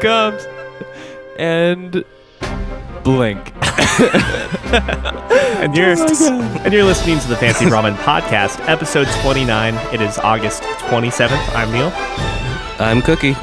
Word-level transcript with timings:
comes. 0.00 0.46
And 1.38 2.04
blink. 3.04 3.52
and 5.60 5.76
you're 5.76 5.96
and 6.62 6.72
you're 6.72 6.84
listening 6.84 7.18
to 7.20 7.28
the 7.28 7.36
Fancy 7.36 7.66
Ramen 7.66 7.96
podcast, 7.96 8.60
episode 8.68 9.08
29. 9.22 9.74
It 9.94 10.00
is 10.00 10.18
August 10.18 10.62
27th. 10.62 11.54
I'm 11.54 11.72
Neil. 11.72 11.92
I'm 12.80 13.02
Cookie. 13.02 13.36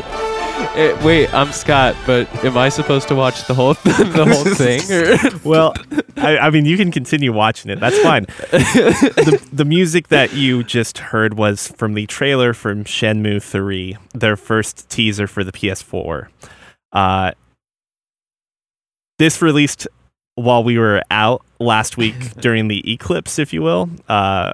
Eh, 0.76 1.06
wait, 1.06 1.34
I'm 1.34 1.52
Scott, 1.52 1.96
but 2.06 2.28
am 2.44 2.58
I 2.58 2.70
supposed 2.70 3.08
to 3.10 3.16
watch 3.16 3.46
the 3.48 3.54
whole 3.54 3.74
the 3.84 4.26
whole 4.26 4.44
thing? 4.56 4.82
Or? 4.92 5.40
Well, 5.44 5.74
I, 6.18 6.38
I 6.38 6.50
mean, 6.50 6.66
you 6.66 6.78
can 6.78 6.92
continue 6.92 7.34
watching 7.34 7.72
it. 7.72 7.80
That's 7.80 8.00
fine. 8.00 8.26
the, 8.52 9.48
the 9.52 9.66
music 9.66 10.08
that 10.10 10.34
you 10.34 10.64
just 10.64 10.98
heard 10.98 11.36
was 11.36 11.68
from 11.70 11.94
the 11.94 12.06
trailer 12.08 12.54
from 12.54 12.84
Shenmue 12.84 13.42
3, 13.42 13.98
their 14.14 14.36
first 14.36 14.90
teaser 14.90 15.28
for 15.28 15.44
the 15.44 15.52
PS4. 15.52 16.28
Uh, 16.92 17.32
this 19.20 19.42
released 19.42 19.88
while 20.36 20.64
we 20.64 20.78
were 20.78 21.02
out 21.12 21.44
last 21.60 21.98
week 21.98 22.16
during 22.42 22.68
the 22.68 22.92
eclipse, 22.92 23.40
if 23.40 23.54
you 23.54 23.62
will. 23.62 23.90
Uh, 24.08 24.54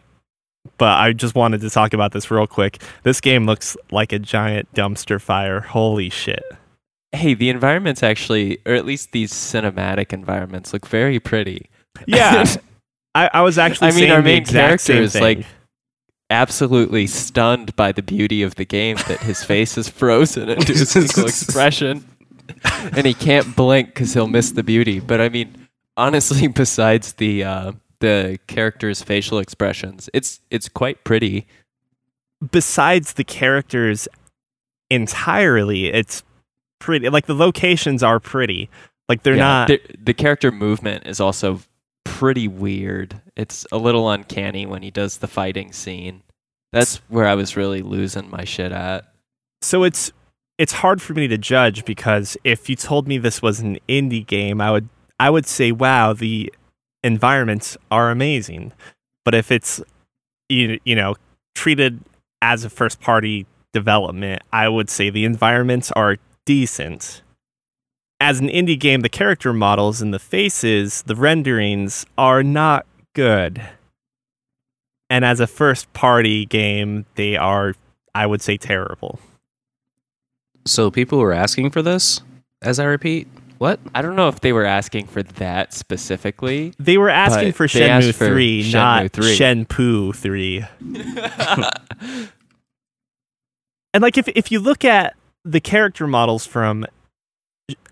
but 0.78 0.98
I 1.00 1.14
just 1.14 1.36
wanted 1.36 1.62
to 1.62 1.70
talk 1.70 1.94
about 1.94 2.12
this 2.12 2.30
real 2.30 2.48
quick. 2.48 2.81
This 3.03 3.22
game 3.22 3.46
looks 3.46 3.75
like 3.92 4.14
a 4.14 4.20
giant 4.20 4.72
dumpster 4.73 5.20
fire. 5.20 5.59
Holy 5.59 6.09
shit. 6.09 6.44
Hey, 7.12 7.34
the 7.34 7.50
environments 7.50 8.04
actually, 8.04 8.59
or 8.66 8.73
at 8.73 8.86
least 8.86 9.12
these 9.12 9.31
cinematic 9.34 10.14
environments, 10.14 10.73
look 10.73 10.88
very 10.88 11.20
pretty. 11.20 11.70
Yeah. 12.08 12.45
I, 13.16 13.30
I 13.34 13.42
was 13.42 13.58
actually 13.58 13.90
I 13.90 13.92
mean, 13.92 14.12
our 14.12 14.22
main 14.22 14.45
character 14.45 14.94
is, 14.94 15.20
like, 15.20 15.45
Absolutely 16.31 17.08
stunned 17.08 17.76
by 17.76 17.92
the 17.92 18.02
beauty 18.02 18.42
of 18.42 18.56
the 18.56 18.64
game 18.64 18.95
that 19.09 19.20
his 19.20 19.44
face 19.52 19.78
is 19.78 19.90
frozen 19.90 20.48
into 20.48 20.72
a 20.72 20.76
single 20.86 21.26
expression, 21.28 22.06
and 22.64 23.06
he 23.06 23.14
can't 23.14 23.53
blink 23.53 23.90
because 23.90 24.14
he'll 24.14 24.30
miss 24.30 24.52
the 24.52 24.64
beauty. 24.64 25.02
But 25.02 25.20
I 25.20 25.28
mean, 25.28 25.68
honestly, 25.98 26.48
besides 26.48 27.14
the 27.14 27.44
uh, 27.44 27.72
the 28.00 28.40
character's 28.48 29.02
facial 29.02 29.40
expressions, 29.40 30.09
it's 30.14 30.40
it's 30.50 30.70
quite 30.70 31.03
pretty. 31.03 31.48
besides 32.50 33.12
the 33.14 33.25
characters 33.25 34.08
entirely, 34.90 35.88
it's 35.88 36.23
pretty. 36.82 37.08
Like 37.10 37.28
the 37.28 37.34
locations 37.36 38.04
are 38.04 38.20
pretty. 38.20 38.70
Like 39.08 39.24
they're 39.24 39.36
Yeah, 39.36 39.44
not. 39.44 39.68
The, 39.70 39.82
the 40.04 40.14
character 40.14 40.52
movement 40.52 41.08
is 41.08 41.20
also 41.22 41.62
pretty 42.04 42.48
weird. 42.48 43.22
It's 43.38 43.66
a 43.72 43.78
little 43.78 44.10
uncanny 44.10 44.66
when 44.66 44.82
he 44.82 44.92
does 44.92 45.18
the 45.20 45.28
fighting 45.28 45.72
scene. 45.72 46.24
That's 46.74 46.98
where 47.09 47.28
I 47.28 47.36
was 47.36 47.56
really 47.58 47.82
losing 47.82 48.30
my 48.30 48.44
shit 48.44 48.72
at. 48.72 49.06
so 49.62 49.84
it's 49.84 50.12
it's 50.58 50.74
hard 50.74 51.02
for 51.02 51.14
me 51.14 51.28
to 51.28 51.38
judge 51.38 51.86
because 51.86 52.38
if 52.44 52.70
you 52.70 52.76
told 52.76 53.08
me 53.08 53.18
this 53.18 53.42
was 53.42 53.59
an 53.62 53.80
indie 53.90 54.26
game, 54.26 54.62
I 54.62 54.72
would 54.72 54.90
I 55.20 55.30
would 55.30 55.46
say, 55.48 55.72
wow, 55.72 56.14
the 56.14 56.54
environments 57.04 57.78
are 57.90 58.12
amazing. 58.12 58.72
But 59.26 59.36
if 59.36 59.52
it's 59.52 59.82
you 60.50 60.80
you 60.86 60.96
know 60.96 61.16
treated 61.56 62.00
as 62.42 62.64
a 62.64 62.70
first 62.70 63.00
party 63.02 63.46
development, 63.74 64.42
I 64.54 64.70
would 64.70 64.90
say 64.90 65.09
the 65.09 65.26
environments 65.26 65.91
are 65.94 66.18
decent. 66.46 67.22
As 68.19 68.40
an 68.40 68.47
indie 68.50 68.79
game, 68.79 69.02
the 69.02 69.09
character 69.09 69.52
models 69.53 70.02
and 70.02 70.13
the 70.13 70.19
faces, 70.19 71.02
the 71.03 71.16
renderings 71.16 72.06
are 72.18 72.44
not 72.44 72.85
good. 73.13 73.62
And 75.09 75.25
as 75.25 75.40
a 75.40 75.47
first 75.47 75.91
party 75.94 76.46
game, 76.46 77.06
they 77.16 77.35
are, 77.35 77.75
I 78.13 78.25
would 78.25 78.41
say, 78.41 78.57
terrible. 78.57 79.19
So 80.66 80.91
people 80.91 81.18
were 81.19 81.34
asking 81.34 81.72
for 81.72 81.81
this, 81.81 82.22
as 82.62 82.79
I 82.79 82.85
repeat. 82.85 83.28
What? 83.58 83.79
I 83.94 84.02
don't 84.02 84.16
know 84.16 84.28
if 84.28 84.40
they 84.41 84.53
were 84.53 84.66
asking 84.66 85.08
for 85.08 85.22
that 85.22 85.73
specifically. 85.73 86.73
They 86.79 86.97
were 86.97 87.09
asking 87.09 87.52
for 87.53 87.68
Shenmue 87.68 88.13
for 88.13 88.28
3, 88.28 88.63
Shenmue 88.63 88.73
not 88.73 89.12
3. 89.12 89.38
Shenpoo 89.38 90.16
3. 90.16 90.66
And 93.94 94.02
like 94.02 94.18
if 94.18 94.28
if 94.29 94.52
you 94.52 94.59
look 94.59 94.85
at 94.85 95.16
the 95.46 95.59
character 95.59 96.07
models 96.07 96.46
from 96.46 96.85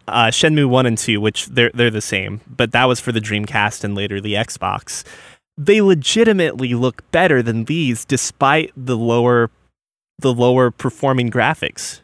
uh, 0.08 0.28
Shenmue 0.28 0.68
1 0.70 0.86
and 0.86 0.98
2, 0.98 1.22
which 1.22 1.48
they're 1.48 1.72
they're 1.74 1.90
the 1.92 2.02
same, 2.02 2.42
but 2.48 2.72
that 2.72 2.86
was 2.86 3.00
for 3.00 3.12
the 3.12 3.20
Dreamcast 3.20 3.84
and 3.84 3.96
later 3.96 4.20
the 4.20 4.34
Xbox. 4.34 5.04
They 5.58 5.82
legitimately 5.82 6.74
look 6.74 7.10
better 7.12 7.42
than 7.44 7.66
these 7.66 8.06
despite 8.06 8.72
the 8.78 8.96
lower 8.98 9.50
the 10.18 10.34
lower 10.34 10.72
performing 10.72 11.30
graphics. 11.30 12.02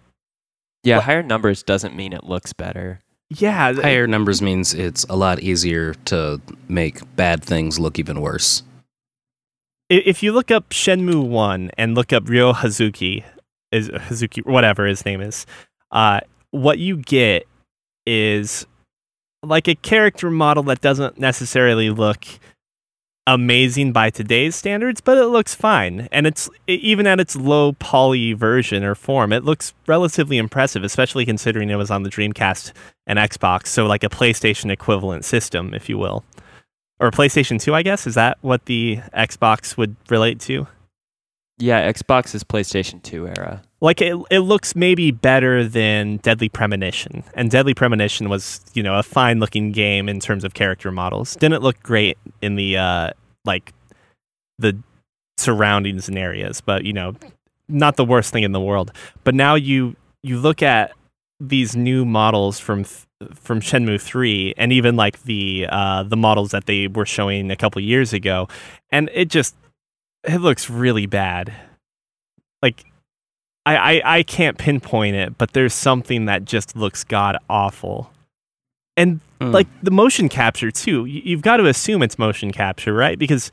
Yeah, 0.84 0.98
What- 0.98 1.06
higher 1.06 1.24
numbers 1.24 1.64
doesn't 1.64 1.96
mean 1.96 2.14
it 2.14 2.24
looks 2.24 2.54
better. 2.54 3.02
Yeah, 3.30 3.72
th- 3.72 3.82
Higher 3.84 4.06
numbers 4.08 4.40
means 4.42 4.74
it's 4.74 5.04
a 5.10 5.16
lot 5.16 5.40
easier 5.40 5.96
to 6.06 6.40
make 6.68 7.00
bad 7.16 7.44
things 7.44 7.80
look 7.80 7.98
even 7.98 8.22
worse. 8.22 8.62
i- 9.92 10.04
if 10.06 10.22
you 10.24 10.32
look 10.32 10.52
up 10.52 10.70
Shenmue 10.70 11.28
1 11.28 11.72
and 11.78 11.96
look 11.96 12.14
up 12.14 12.30
Ryo 12.30 12.54
Hazuki, 12.54 13.24
is 13.76 13.90
Hazuki 13.90 14.46
whatever 14.46 14.86
his 14.86 15.06
name 15.06 15.22
is, 15.22 15.46
uh, 15.92 16.22
what 16.52 16.80
you 16.80 16.98
get 16.98 17.48
is 18.06 18.66
like 19.44 19.68
a 19.68 19.76
character 19.76 20.32
model 20.32 20.64
that 20.64 20.82
doesn't 20.82 21.20
necessarily 21.20 21.90
look 21.90 22.26
amazing 23.28 23.92
by 23.92 24.10
today's 24.10 24.56
standards, 24.56 25.02
but 25.02 25.18
it 25.18 25.26
looks 25.26 25.56
fine. 25.56 26.08
And 26.12 26.28
it's 26.28 26.50
even 26.68 27.08
at 27.08 27.20
its 27.20 27.36
low 27.36 27.74
poly 27.74 28.34
version 28.34 28.84
or 28.84 28.96
form, 28.96 29.34
it 29.34 29.44
looks 29.44 29.74
relatively 29.88 30.38
impressive, 30.38 30.84
especially 30.84 31.26
considering 31.26 31.70
it 31.70 31.76
was 31.76 31.92
on 31.92 32.04
the 32.04 32.10
Dreamcast 32.10 32.72
and 33.08 33.20
Xbox, 33.20 33.68
so 33.68 33.86
like 33.86 34.04
a 34.04 34.10
PlayStation 34.10 34.72
equivalent 34.72 35.26
system, 35.26 35.74
if 35.74 35.90
you 35.90 35.98
will. 35.98 36.24
Or 37.00 37.12
PlayStation 37.12 37.60
2, 37.60 37.76
I 37.76 37.82
guess. 37.82 38.08
Is 38.08 38.16
that 38.16 38.38
what 38.42 38.66
the 38.66 38.98
Xbox 39.14 39.76
would 39.76 39.96
relate 40.10 40.40
to? 40.42 40.68
Yeah, 41.58 41.92
Xbox 41.92 42.34
is 42.36 42.44
PlayStation 42.44 43.02
2 43.02 43.28
era. 43.28 43.64
Like 43.82 44.02
it, 44.02 44.18
it 44.32 44.40
looks 44.40 44.76
maybe 44.76 45.12
better 45.12 45.68
than 45.68 46.18
Deadly 46.18 46.50
Premonition, 46.50 47.24
and 47.34 47.52
Deadly 47.52 47.74
Premonition 47.74 48.30
was 48.30 48.62
you 48.74 48.84
know 48.84 48.98
a 48.98 49.04
fine 49.04 49.40
looking 49.40 49.72
game 49.72 50.08
in 50.10 50.20
terms 50.20 50.44
of 50.44 50.54
character 50.54 50.92
models. 50.92 51.36
Didn't 51.36 51.62
look 51.62 51.82
great 51.84 52.18
in 52.42 52.56
the 52.56 52.78
uh, 52.78 53.12
like 53.44 53.74
the 54.58 54.78
surroundings 55.38 56.08
and 56.08 56.18
areas, 56.18 56.62
but 56.62 56.86
you 56.86 56.94
know 56.94 57.16
not 57.68 57.96
the 57.96 58.06
worst 58.06 58.32
thing 58.32 58.44
in 58.44 58.52
the 58.52 58.62
world. 58.62 58.92
But 59.24 59.36
now 59.36 59.56
you 59.56 59.96
you 60.24 60.40
look 60.40 60.62
at 60.62 60.92
these 61.40 61.76
new 61.76 62.06
models 62.06 62.60
from 62.60 62.86
from 63.34 63.60
Shenmue 63.60 64.02
3 64.02 64.54
and 64.58 64.72
even 64.72 64.96
like 64.96 65.24
the 65.24 65.68
uh 65.70 66.04
the 66.04 66.18
models 66.18 66.52
that 66.52 66.66
they 66.66 66.88
were 66.88 67.06
showing 67.06 67.50
a 67.50 67.56
couple 67.56 67.82
years 67.82 68.14
ago 68.14 68.48
and 68.92 69.10
it 69.14 69.30
just 69.30 69.56
it 70.24 70.40
looks 70.40 70.70
really 70.70 71.06
bad. 71.06 71.54
Like 72.62 72.86
I, 73.66 73.76
I, 74.00 74.18
I 74.18 74.24
can't 74.24 74.58
pinpoint 74.58 75.16
it, 75.16 75.38
but 75.38 75.54
there's 75.54 75.74
something 75.74 76.26
that 76.26 76.46
just 76.46 76.76
looks 76.76 77.04
god 77.04 77.38
awful. 77.50 78.12
And 78.98 79.20
Hmm. 79.42 79.52
like 79.52 79.68
the 79.84 79.92
motion 79.92 80.30
capture 80.30 80.72
too, 80.72 81.04
you've 81.06 81.42
got 81.42 81.58
to 81.58 81.66
assume 81.66 82.02
it's 82.02 82.18
motion 82.18 82.52
capture, 82.54 82.94
right? 82.94 83.20
Because 83.20 83.52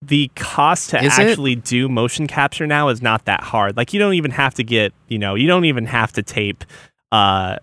the 0.00 0.30
cost 0.36 0.90
to 0.90 1.02
Is 1.02 1.18
it? 1.18 1.22
actually 1.30 1.56
do 1.56 1.88
motion 1.88 2.28
capture 2.28 2.66
now 2.68 2.88
is 2.88 3.02
not 3.02 3.24
that 3.24 3.42
hard. 3.42 3.76
Like 3.76 3.92
you 3.92 3.98
don't 3.98 4.14
even 4.14 4.30
have 4.30 4.54
to 4.54 4.62
get, 4.62 4.92
you 5.08 5.18
know, 5.18 5.34
you 5.34 5.48
don't 5.48 5.64
even 5.64 5.86
have 5.86 6.12
to 6.12 6.22
tape 6.22 6.64
uh 7.10 7.56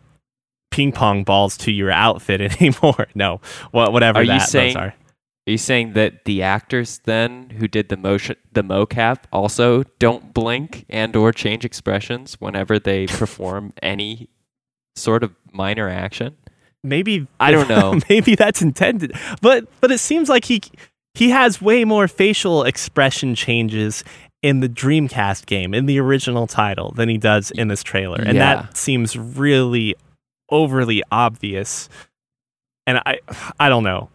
ping 0.71 0.91
pong 0.91 1.23
balls 1.23 1.56
to 1.57 1.71
your 1.71 1.91
outfit 1.91 2.41
anymore. 2.61 3.07
no, 3.15 3.39
wha- 3.71 3.89
whatever 3.89 4.19
Are 4.19 4.23
you 4.23 4.27
that 4.29 4.39
those 4.39 4.49
saying- 4.49 4.75
are. 4.77 4.94
Are 5.48 5.51
you 5.51 5.57
saying 5.57 5.94
that 5.94 6.24
the 6.25 6.42
actors 6.42 7.01
then 7.04 7.50
who 7.60 7.68
did 7.68 7.90
the 7.90 7.98
motion 7.98 8.38
the 8.54 8.63
mocap 8.63 9.24
also 9.31 9.84
don't 10.00 10.34
blink 10.34 10.86
and 10.90 11.16
or 11.16 11.31
change 11.34 11.66
expressions 11.66 12.40
whenever 12.40 12.80
they 12.80 13.07
perform 13.22 13.74
any 13.81 14.30
sort 14.95 15.24
of 15.24 15.34
minor 15.51 15.90
action? 15.90 16.38
maybe 16.86 17.28
I 17.40 17.51
don't 17.51 17.69
know. 17.69 17.98
maybe 18.10 18.36
that's 18.36 18.62
intended 18.62 19.13
but 19.42 19.66
but 19.81 19.90
it 19.92 20.00
seems 20.00 20.28
like 20.30 20.45
he 20.45 20.62
he 21.13 21.30
has 21.30 21.62
way 21.62 21.86
more 21.86 22.07
facial 22.10 22.63
expression 22.63 23.36
changes 23.36 24.04
in 24.42 24.60
the 24.60 24.68
dreamcast 24.68 25.45
game 25.45 25.74
in 25.74 25.86
the 25.86 25.98
original 26.00 26.45
title 26.48 26.92
than 26.92 27.07
he 27.07 27.18
does 27.18 27.51
in 27.51 27.69
this 27.69 27.84
trailer 27.84 28.18
and 28.22 28.36
Yeah. 28.36 28.56
that 28.63 28.75
seems 28.78 29.16
really 29.18 29.95
overly 30.50 31.01
obvious 31.12 31.88
and 32.86 32.98
i 33.06 33.19
i 33.62 33.69
don't 33.69 33.84
know 33.86 34.10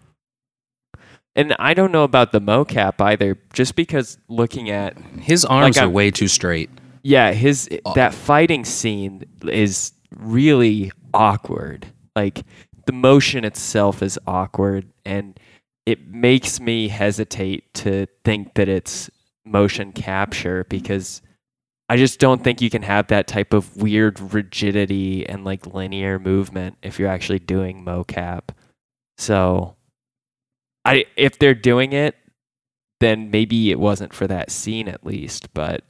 And 1.37 1.55
I 1.59 1.75
don't 1.75 1.93
know 1.93 2.05
about 2.05 2.33
the 2.33 2.41
mocap 2.41 3.01
either, 3.01 3.39
just 3.53 3.77
because 3.77 4.19
looking 4.29 4.71
at 4.71 4.97
His 5.21 5.45
arms 5.45 5.77
Like 5.77 5.83
are 5.83 5.87
I'm- 5.87 5.93
way 5.93 6.11
too 6.11 6.29
straight. 6.29 6.71
yeah, 7.03 7.33
his 7.33 7.69
Uh, 7.85 7.93
that 7.95 8.13
fighting 8.15 8.65
scene 8.65 9.25
is 9.45 9.93
really 10.17 10.91
awkward. 11.15 11.87
Like 12.17 12.43
the 12.87 12.93
motion 12.93 13.45
itself 13.45 14.03
is 14.03 14.19
awkward 14.27 14.87
and 15.05 15.39
it 15.87 16.09
makes 16.09 16.59
me 16.61 16.89
hesitate 16.89 17.73
to 17.75 18.07
think 18.25 18.55
that 18.55 18.69
it's 18.69 19.11
motion 19.45 19.93
capture 19.93 20.65
because 20.69 21.23
I 21.89 21.97
just 21.97 22.21
don't 22.21 22.45
think 22.45 22.61
you 22.61 22.69
can 22.69 22.83
have 22.83 23.07
that 23.09 23.27
type 23.27 23.55
of 23.55 23.77
weird 23.77 24.21
rigidity 24.35 25.27
and 25.27 25.45
like 25.45 25.67
linear 25.67 26.19
movement 26.19 26.77
if 26.83 26.99
you're 26.99 27.09
actually 27.09 27.39
doing 27.39 27.83
mocap. 27.85 28.49
So 29.17 29.77
I 30.89 31.05
if 31.17 31.39
they're 31.39 31.55
doing 31.55 31.93
it, 31.93 32.17
then 33.01 33.31
maybe 33.31 33.71
it 33.71 33.79
wasn't 33.79 34.13
for 34.13 34.27
that 34.27 34.51
scene 34.51 34.89
at 34.89 35.05
least, 35.07 35.53
but 35.55 35.85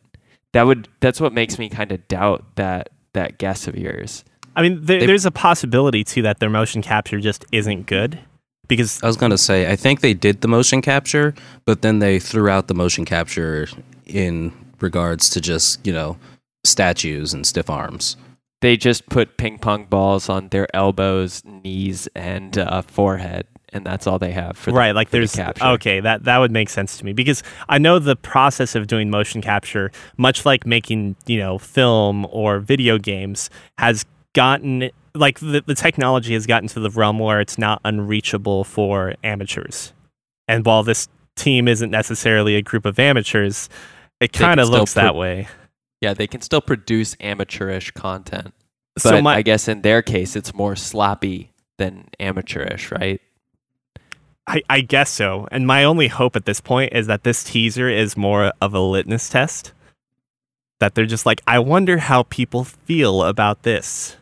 that 0.52 0.66
would 0.66 0.88
that's 1.00 1.20
what 1.20 1.32
makes 1.32 1.58
me 1.58 1.68
kind 1.68 1.92
of 1.92 2.06
doubt 2.08 2.44
that 2.56 2.90
that 3.14 3.38
guess 3.38 3.66
of 3.66 3.76
yours. 3.76 4.24
I 4.56 4.62
mean, 4.62 4.80
there, 4.84 5.00
They- 5.00 5.06
there's 5.06 5.26
a 5.26 5.30
possibility 5.30 6.04
too 6.04 6.22
that 6.22 6.40
their 6.40 6.50
motion 6.50 6.82
capture 6.82 7.20
just 7.20 7.44
isn't 7.52 7.86
good 7.86 8.18
because 8.66 9.00
I 9.02 9.06
was 9.06 9.16
going 9.16 9.30
to 9.30 9.38
say, 9.38 9.70
I 9.70 9.76
think 9.76 10.00
they 10.00 10.12
did 10.14 10.40
the 10.42 10.48
motion 10.48 10.82
capture, 10.82 11.34
but 11.64 11.80
then 11.82 12.00
they 12.00 12.18
threw 12.18 12.48
out 12.50 12.66
the 12.68 12.74
motion 12.74 13.04
capture 13.04 13.68
in 14.04 14.52
regards 14.80 15.30
to 15.30 15.40
just, 15.40 15.86
you 15.86 15.92
know, 15.92 16.18
statues 16.64 17.32
and 17.32 17.46
stiff 17.46 17.70
arms. 17.70 18.16
They 18.60 18.76
just 18.76 19.08
put 19.08 19.36
ping 19.36 19.58
pong 19.58 19.84
balls 19.86 20.28
on 20.28 20.48
their 20.48 20.66
elbows, 20.74 21.42
knees, 21.44 22.08
and 22.16 22.58
uh, 22.58 22.82
forehead, 22.82 23.46
and 23.72 23.84
that's 23.84 24.06
all 24.06 24.18
they 24.18 24.32
have 24.32 24.56
for 24.56 24.70
the, 24.70 24.76
right 24.76 24.94
like 24.94 25.08
for 25.08 25.12
the 25.12 25.18
there's 25.18 25.34
capture. 25.34 25.64
okay 25.64 26.00
that 26.00 26.24
that 26.24 26.38
would 26.38 26.50
make 26.50 26.68
sense 26.68 26.96
to 26.98 27.04
me 27.04 27.12
because 27.12 27.42
i 27.68 27.78
know 27.78 27.98
the 27.98 28.16
process 28.16 28.74
of 28.74 28.86
doing 28.86 29.10
motion 29.10 29.40
capture 29.42 29.90
much 30.16 30.46
like 30.46 30.66
making 30.66 31.16
you 31.26 31.38
know 31.38 31.58
film 31.58 32.26
or 32.26 32.58
video 32.58 32.98
games 32.98 33.50
has 33.78 34.04
gotten 34.34 34.90
like 35.14 35.40
the, 35.40 35.62
the 35.66 35.74
technology 35.74 36.34
has 36.34 36.46
gotten 36.46 36.68
to 36.68 36.80
the 36.80 36.90
realm 36.90 37.18
where 37.18 37.40
it's 37.40 37.58
not 37.58 37.80
unreachable 37.84 38.64
for 38.64 39.14
amateurs 39.24 39.92
and 40.46 40.64
while 40.64 40.82
this 40.82 41.08
team 41.36 41.68
isn't 41.68 41.90
necessarily 41.90 42.54
a 42.56 42.62
group 42.62 42.84
of 42.84 42.98
amateurs 42.98 43.68
it 44.20 44.32
kind 44.32 44.58
of 44.60 44.68
looks 44.68 44.94
that 44.94 45.14
way 45.14 45.46
Yeah, 46.00 46.14
they 46.14 46.26
can 46.28 46.40
still 46.42 46.60
produce 46.60 47.16
amateurish 47.20 47.90
content, 47.90 48.54
but 48.94 49.02
so 49.02 49.20
my 49.22 49.36
I 49.36 49.42
guess 49.42 49.66
in 49.66 49.82
their 49.82 50.00
case, 50.00 50.36
it's 50.36 50.54
more 50.54 50.76
sloppy 50.76 51.50
than 51.76 52.08
amateurish, 52.20 52.92
right? 52.92 53.20
I, 54.48 54.62
I 54.70 54.80
guess 54.80 55.10
so. 55.10 55.46
And 55.50 55.66
my 55.66 55.84
only 55.84 56.08
hope 56.08 56.34
at 56.34 56.46
this 56.46 56.60
point 56.60 56.92
is 56.94 57.06
that 57.06 57.22
this 57.22 57.44
teaser 57.44 57.88
is 57.88 58.16
more 58.16 58.52
of 58.62 58.72
a 58.74 58.80
litmus 58.80 59.28
test. 59.28 59.72
That 60.80 60.94
they're 60.94 61.06
just 61.06 61.26
like, 61.26 61.42
I 61.46 61.58
wonder 61.58 61.98
how 61.98 62.22
people 62.24 62.64
feel 62.64 63.22
about 63.22 63.62
this. 63.62 64.16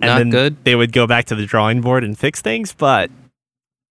And 0.00 0.08
Not 0.08 0.18
then 0.18 0.30
good. 0.30 0.64
They 0.64 0.74
would 0.74 0.92
go 0.92 1.06
back 1.06 1.26
to 1.26 1.36
the 1.36 1.46
drawing 1.46 1.80
board 1.80 2.02
and 2.02 2.18
fix 2.18 2.40
things, 2.40 2.72
but 2.72 3.10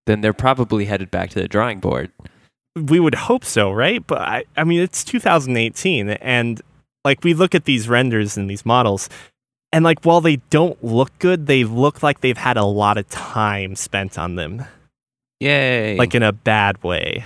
Then 0.06 0.19
they're 0.21 0.33
probably 0.33 0.86
headed 0.86 1.09
back 1.12 1.30
to 1.31 1.39
the 1.42 1.47
drawing 1.47 1.80
board. 1.80 2.12
we 2.75 3.00
would 3.00 3.15
hope 3.15 3.45
so, 3.45 3.71
right? 3.71 4.06
But 4.06 4.19
I, 4.21 4.44
I 4.57 4.63
mean, 4.65 4.81
it's 4.81 5.04
2018, 5.06 6.09
and 6.09 6.62
like 7.06 7.24
we 7.24 7.33
look 7.33 7.56
at 7.56 7.65
these 7.65 7.88
renders 7.88 8.36
and 8.36 8.50
these 8.50 8.65
models, 8.65 9.07
and 9.73 9.83
like 9.85 10.03
while 10.03 10.21
they 10.21 10.38
don't 10.50 10.81
look 10.83 11.18
good, 11.19 11.47
they 11.47 11.63
look 11.63 12.03
like 12.03 12.21
they've 12.21 12.38
had 12.38 12.57
a 12.57 12.65
lot 12.65 12.97
of 12.97 13.07
time 13.09 13.75
spent 13.75 14.18
on 14.19 14.35
them, 14.35 14.65
Yay. 15.39 15.97
like 15.97 16.13
in 16.15 16.23
a 16.23 16.31
bad 16.33 16.81
way. 16.83 17.23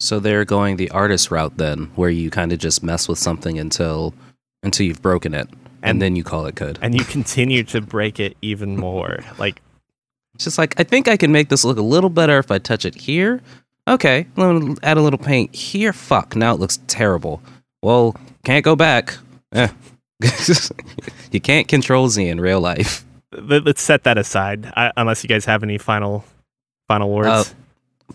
so 0.00 0.18
they're 0.18 0.44
going 0.44 0.76
the 0.76 0.90
artist 0.90 1.30
route 1.30 1.56
then, 1.58 1.90
where 1.94 2.10
you 2.10 2.28
kind 2.30 2.52
of 2.52 2.58
just 2.58 2.82
mess 2.82 3.08
with 3.08 3.18
something 3.18 3.58
until 3.58 4.14
until 4.62 4.86
you've 4.86 5.02
broken 5.02 5.34
it, 5.34 5.48
and, 5.50 5.58
And- 5.82 6.02
then 6.02 6.16
you 6.16 6.24
call 6.24 6.46
it 6.46 6.54
good. 6.54 6.78
and 6.82 6.94
you 6.94 7.04
continue 7.04 7.62
to 7.64 7.80
break 7.80 8.18
it 8.20 8.36
even 8.42 8.76
more. 8.76 9.18
Like, 9.38 9.60
It's 10.34 10.44
just 10.44 10.58
like 10.58 10.78
I 10.80 10.84
think 10.84 11.08
I 11.08 11.16
can 11.16 11.30
make 11.32 11.48
this 11.50 11.64
look 11.64 11.78
a 11.78 11.82
little 11.82 12.10
better 12.10 12.38
if 12.38 12.50
I 12.50 12.58
touch 12.58 12.84
it 12.84 12.94
here. 12.94 13.40
Okay, 13.88 14.26
let 14.36 14.54
me 14.54 14.76
add 14.84 14.96
a 14.96 15.02
little 15.02 15.18
paint 15.18 15.54
here. 15.54 15.92
Fuck, 15.92 16.36
now 16.36 16.54
it 16.54 16.60
looks 16.60 16.78
terrible. 16.86 17.42
Well, 17.82 18.14
can't 18.44 18.64
go 18.64 18.76
back. 18.76 19.18
Eh. 19.52 19.68
you 21.32 21.40
can't 21.40 21.68
control 21.68 22.08
Z 22.08 22.26
in 22.26 22.40
real 22.40 22.60
life. 22.60 23.04
let- 23.32 23.64
let's 23.64 23.82
set 23.82 24.04
that 24.04 24.18
aside. 24.18 24.72
I, 24.76 24.92
unless 24.96 25.22
you 25.22 25.28
guys 25.28 25.44
have 25.46 25.62
any 25.62 25.78
final 25.78 26.24
final 26.88 27.10
words. 27.10 27.28
Uh, 27.28 27.44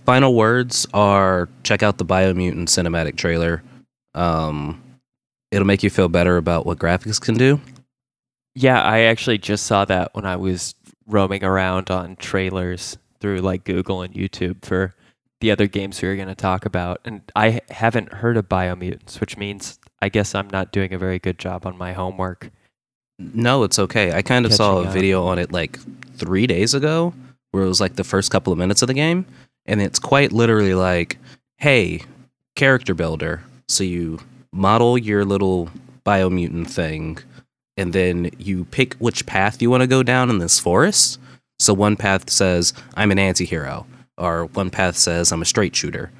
Final 0.05 0.35
words 0.35 0.85
are 0.93 1.49
check 1.63 1.81
out 1.81 1.97
the 1.97 2.05
Biomutant 2.05 2.65
cinematic 2.67 3.15
trailer. 3.17 3.63
Um, 4.13 4.81
it'll 5.51 5.65
make 5.65 5.81
you 5.81 5.89
feel 5.89 6.07
better 6.07 6.37
about 6.37 6.65
what 6.67 6.77
graphics 6.77 7.19
can 7.19 7.35
do. 7.35 7.59
Yeah, 8.53 8.81
I 8.81 9.01
actually 9.01 9.39
just 9.39 9.65
saw 9.65 9.85
that 9.85 10.13
when 10.13 10.25
I 10.25 10.35
was 10.35 10.75
roaming 11.07 11.43
around 11.43 11.89
on 11.89 12.15
trailers 12.17 12.97
through 13.19 13.39
like 13.39 13.63
Google 13.63 14.03
and 14.03 14.13
YouTube 14.13 14.63
for 14.63 14.93
the 15.41 15.49
other 15.51 15.67
games 15.67 16.01
we 16.01 16.07
were 16.09 16.15
going 16.15 16.27
to 16.27 16.35
talk 16.35 16.65
about. 16.65 17.01
And 17.03 17.21
I 17.35 17.61
haven't 17.69 18.13
heard 18.13 18.37
of 18.37 18.47
Biomutants, 18.47 19.19
which 19.19 19.35
means 19.35 19.79
I 20.01 20.09
guess 20.09 20.35
I'm 20.35 20.49
not 20.49 20.71
doing 20.71 20.93
a 20.93 20.97
very 20.97 21.19
good 21.19 21.39
job 21.39 21.65
on 21.65 21.77
my 21.77 21.93
homework. 21.93 22.51
No, 23.19 23.63
it's 23.63 23.79
okay. 23.79 24.13
I 24.13 24.21
kind 24.21 24.45
of 24.45 24.53
saw 24.53 24.79
a 24.79 24.83
up. 24.83 24.93
video 24.93 25.25
on 25.25 25.39
it 25.39 25.51
like 25.51 25.79
three 26.15 26.45
days 26.45 26.73
ago 26.73 27.13
where 27.51 27.63
it 27.63 27.67
was 27.67 27.81
like 27.81 27.95
the 27.95 28.03
first 28.03 28.29
couple 28.31 28.53
of 28.53 28.59
minutes 28.59 28.81
of 28.81 28.87
the 28.87 28.93
game. 28.93 29.25
And 29.65 29.81
it's 29.81 29.99
quite 29.99 30.31
literally 30.31 30.75
like, 30.75 31.17
hey, 31.57 32.01
character 32.55 32.93
builder. 32.93 33.43
So 33.67 33.83
you 33.83 34.19
model 34.53 34.97
your 34.97 35.25
little 35.25 35.69
biomutant 36.05 36.69
thing, 36.69 37.19
and 37.75 37.91
then 37.93 38.31
you 38.37 38.65
pick 38.65 38.95
which 38.95 39.25
path 39.25 39.61
you 39.61 39.69
want 39.69 39.81
to 39.81 39.87
go 39.87 40.03
down 40.03 40.29
in 40.29 40.39
this 40.39 40.59
forest. 40.59 41.19
So 41.59 41.73
one 41.73 41.95
path 41.95 42.29
says, 42.29 42.73
I'm 42.95 43.11
an 43.11 43.19
anti 43.19 43.45
hero, 43.45 43.85
or 44.17 44.45
one 44.45 44.69
path 44.69 44.95
says, 44.95 45.31
I'm 45.31 45.41
a 45.41 45.45
straight 45.45 45.75
shooter. 45.75 46.11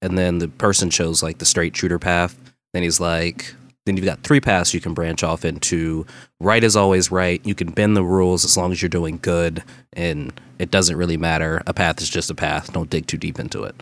And 0.00 0.16
then 0.16 0.38
the 0.38 0.48
person 0.48 0.90
chose 0.90 1.22
like 1.22 1.38
the 1.38 1.44
straight 1.44 1.76
shooter 1.76 1.98
path. 1.98 2.36
Then 2.74 2.82
he's 2.82 3.00
like, 3.00 3.54
then 3.86 3.96
you've 3.96 4.04
got 4.04 4.22
three 4.22 4.40
paths 4.40 4.74
you 4.74 4.80
can 4.80 4.92
branch 4.92 5.22
off 5.22 5.46
into 5.46 6.04
right 6.40 6.62
is 6.62 6.76
always 6.76 7.10
right. 7.10 7.40
You 7.46 7.54
can 7.54 7.70
bend 7.70 7.96
the 7.96 8.04
rules 8.04 8.44
as 8.44 8.54
long 8.54 8.70
as 8.70 8.82
you're 8.82 8.90
doing 8.90 9.18
good, 9.22 9.64
and 9.94 10.38
it 10.58 10.70
doesn't 10.70 10.96
really 10.96 11.16
matter. 11.16 11.62
A 11.66 11.72
path 11.72 12.02
is 12.02 12.10
just 12.10 12.30
a 12.30 12.34
path. 12.34 12.70
Don't 12.72 12.90
dig 12.90 13.06
too 13.06 13.16
deep 13.16 13.38
into 13.38 13.62
it. 13.64 13.74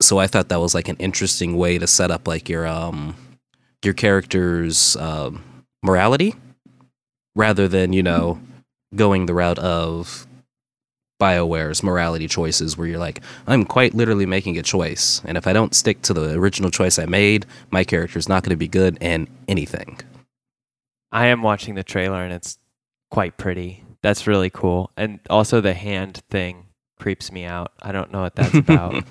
So 0.00 0.18
I 0.18 0.28
thought 0.28 0.48
that 0.50 0.60
was 0.60 0.72
like 0.72 0.88
an 0.88 0.96
interesting 0.98 1.56
way 1.56 1.78
to 1.78 1.88
set 1.88 2.12
up 2.12 2.28
like 2.28 2.48
your 2.48 2.64
um 2.68 3.16
your 3.84 3.94
character's 3.94 4.94
um, 4.96 5.42
morality, 5.82 6.36
rather 7.34 7.66
than 7.66 7.92
you 7.92 8.04
know 8.04 8.40
going 8.94 9.26
the 9.26 9.34
route 9.34 9.58
of 9.58 10.27
BioWare's 11.18 11.82
morality 11.82 12.28
choices, 12.28 12.76
where 12.76 12.86
you're 12.86 12.98
like, 12.98 13.22
I'm 13.46 13.64
quite 13.64 13.94
literally 13.94 14.26
making 14.26 14.58
a 14.58 14.62
choice, 14.62 15.20
and 15.24 15.36
if 15.36 15.46
I 15.46 15.52
don't 15.52 15.74
stick 15.74 16.02
to 16.02 16.14
the 16.14 16.34
original 16.34 16.70
choice 16.70 16.98
I 16.98 17.06
made, 17.06 17.46
my 17.70 17.84
character's 17.84 18.28
not 18.28 18.42
going 18.42 18.50
to 18.50 18.56
be 18.56 18.68
good 18.68 18.98
in 19.00 19.28
anything. 19.48 19.98
I 21.10 21.26
am 21.26 21.42
watching 21.42 21.74
the 21.74 21.82
trailer 21.82 22.22
and 22.22 22.32
it's 22.32 22.58
quite 23.10 23.36
pretty. 23.36 23.82
That's 24.02 24.26
really 24.26 24.50
cool. 24.50 24.90
And 24.96 25.20
also 25.30 25.60
the 25.60 25.74
hand 25.74 26.20
thing 26.30 26.66
creeps 26.98 27.32
me 27.32 27.44
out. 27.44 27.72
I 27.80 27.92
don't 27.92 28.12
know 28.12 28.22
what 28.22 28.36
that's 28.36 28.54
about. 28.54 29.04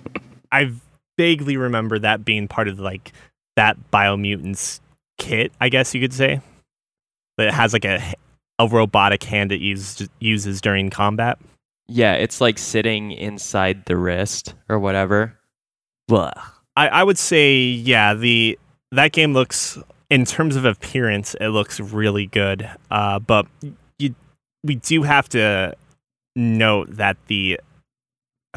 I 0.52 0.74
vaguely 1.18 1.58
remember 1.58 2.00
that 2.00 2.24
being 2.24 2.48
part 2.48 2.68
of 2.68 2.80
like 2.80 3.12
that 3.56 3.78
Biomutants 3.92 4.80
kit, 5.18 5.52
I 5.60 5.70
guess 5.70 5.94
you 5.94 6.02
could 6.02 6.14
say. 6.14 6.42
That 7.38 7.54
has 7.54 7.74
like 7.74 7.86
a 7.86 8.14
a 8.60 8.68
robotic 8.68 9.24
hand 9.24 9.52
it 9.52 9.62
uses 9.62 10.10
uses 10.20 10.62
during 10.62 10.90
combat. 10.90 11.38
Yeah, 11.88 12.14
it's 12.14 12.42
like 12.42 12.58
sitting 12.58 13.12
inside 13.12 13.86
the 13.86 13.98
wrist 13.98 14.54
or 14.70 14.80
whatever. 14.80 15.38
Blah. 16.08 16.32
I, 16.76 16.88
I 16.90 17.04
would 17.04 17.18
say, 17.18 17.58
yeah, 17.60 18.14
the 18.14 18.58
that 18.92 19.12
game 19.12 19.34
looks 19.34 19.78
in 20.10 20.24
terms 20.26 20.56
of 20.56 20.64
appearance, 20.66 21.36
it 21.42 21.50
looks 21.50 21.80
really 21.80 22.28
good. 22.28 22.70
Uh, 22.92 23.20
but 23.20 23.46
you 24.00 24.16
we 24.64 24.76
do 24.76 25.04
have 25.04 25.28
to 25.30 25.76
note 26.36 26.88
that 26.92 27.18
the 27.28 27.60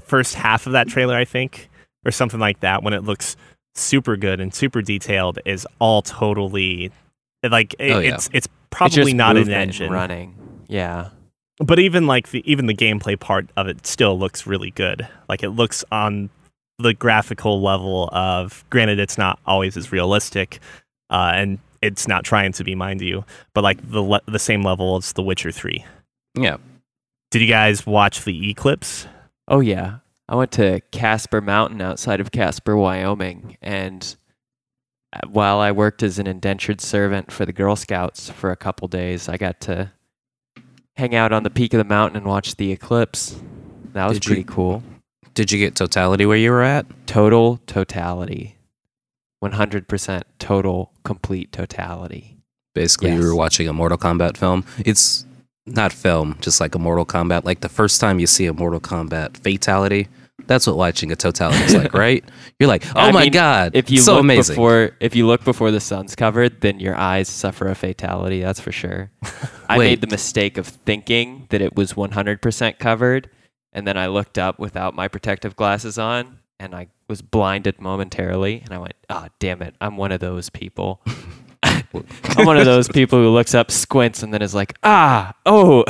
first 0.02 0.34
half 0.34 0.66
of 0.66 0.72
that 0.72 0.88
trailer, 0.88 1.16
I 1.16 1.24
think, 1.24 1.68
or 2.04 2.10
something 2.10 2.40
like 2.40 2.60
that, 2.60 2.82
when 2.82 2.92
it 2.94 3.04
looks 3.04 3.36
super 3.74 4.16
good 4.16 4.40
and 4.40 4.52
super 4.54 4.82
detailed, 4.82 5.38
is 5.44 5.66
all 5.78 6.02
totally 6.02 6.90
like 7.48 7.74
it, 7.78 7.90
Oh, 7.92 7.98
yeah. 8.00 8.14
it's 8.14 8.26
it's 8.28 8.46
It's 8.46 8.48
probably 8.70 8.96
just 9.04 9.14
not 9.14 9.36
an 9.36 9.50
engine. 9.50 9.90
running. 9.92 10.34
Yeah. 10.68 11.08
But 11.60 11.78
even 11.78 12.06
like 12.06 12.30
the 12.30 12.42
even 12.50 12.66
the 12.66 12.74
gameplay 12.74 13.18
part 13.18 13.48
of 13.56 13.66
it 13.68 13.86
still 13.86 14.18
looks 14.18 14.46
really 14.46 14.70
good 14.72 15.06
like 15.28 15.42
it 15.42 15.50
looks 15.50 15.84
on 15.92 16.28
the 16.78 16.94
graphical 16.94 17.60
level 17.62 18.08
of 18.12 18.64
granted 18.70 18.98
it's 18.98 19.18
not 19.18 19.38
always 19.46 19.76
as 19.76 19.92
realistic 19.92 20.58
uh, 21.10 21.32
and 21.34 21.58
it's 21.82 22.08
not 22.08 22.24
trying 22.24 22.52
to 22.52 22.64
be 22.64 22.74
mind 22.74 23.00
you 23.00 23.24
but 23.54 23.62
like 23.62 23.78
the 23.90 24.02
le- 24.02 24.22
the 24.26 24.38
same 24.38 24.62
level 24.62 24.96
as 24.96 25.12
the 25.12 25.22
witcher 25.22 25.52
3 25.52 25.84
Yeah. 26.34 26.56
did 27.30 27.42
you 27.42 27.48
guys 27.48 27.86
watch 27.86 28.24
the 28.24 28.50
eclipse 28.50 29.06
Oh 29.48 29.60
yeah. 29.60 29.96
I 30.28 30.36
went 30.36 30.52
to 30.52 30.80
Casper 30.92 31.40
Mountain 31.40 31.80
outside 31.82 32.20
of 32.20 32.30
Casper, 32.30 32.76
Wyoming, 32.76 33.56
and 33.60 34.14
uh, 35.12 35.26
while 35.26 35.58
I 35.58 35.72
worked 35.72 36.04
as 36.04 36.20
an 36.20 36.28
indentured 36.28 36.80
servant 36.80 37.32
for 37.32 37.44
the 37.44 37.52
Girl 37.52 37.74
Scouts 37.74 38.30
for 38.30 38.52
a 38.52 38.56
couple 38.56 38.86
days, 38.86 39.28
I 39.28 39.36
got 39.38 39.60
to 39.62 39.90
hang 41.00 41.14
out 41.14 41.32
on 41.32 41.42
the 41.44 41.50
peak 41.50 41.72
of 41.72 41.78
the 41.78 41.84
mountain 41.84 42.18
and 42.18 42.26
watch 42.26 42.56
the 42.56 42.70
eclipse. 42.70 43.40
That 43.94 44.06
was 44.06 44.18
Did 44.18 44.26
you- 44.26 44.28
pretty 44.28 44.44
cool. 44.44 44.82
Did 45.34 45.50
you 45.50 45.58
get 45.58 45.74
totality 45.74 46.26
where 46.26 46.36
you 46.36 46.50
were 46.50 46.62
at? 46.62 46.84
Total 47.06 47.58
totality. 47.66 48.56
100% 49.42 50.22
total, 50.38 50.92
complete 51.04 51.50
totality. 51.52 52.36
Basically, 52.74 53.10
Yes. 53.10 53.20
you 53.20 53.26
were 53.26 53.34
watching 53.34 53.66
a 53.68 53.72
Mortal 53.72 53.96
Kombat 53.96 54.36
film. 54.36 54.64
It's 54.84 55.24
not 55.66 55.92
film, 55.92 56.36
just 56.40 56.60
like 56.60 56.74
a 56.74 56.78
Mortal 56.78 57.06
Kombat. 57.06 57.44
Like 57.44 57.60
the 57.60 57.68
first 57.70 58.00
time 58.00 58.18
you 58.18 58.26
see 58.26 58.44
a 58.46 58.52
Mortal 58.52 58.80
Kombat 58.80 59.38
fatality, 59.38 60.08
that's 60.46 60.66
what 60.66 60.76
watching 60.76 61.12
a 61.12 61.16
totality 61.16 61.62
is 61.64 61.74
like, 61.74 61.94
right? 62.06 62.24
You're 62.58 62.68
like, 62.68 62.84
oh 62.96 63.00
I 63.00 63.12
my 63.12 63.22
mean, 63.24 63.32
god, 63.32 63.72
If 63.74 63.90
you 63.90 63.98
so 63.98 64.14
look 64.14 64.20
amazing. 64.20 64.54
before, 64.54 64.92
if 65.00 65.14
you 65.14 65.26
look 65.26 65.44
before 65.44 65.70
the 65.70 65.80
sun's 65.80 66.14
covered, 66.14 66.60
then 66.60 66.80
your 66.80 66.96
eyes 66.96 67.28
suffer 67.28 67.68
a 67.68 67.74
fatality. 67.74 68.40
That's 68.42 68.60
for 68.60 68.72
sure. 68.72 69.10
I 69.68 69.78
made 69.78 70.00
the 70.00 70.06
mistake 70.06 70.58
of 70.58 70.66
thinking 70.66 71.46
that 71.50 71.60
it 71.62 71.76
was 71.76 71.92
100% 71.94 72.78
covered, 72.78 73.30
and 73.72 73.86
then 73.86 73.96
I 73.96 74.06
looked 74.08 74.38
up 74.38 74.58
without 74.58 74.94
my 74.94 75.08
protective 75.08 75.54
glasses 75.56 75.98
on, 75.98 76.38
and 76.58 76.74
I 76.74 76.88
was 77.08 77.22
blinded 77.22 77.80
momentarily, 77.80 78.60
and 78.64 78.72
I 78.74 78.78
went, 78.78 78.94
"Ah, 79.08 79.28
damn 79.38 79.62
it! 79.62 79.74
I'm 79.80 79.96
one 79.96 80.12
of 80.12 80.20
those 80.20 80.50
people." 80.50 81.00
I'm 81.62 82.46
one 82.46 82.56
of 82.56 82.64
those 82.64 82.88
people 82.88 83.18
who 83.18 83.30
looks 83.30 83.54
up, 83.54 83.70
squints, 83.70 84.22
and 84.22 84.32
then 84.32 84.42
is 84.42 84.54
like, 84.54 84.76
"Ah, 84.82 85.34
oh." 85.46 85.84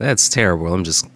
That's 0.00 0.28
terrible. 0.28 0.72
I'm 0.72 0.84
just 0.84 1.06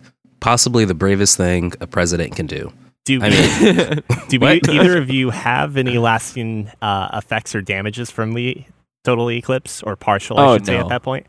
possibly 0.42 0.84
the 0.84 0.94
bravest 0.94 1.37
thing 1.38 1.72
a 1.80 1.87
president 1.87 2.37
can 2.37 2.46
do. 2.46 2.70
Do, 3.04 3.20
I 3.22 3.30
mean, 3.30 4.02
do 4.28 4.38
we, 4.38 4.61
either 4.68 4.99
of 4.99 5.11
you 5.11 5.30
have 5.30 5.76
any 5.76 5.99
lasting 5.99 6.70
uh, 6.82 7.08
effects 7.14 7.54
or 7.54 7.61
damages 7.62 8.11
from 8.11 8.34
the 8.34 8.64
total 9.04 9.30
eclipse 9.30 9.82
or 9.82 9.96
partial? 9.96 10.38
I 10.38 10.44
Oh, 10.46 10.54
should 10.56 10.66
say 10.66 10.75
no. 10.75 10.80
at 10.82 10.88
that 10.88 11.02
point. 11.02 11.26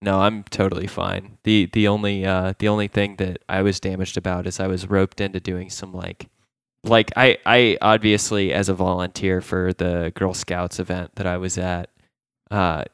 No, 0.00 0.20
I'm 0.20 0.44
totally 0.44 0.86
fine. 0.86 1.38
the 1.42 1.68
the 1.72 1.88
only 1.88 2.24
uh, 2.24 2.52
the 2.60 2.68
only 2.68 2.86
thing 2.86 3.16
that 3.16 3.42
I 3.48 3.62
was 3.62 3.80
damaged 3.80 4.16
about 4.16 4.46
is 4.46 4.60
I 4.60 4.68
was 4.68 4.88
roped 4.88 5.20
into 5.20 5.40
doing 5.40 5.70
some 5.70 5.92
like 5.92 6.28
like 6.84 7.10
I 7.16 7.36
I 7.44 7.78
obviously 7.82 8.52
as 8.52 8.68
a 8.68 8.74
volunteer 8.74 9.40
for 9.40 9.72
the 9.72 10.12
Girl 10.14 10.34
Scouts 10.34 10.78
event 10.78 11.16
that 11.16 11.26
I 11.26 11.36
was 11.36 11.58
at, 11.58 11.90
uh, 12.52 12.84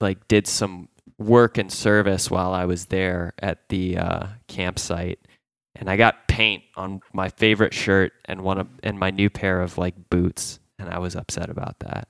like 0.00 0.26
did 0.26 0.48
some 0.48 0.88
work 1.18 1.58
and 1.58 1.72
service 1.72 2.30
while 2.30 2.52
I 2.52 2.64
was 2.64 2.86
there 2.86 3.34
at 3.38 3.68
the 3.68 3.98
uh, 3.98 4.26
campsite, 4.46 5.18
and 5.74 5.90
I 5.90 5.96
got 5.96 6.28
paint 6.28 6.62
on 6.76 7.00
my 7.12 7.28
favorite 7.28 7.74
shirt 7.74 8.12
and 8.24 8.42
one 8.42 8.58
of 8.58 8.68
and 8.82 8.98
my 8.98 9.10
new 9.10 9.30
pair 9.30 9.60
of 9.60 9.78
like 9.78 10.10
boots, 10.10 10.60
and 10.78 10.88
I 10.88 10.98
was 10.98 11.16
upset 11.16 11.50
about 11.50 11.80
that 11.80 12.08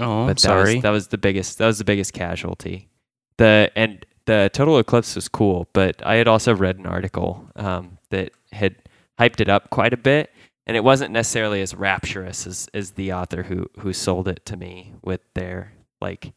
oh, 0.00 0.26
but 0.26 0.36
that 0.36 0.40
sorry. 0.40 0.74
was, 0.76 0.82
that 0.82 0.90
was 0.90 1.08
the 1.08 1.18
biggest 1.18 1.58
that 1.58 1.66
was 1.66 1.78
the 1.78 1.84
biggest 1.84 2.12
casualty. 2.12 2.88
The 3.36 3.70
and 3.76 4.04
the 4.26 4.50
total 4.52 4.78
eclipse 4.78 5.14
was 5.14 5.28
cool, 5.28 5.68
but 5.72 6.04
I 6.04 6.16
had 6.16 6.28
also 6.28 6.54
read 6.54 6.78
an 6.78 6.86
article 6.86 7.48
um, 7.56 7.98
that 8.10 8.32
had 8.52 8.76
hyped 9.18 9.40
it 9.40 9.48
up 9.48 9.70
quite 9.70 9.92
a 9.92 9.96
bit, 9.96 10.30
and 10.66 10.76
it 10.76 10.84
wasn't 10.84 11.12
necessarily 11.12 11.62
as 11.62 11.74
rapturous 11.74 12.46
as, 12.46 12.68
as 12.74 12.92
the 12.92 13.12
author 13.12 13.44
who 13.44 13.68
who 13.80 13.92
sold 13.92 14.28
it 14.28 14.44
to 14.46 14.56
me 14.56 14.94
with 15.02 15.20
their 15.34 15.72
like 16.00 16.32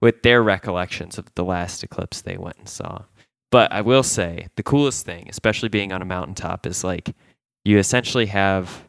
with 0.00 0.22
their 0.22 0.42
recollections 0.42 1.18
of 1.18 1.26
the 1.34 1.44
last 1.44 1.82
eclipse 1.82 2.20
they 2.20 2.36
went 2.36 2.58
and 2.58 2.68
saw. 2.68 3.02
But 3.50 3.72
I 3.72 3.80
will 3.80 4.02
say 4.02 4.48
the 4.56 4.62
coolest 4.62 5.06
thing, 5.06 5.26
especially 5.28 5.68
being 5.68 5.92
on 5.92 6.02
a 6.02 6.06
mountaintop, 6.06 6.66
is 6.66 6.84
like 6.84 7.14
you 7.64 7.78
essentially 7.78 8.26
have 8.26 8.88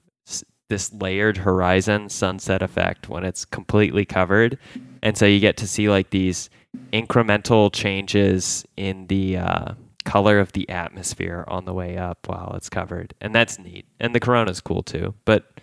this 0.69 0.93
layered 0.93 1.37
horizon 1.37 2.09
sunset 2.09 2.61
effect 2.61 3.09
when 3.09 3.25
it's 3.25 3.43
completely 3.43 4.05
covered. 4.05 4.57
And 5.01 5.17
so 5.17 5.25
you 5.25 5.39
get 5.39 5.57
to 5.57 5.67
see 5.67 5.89
like 5.89 6.11
these 6.11 6.49
incremental 6.93 7.73
changes 7.73 8.65
in 8.77 9.07
the 9.07 9.37
uh, 9.37 9.73
color 10.05 10.39
of 10.39 10.53
the 10.53 10.69
atmosphere 10.69 11.43
on 11.47 11.65
the 11.65 11.73
way 11.73 11.97
up 11.97 12.27
while 12.27 12.53
it's 12.55 12.69
covered. 12.69 13.13
And 13.19 13.33
that's 13.33 13.57
neat. 13.57 13.85
And 13.99 14.13
the 14.13 14.19
corona's 14.19 14.61
cool 14.61 14.83
too. 14.83 15.15
But 15.25 15.59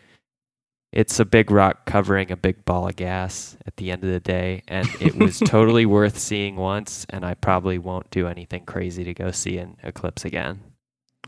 it's 0.97 1.21
a 1.21 1.27
big 1.27 1.51
rock 1.51 1.85
covering 1.85 2.33
a 2.33 2.37
big 2.39 2.65
ball 2.65 2.89
of 2.89 2.97
gas 2.97 3.55
at 3.67 3.77
the 3.77 3.91
end 3.91 4.03
of 4.03 4.09
the 4.09 4.19
day. 4.19 4.63
And 4.67 4.89
it 4.99 5.15
was 5.15 5.39
totally 5.45 5.85
worth 5.85 6.19
seeing 6.19 6.57
once. 6.57 7.05
And 7.11 7.23
I 7.23 7.35
probably 7.35 7.77
won't 7.77 8.11
do 8.11 8.27
anything 8.27 8.65
crazy 8.65 9.05
to 9.05 9.13
go 9.13 9.31
see 9.31 9.59
an 9.59 9.77
eclipse 9.83 10.25
again. 10.25 10.59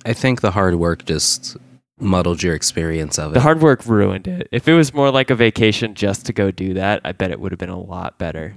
I 0.07 0.15
think 0.15 0.41
the 0.41 0.53
hard 0.53 0.77
work 0.77 1.05
just 1.05 1.59
muddled 2.01 2.43
your 2.43 2.55
experience 2.55 3.19
of 3.19 3.33
it. 3.33 3.35
The 3.35 3.41
hard 3.43 3.61
work 3.61 3.85
ruined 3.85 4.27
it. 4.27 4.49
If 4.53 4.69
it 4.69 4.75
was 4.75 4.95
more 4.95 5.11
like 5.11 5.29
a 5.29 5.35
vacation 5.35 5.95
just 5.95 6.25
to 6.27 6.33
go 6.33 6.51
do 6.51 6.73
that, 6.73 7.03
I 7.05 7.13
bet 7.13 7.31
it 7.31 7.39
would 7.39 7.53
have 7.53 7.59
been 7.59 7.69
a 7.69 7.79
lot 7.79 8.19
better. 8.19 8.55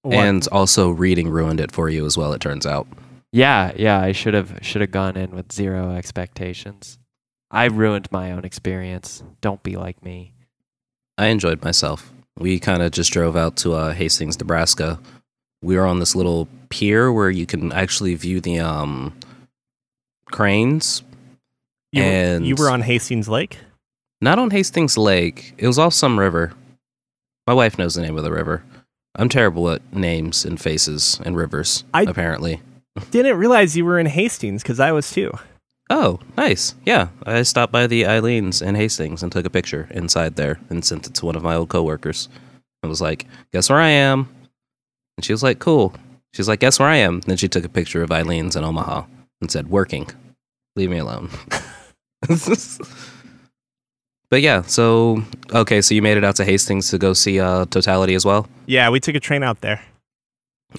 What- 0.00 0.14
and 0.14 0.48
also 0.52 0.88
reading 0.88 1.28
ruined 1.28 1.60
it 1.60 1.70
for 1.70 1.90
you 1.90 2.06
as 2.06 2.16
well. 2.16 2.32
It 2.32 2.40
turns 2.40 2.64
out. 2.64 2.86
Yeah, 3.30 3.72
yeah, 3.76 4.00
I 4.00 4.12
should 4.12 4.32
have 4.32 4.58
should 4.62 4.80
have 4.80 4.92
gone 4.92 5.18
in 5.18 5.32
with 5.32 5.52
zero 5.52 5.90
expectations. 5.90 6.98
I 7.50 7.66
ruined 7.66 8.10
my 8.10 8.32
own 8.32 8.44
experience. 8.44 9.22
Don't 9.40 9.62
be 9.62 9.76
like 9.76 10.02
me. 10.02 10.32
I 11.18 11.26
enjoyed 11.26 11.62
myself. 11.64 12.12
We 12.38 12.58
kind 12.60 12.82
of 12.82 12.90
just 12.92 13.12
drove 13.12 13.36
out 13.36 13.56
to 13.58 13.74
uh, 13.74 13.92
Hastings, 13.94 14.38
Nebraska. 14.38 14.98
We 15.62 15.76
were 15.76 15.86
on 15.86 16.00
this 16.00 16.14
little 16.14 16.48
pier 16.68 17.10
where 17.12 17.30
you 17.30 17.46
can 17.46 17.72
actually 17.72 18.14
view 18.14 18.40
the 18.40 18.58
um, 18.60 19.14
cranes. 20.30 21.02
you, 21.92 22.02
and- 22.02 22.46
you 22.46 22.54
were 22.56 22.70
on 22.70 22.82
Hastings 22.82 23.28
Lake. 23.28 23.58
Not 24.20 24.38
on 24.38 24.50
Hastings 24.50 24.96
Lake. 24.96 25.54
It 25.58 25.66
was 25.66 25.78
off 25.78 25.92
some 25.94 26.18
river. 26.18 26.52
My 27.46 27.52
wife 27.54 27.78
knows 27.78 27.94
the 27.94 28.02
name 28.02 28.16
of 28.16 28.24
the 28.24 28.32
river. 28.32 28.64
I'm 29.14 29.28
terrible 29.28 29.70
at 29.70 29.94
names 29.94 30.44
and 30.44 30.60
faces 30.60 31.20
and 31.24 31.36
rivers, 31.36 31.84
I- 31.94 32.02
apparently. 32.02 32.60
Didn't 33.10 33.36
realize 33.36 33.76
you 33.76 33.84
were 33.84 33.98
in 33.98 34.06
Hastings 34.06 34.62
because 34.62 34.80
I 34.80 34.90
was 34.92 35.10
too. 35.12 35.30
Oh, 35.88 36.18
nice. 36.36 36.74
Yeah. 36.84 37.08
I 37.24 37.42
stopped 37.42 37.72
by 37.72 37.86
the 37.86 38.06
Eileen's 38.06 38.60
in 38.60 38.74
Hastings 38.74 39.22
and 39.22 39.30
took 39.30 39.46
a 39.46 39.50
picture 39.50 39.88
inside 39.90 40.36
there 40.36 40.58
and 40.68 40.84
sent 40.84 41.06
it 41.06 41.14
to 41.14 41.26
one 41.26 41.36
of 41.36 41.42
my 41.42 41.54
old 41.54 41.68
coworkers. 41.68 42.28
I 42.82 42.88
was 42.88 43.00
like, 43.00 43.26
guess 43.52 43.70
where 43.70 43.78
I 43.78 43.90
am? 43.90 44.28
And 45.16 45.24
she 45.24 45.32
was 45.32 45.42
like, 45.42 45.58
cool. 45.58 45.94
She's 46.34 46.48
like, 46.48 46.60
guess 46.60 46.78
where 46.78 46.88
I 46.88 46.96
am? 46.96 47.14
And 47.14 47.22
Then 47.24 47.36
she 47.36 47.48
took 47.48 47.64
a 47.64 47.68
picture 47.68 48.02
of 48.02 48.10
Eileen's 48.10 48.56
in 48.56 48.64
Omaha 48.64 49.04
and 49.40 49.50
said, 49.50 49.68
working. 49.70 50.08
Leave 50.74 50.90
me 50.90 50.98
alone. 50.98 51.30
but 54.28 54.42
yeah, 54.42 54.62
so, 54.62 55.22
okay, 55.52 55.80
so 55.80 55.94
you 55.94 56.02
made 56.02 56.18
it 56.18 56.24
out 56.24 56.36
to 56.36 56.44
Hastings 56.44 56.90
to 56.90 56.98
go 56.98 57.12
see 57.12 57.40
uh, 57.40 57.64
Totality 57.66 58.14
as 58.14 58.24
well? 58.24 58.48
Yeah, 58.66 58.90
we 58.90 59.00
took 59.00 59.14
a 59.14 59.20
train 59.20 59.42
out 59.42 59.60
there. 59.60 59.80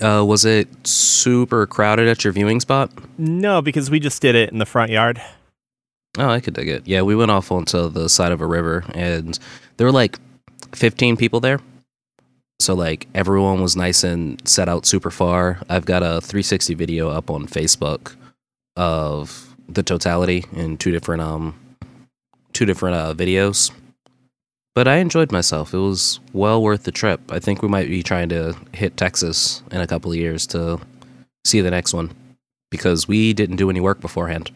Uh, 0.01 0.23
was 0.25 0.45
it 0.45 0.67
super 0.85 1.65
crowded 1.65 2.07
at 2.07 2.23
your 2.23 2.33
viewing 2.33 2.59
spot? 2.59 2.91
No, 3.17 3.61
because 3.61 3.89
we 3.89 3.99
just 3.99 4.21
did 4.21 4.35
it 4.35 4.51
in 4.51 4.59
the 4.59 4.65
front 4.65 4.91
yard. 4.91 5.21
Oh, 6.17 6.29
I 6.29 6.39
could 6.39 6.53
dig 6.53 6.67
it. 6.67 6.87
Yeah, 6.87 7.01
we 7.03 7.15
went 7.15 7.31
off 7.31 7.51
onto 7.51 7.89
the 7.89 8.09
side 8.09 8.31
of 8.31 8.41
a 8.41 8.45
river, 8.45 8.83
and 8.93 9.37
there 9.77 9.85
were 9.87 9.93
like 9.93 10.19
15 10.73 11.17
people 11.17 11.39
there. 11.39 11.59
So 12.59 12.73
like 12.73 13.07
everyone 13.13 13.61
was 13.61 13.75
nice 13.75 14.03
and 14.03 14.45
set 14.47 14.67
out 14.67 14.85
super 14.85 15.11
far. 15.11 15.59
I've 15.69 15.85
got 15.85 16.01
a 16.01 16.21
360 16.21 16.73
video 16.73 17.09
up 17.09 17.29
on 17.29 17.47
Facebook 17.47 18.15
of 18.75 19.55
the 19.69 19.83
totality 19.83 20.45
in 20.53 20.77
two 20.77 20.91
different 20.91 21.21
um 21.21 21.55
two 22.53 22.65
different 22.65 22.95
uh, 22.95 23.13
videos. 23.13 23.71
But 24.77 24.87
I 24.87 24.97
enjoyed 24.97 25.31
myself. 25.31 25.73
It 25.73 25.79
was 25.79 26.19
well 26.33 26.61
worth 26.61 26.83
the 26.83 26.91
trip. 26.91 27.19
I 27.31 27.39
think 27.39 27.63
we 27.63 27.67
might 27.67 27.87
be 27.87 28.03
trying 28.03 28.29
to 28.29 28.55
hit 28.73 28.95
Texas 28.95 29.63
in 29.71 29.81
a 29.81 29.87
couple 29.87 30.11
of 30.11 30.17
years 30.17 30.45
to 30.49 30.79
see 31.45 31.61
the 31.61 31.71
next 31.71 31.95
one 31.95 32.13
because 32.69 33.07
we 33.07 33.33
didn't 33.33 33.55
do 33.55 33.71
any 33.71 33.79
work 33.79 33.99
beforehand. 33.99 34.51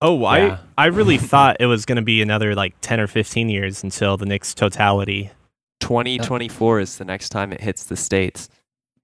Oh, 0.00 0.20
Yeah. 0.20 0.58
I 0.76 0.86
I 0.86 0.86
really 0.86 1.16
thought 1.32 1.58
it 1.60 1.66
was 1.66 1.84
going 1.84 1.94
to 1.94 2.02
be 2.02 2.20
another 2.20 2.56
like 2.56 2.74
10 2.80 2.98
or 2.98 3.06
15 3.06 3.48
years 3.50 3.84
until 3.84 4.16
the 4.16 4.26
next 4.26 4.56
totality. 4.56 5.30
2024 5.78 6.80
is 6.80 6.98
the 6.98 7.04
next 7.04 7.28
time 7.28 7.52
it 7.52 7.60
hits 7.60 7.84
the 7.84 7.96
states. 7.96 8.48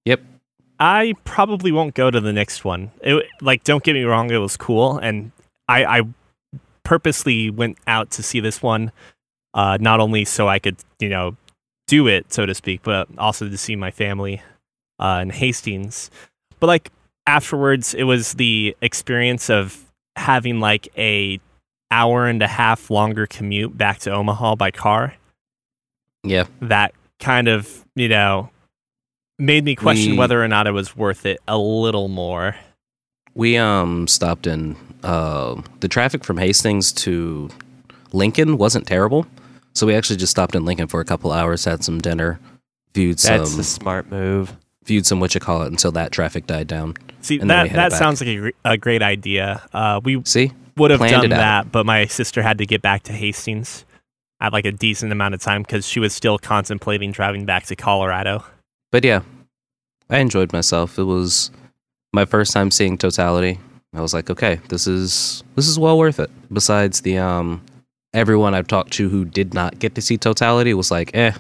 Yep. 0.07 0.23
I 0.81 1.15
probably 1.23 1.71
won't 1.71 1.95
go 1.95 2.11
to 2.11 2.21
the 2.21 2.33
next 2.33 2.65
one. 2.65 2.91
It, 3.01 3.27
like, 3.41 3.63
don't 3.63 3.85
get 3.85 3.93
me 3.95 4.03
wrong, 4.03 4.33
it 4.33 4.39
was 4.39 4.57
cool, 4.57 4.99
and 4.99 5.31
I, 5.69 6.01
I 6.01 6.03
purposely 6.83 7.49
went 7.49 7.79
out 7.87 8.11
to 8.11 8.25
see 8.25 8.41
this 8.41 8.61
one, 8.61 8.91
uh, 9.55 9.79
not 9.81 10.01
only 10.01 10.25
so 10.25 10.49
I 10.49 10.59
could, 10.59 10.77
you 10.99 11.09
know, 11.09 11.37
do 11.87 12.07
it, 12.07 12.33
so 12.33 12.45
to 12.47 12.55
speak, 12.55 12.83
but 12.83 13.09
also 13.19 13.49
to 13.49 13.57
see 13.59 13.75
my 13.77 13.91
family 13.91 14.43
uh, 14.99 15.21
in 15.23 15.31
Hastings. 15.31 16.11
But 16.61 16.67
like 16.67 16.91
afterwards, 17.27 17.95
it 17.95 18.05
was 18.05 18.35
the 18.35 18.77
experience 18.83 19.49
of 19.49 19.85
having 20.17 20.61
like 20.61 20.89
a 20.99 21.41
hour 21.91 22.27
and 22.27 22.43
a 22.43 22.47
half 22.49 22.91
longer 22.91 23.27
commute 23.27 23.77
back 23.79 23.99
to 24.01 24.11
Omaha 24.11 24.57
by 24.57 24.71
car 24.71 25.15
Yeah. 26.25 26.45
that 26.61 26.93
kind 27.21 27.49
of, 27.49 27.85
you 27.95 28.09
know, 28.09 28.51
made 29.39 29.65
me 29.65 29.75
question 29.75 30.13
We- 30.13 30.19
whether 30.19 30.43
or 30.43 30.49
not 30.49 30.67
it 30.67 30.73
was 30.73 30.95
worth 30.97 31.25
it 31.25 31.39
a 31.49 31.57
little 31.57 32.09
more. 32.09 32.57
We 33.35 33.57
um 33.57 34.07
stopped 34.09 34.47
in 34.47 34.77
uh 35.05 35.63
the 35.81 35.89
traffic 35.89 36.25
from 36.25 36.37
Hastings 36.39 36.93
to 37.05 37.49
Lincoln 38.13 38.59
wasn't 38.59 38.87
terrible. 38.87 39.27
So 39.75 39.87
we 39.87 39.95
actually 39.95 40.17
just 40.17 40.31
stopped 40.31 40.55
in 40.55 40.65
Lincoln 40.65 40.89
for 40.89 41.01
a 41.01 41.05
couple 41.05 41.33
hours, 41.33 41.65
had 41.65 41.85
some 41.85 42.01
dinner, 42.01 42.41
viewed 42.95 43.19
That's 43.19 43.51
some 43.53 43.61
a 43.61 43.65
smart 43.65 44.11
move. 44.11 44.57
viewed 44.85 45.07
some 45.07 45.21
what 45.21 45.35
you 45.35 45.41
call 45.41 45.63
it 45.63 45.67
until 45.69 45.93
that 45.93 46.11
traffic 46.13 46.47
died 46.47 46.67
down. 46.67 46.95
See, 47.21 47.39
And 47.39 47.49
then 47.51 47.65
we 47.65 47.69
that 47.71 47.91
that 47.91 47.99
sounds 47.99 48.21
like 48.21 48.29
a, 48.29 48.53
a 48.73 48.77
great 48.77 49.03
idea. 49.03 49.63
Uh, 49.73 50.01
we 50.03 50.23
See? 50.25 50.53
would 50.77 50.91
have 50.91 50.99
Planned 50.99 51.23
done 51.23 51.33
out. 51.33 51.39
that, 51.65 51.73
but 51.73 51.85
my 51.87 52.07
sister 52.07 52.43
had 52.43 52.59
to 52.59 52.67
get 52.67 52.83
back 52.83 53.03
to 53.05 53.13
Hastings. 53.13 53.85
at 54.41 54.53
like 54.53 54.65
a 54.65 54.73
decent 54.73 55.11
amount 55.13 55.35
of 55.35 55.41
time 55.41 55.63
because 55.63 55.87
she 55.87 55.99
was 56.01 56.13
still 56.15 56.39
contemplating 56.39 57.11
driving 57.13 57.45
back 57.45 57.67
to 57.67 57.75
Colorado. 57.77 58.45
But 58.93 59.05
yeah, 59.05 59.23
I 60.09 60.19
enjoyed 60.19 60.53
myself. 60.53 60.99
It 60.99 61.03
was 61.05 61.51
my 62.13 62.25
first 62.25 62.53
time 62.53 62.71
seeing 62.71 62.97
Totality. 62.97 63.59
I 63.95 64.01
was 64.01 64.15
like, 64.15 64.31
okay, 64.31 64.61
this 64.69 64.87
is 64.87 65.43
this 65.57 65.67
is 65.69 65.79
well 65.79 65.99
worth 65.99 66.21
it. 66.21 66.31
Besides 66.53 67.01
the 67.03 67.19
um 67.19 67.61
everyone 68.15 68.55
I've 68.55 68.67
talked 68.67 68.93
to 68.95 69.09
who 69.09 69.25
did 69.25 69.55
not 69.55 69.79
get 69.79 69.95
to 69.97 70.01
see 70.03 70.17
Totality 70.19 70.75
was 70.75 70.91
like, 70.91 71.15
eh, 71.15 71.33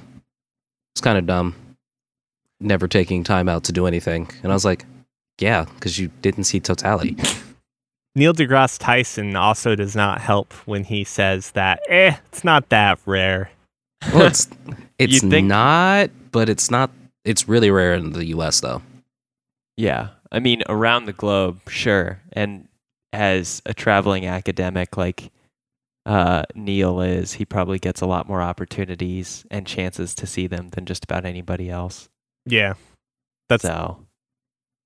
it's 0.94 1.00
kind 1.00 1.18
of 1.18 1.26
dumb. 1.26 1.54
Never 2.60 2.88
taking 2.88 3.22
time 3.24 3.48
out 3.48 3.64
to 3.64 3.72
do 3.72 3.86
anything. 3.86 4.28
And 4.42 4.52
I 4.52 4.54
was 4.54 4.64
like, 4.64 4.84
yeah, 5.38 5.64
because 5.74 5.98
you 5.98 6.10
didn't 6.22 6.44
see 6.44 6.60
Totality. 6.60 7.16
Neil 8.14 8.34
deGrasse 8.34 8.78
Tyson 8.78 9.36
also 9.36 9.76
does 9.76 9.94
not 9.94 10.20
help 10.20 10.52
when 10.66 10.82
he 10.84 11.04
says 11.04 11.52
that, 11.52 11.80
eh, 11.88 12.16
it's 12.32 12.42
not 12.44 12.68
that 12.70 12.98
rare. 13.06 13.50
Well, 14.14 14.26
it's 14.26 14.48
it's 14.98 15.20
think- 15.20 15.48
not, 15.48 16.10
but 16.30 16.48
it's 16.48 16.70
not. 16.70 16.90
It's 17.24 17.48
really 17.48 17.70
rare 17.70 17.94
in 17.94 18.12
the 18.12 18.26
U.S. 18.26 18.60
though. 18.60 18.80
Yeah. 19.76 20.10
I 20.30 20.38
mean, 20.38 20.62
around 20.68 21.06
the 21.06 21.12
globe, 21.12 21.58
sure. 21.68 22.20
And 22.32 22.68
as 23.12 23.60
a 23.66 23.74
traveling 23.74 24.24
academic 24.26 24.96
like 24.96 25.30
uh, 26.08 26.42
Neil 26.56 27.00
is, 27.00 27.34
he 27.34 27.44
probably 27.44 27.78
gets 27.78 28.00
a 28.00 28.06
lot 28.06 28.26
more 28.28 28.42
opportunities 28.42 29.44
and 29.50 29.66
chances 29.66 30.14
to 30.16 30.26
see 30.26 30.46
them 30.48 30.70
than 30.70 30.84
just 30.86 31.04
about 31.04 31.24
anybody 31.24 31.70
else. 31.70 32.08
Yeah. 32.46 32.74
That's 33.48 33.62
So, 33.62 34.04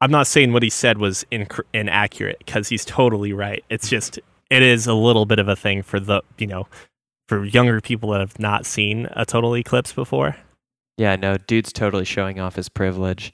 I'm 0.01 0.11
not 0.11 0.27
saying 0.27 0.53
what 0.53 0.63
he 0.63 0.69
said 0.71 0.99
was 0.99 1.25
inc- 1.33 1.61
inaccurate 1.73 2.39
because 2.39 2.69
he's 2.69 2.85
totally 2.85 3.33
right. 3.33 3.65
It's 3.71 3.89
just 3.89 4.19
it 4.51 4.63
is 4.63 4.87
a 4.87 4.95
little 4.95 5.25
bit 5.25 5.39
of 5.39 5.49
a 5.49 5.57
thing 5.57 5.83
for 5.83 5.99
the 6.01 6.23
you 6.39 6.47
know 6.49 6.67
for 7.29 7.45
younger 7.45 7.81
people 7.81 8.11
that 8.11 8.21
have 8.21 8.39
not 8.39 8.67
seen 8.67 9.09
a 9.13 9.25
total 9.25 9.57
eclipse 9.57 9.93
before. 9.93 10.37
yeah, 10.99 11.15
no, 11.17 11.39
dude's 11.39 11.73
totally 11.73 12.05
showing 12.05 12.41
off 12.41 12.57
his 12.57 12.69
privilege. 12.69 13.33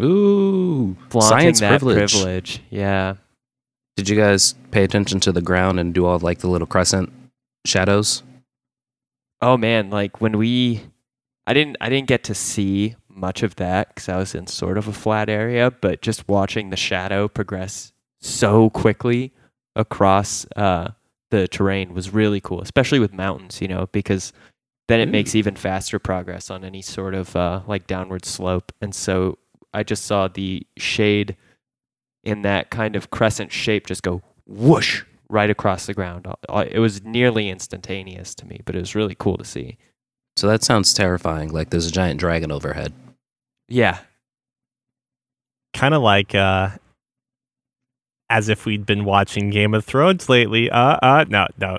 Ooh, 0.00 0.96
Flaunting 1.08 1.28
science 1.38 1.60
that 1.60 1.68
privilege. 1.80 2.12
privilege. 2.12 2.60
Yeah. 2.70 3.14
Did 3.96 4.08
you 4.08 4.16
guys 4.16 4.54
pay 4.70 4.82
attention 4.82 5.20
to 5.20 5.32
the 5.32 5.42
ground 5.42 5.78
and 5.78 5.94
do 5.94 6.04
all 6.06 6.18
like 6.18 6.38
the 6.38 6.48
little 6.48 6.66
crescent 6.66 7.12
shadows? 7.64 8.22
Oh 9.40 9.56
man, 9.56 9.90
like 9.90 10.20
when 10.20 10.36
we 10.36 10.82
I 11.46 11.54
didn't 11.54 11.76
I 11.80 11.88
didn't 11.88 12.08
get 12.08 12.24
to 12.24 12.34
see 12.34 12.96
much 13.08 13.42
of 13.44 13.56
that 13.56 13.94
cuz 13.94 14.08
I 14.08 14.16
was 14.16 14.34
in 14.34 14.46
sort 14.48 14.78
of 14.78 14.88
a 14.88 14.92
flat 14.92 15.28
area, 15.28 15.70
but 15.70 16.02
just 16.02 16.26
watching 16.28 16.70
the 16.70 16.76
shadow 16.76 17.28
progress 17.28 17.92
so 18.20 18.70
quickly 18.70 19.32
across 19.76 20.46
uh 20.56 20.88
the 21.30 21.46
terrain 21.48 21.94
was 21.94 22.10
really 22.10 22.40
cool, 22.40 22.60
especially 22.60 22.98
with 22.98 23.12
mountains, 23.12 23.60
you 23.60 23.68
know, 23.68 23.88
because 23.92 24.32
then 24.88 25.00
it 25.00 25.08
makes 25.08 25.34
even 25.34 25.56
faster 25.56 25.98
progress 25.98 26.50
on 26.50 26.64
any 26.64 26.82
sort 26.82 27.14
of 27.14 27.36
uh 27.36 27.60
like 27.68 27.86
downward 27.86 28.24
slope. 28.24 28.72
And 28.80 28.92
so 28.94 29.38
I 29.72 29.84
just 29.84 30.04
saw 30.04 30.26
the 30.28 30.66
shade 30.78 31.36
in 32.24 32.42
that 32.42 32.70
kind 32.70 32.96
of 32.96 33.10
crescent 33.10 33.52
shape 33.52 33.86
just 33.86 34.02
go 34.02 34.22
whoosh 34.46 35.02
right 35.28 35.50
across 35.50 35.86
the 35.86 35.94
ground. 35.94 36.26
Uh, 36.48 36.64
It 36.70 36.78
was 36.78 37.02
nearly 37.04 37.48
instantaneous 37.48 38.34
to 38.36 38.46
me, 38.46 38.60
but 38.64 38.74
it 38.76 38.78
was 38.80 38.94
really 38.94 39.14
cool 39.18 39.36
to 39.36 39.44
see. 39.44 39.76
So 40.36 40.46
that 40.48 40.62
sounds 40.64 40.92
terrifying. 40.94 41.52
Like 41.52 41.70
there's 41.70 41.86
a 41.86 41.92
giant 41.92 42.18
dragon 42.20 42.50
overhead. 42.50 42.92
Yeah, 43.68 43.98
Kind 45.72 45.94
of 45.94 46.02
like 46.02 46.34
uh 46.34 46.70
as 48.30 48.48
if 48.48 48.64
we'd 48.64 48.86
been 48.86 49.04
watching 49.04 49.50
Game 49.50 49.74
of 49.74 49.84
Thrones 49.84 50.28
lately. 50.28 50.70
Uh 50.70 50.98
uh 51.02 51.24
no, 51.28 51.46
no. 51.58 51.78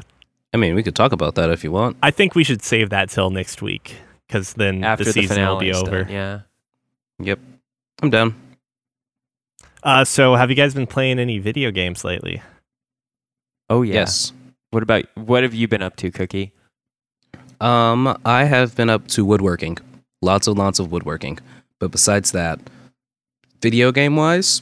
I 0.54 0.58
mean, 0.58 0.76
we 0.76 0.84
could 0.84 0.96
talk 0.96 1.12
about 1.12 1.36
that 1.36 1.50
if 1.50 1.64
you 1.64 1.72
want. 1.72 1.98
I 2.02 2.12
think 2.12 2.36
we 2.36 2.44
should 2.44 2.62
save 2.62 2.90
that 2.92 3.10
till 3.10 3.30
next 3.30 3.62
week 3.62 3.96
cuz 4.30 4.54
then 4.54 4.84
after 4.84 5.06
the 5.06 5.28
the, 5.28 5.36
will 5.48 5.58
be 5.60 5.74
over. 5.74 6.04
done, 6.04 6.12
yeah. 6.14 6.40
Yep, 7.20 7.40
I'm 8.02 8.10
down. 8.10 8.36
Uh 9.86 10.04
so 10.04 10.36
have 10.36 10.50
you 10.50 10.56
guys 10.56 10.74
been 10.74 10.88
playing 10.88 11.20
any 11.20 11.38
video 11.38 11.72
games 11.72 12.04
lately? 12.04 12.42
Oh 13.70 13.84
yeah. 13.84 13.94
Yes. 13.94 14.34
What 14.72 14.84
about 14.84 15.06
what 15.16 15.44
have 15.44 15.54
you 15.54 15.68
been 15.68 15.82
up 15.82 15.96
to, 15.98 16.12
Cookie? 16.12 16.52
Um, 17.62 18.18
I 18.26 18.44
have 18.44 18.76
been 18.76 18.90
up 18.90 19.08
to 19.10 19.24
woodworking. 19.24 19.78
Lots 20.22 20.48
and 20.48 20.58
lots 20.58 20.80
of 20.80 20.92
woodworking. 20.92 21.40
But 21.80 21.92
besides 21.92 22.32
that, 22.32 22.60
video 23.62 23.92
game 23.92 24.16
wise, 24.16 24.62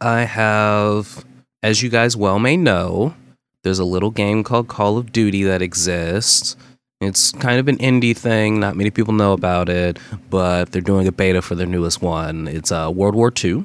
I 0.00 0.20
have, 0.20 1.24
as 1.62 1.82
you 1.82 1.90
guys 1.90 2.16
well 2.16 2.38
may 2.38 2.56
know, 2.56 3.14
there's 3.64 3.78
a 3.78 3.84
little 3.84 4.10
game 4.10 4.44
called 4.44 4.68
Call 4.68 4.96
of 4.96 5.12
Duty 5.12 5.42
that 5.42 5.60
exists. 5.60 6.56
It's 7.00 7.32
kind 7.32 7.60
of 7.60 7.68
an 7.68 7.78
indie 7.78 8.16
thing. 8.16 8.58
Not 8.58 8.76
many 8.76 8.90
people 8.90 9.12
know 9.12 9.32
about 9.32 9.68
it, 9.68 9.98
but 10.30 10.72
they're 10.72 10.82
doing 10.82 11.06
a 11.06 11.12
beta 11.12 11.42
for 11.42 11.54
their 11.54 11.66
newest 11.66 12.00
one. 12.00 12.48
It's 12.48 12.72
uh, 12.72 12.90
World 12.94 13.14
War 13.14 13.32
II. 13.44 13.64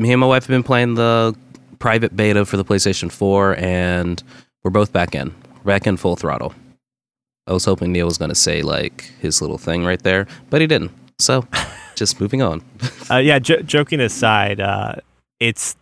Me 0.00 0.10
and 0.12 0.18
my 0.18 0.26
wife 0.26 0.44
have 0.44 0.48
been 0.48 0.62
playing 0.62 0.94
the 0.94 1.36
private 1.78 2.16
beta 2.16 2.46
for 2.46 2.56
the 2.56 2.64
PlayStation 2.64 3.12
4, 3.12 3.56
and 3.58 4.22
we're 4.64 4.70
both 4.70 4.94
back 4.94 5.14
in. 5.14 5.34
We're 5.58 5.74
Back 5.74 5.86
in 5.86 5.98
full 5.98 6.16
throttle. 6.16 6.54
I 7.46 7.52
was 7.52 7.66
hoping 7.66 7.92
Neil 7.92 8.06
was 8.06 8.16
going 8.16 8.30
to 8.30 8.34
say 8.34 8.62
like 8.62 9.12
his 9.20 9.42
little 9.42 9.58
thing 9.58 9.84
right 9.84 10.02
there, 10.02 10.26
but 10.48 10.62
he 10.62 10.66
didn't. 10.66 10.90
So, 11.18 11.46
just 11.96 12.18
moving 12.18 12.40
on. 12.40 12.64
Uh, 13.10 13.16
yeah, 13.16 13.38
jo- 13.40 13.60
joking 13.60 14.00
aside, 14.00 14.58
uh, 14.58 14.94
it's 15.38 15.76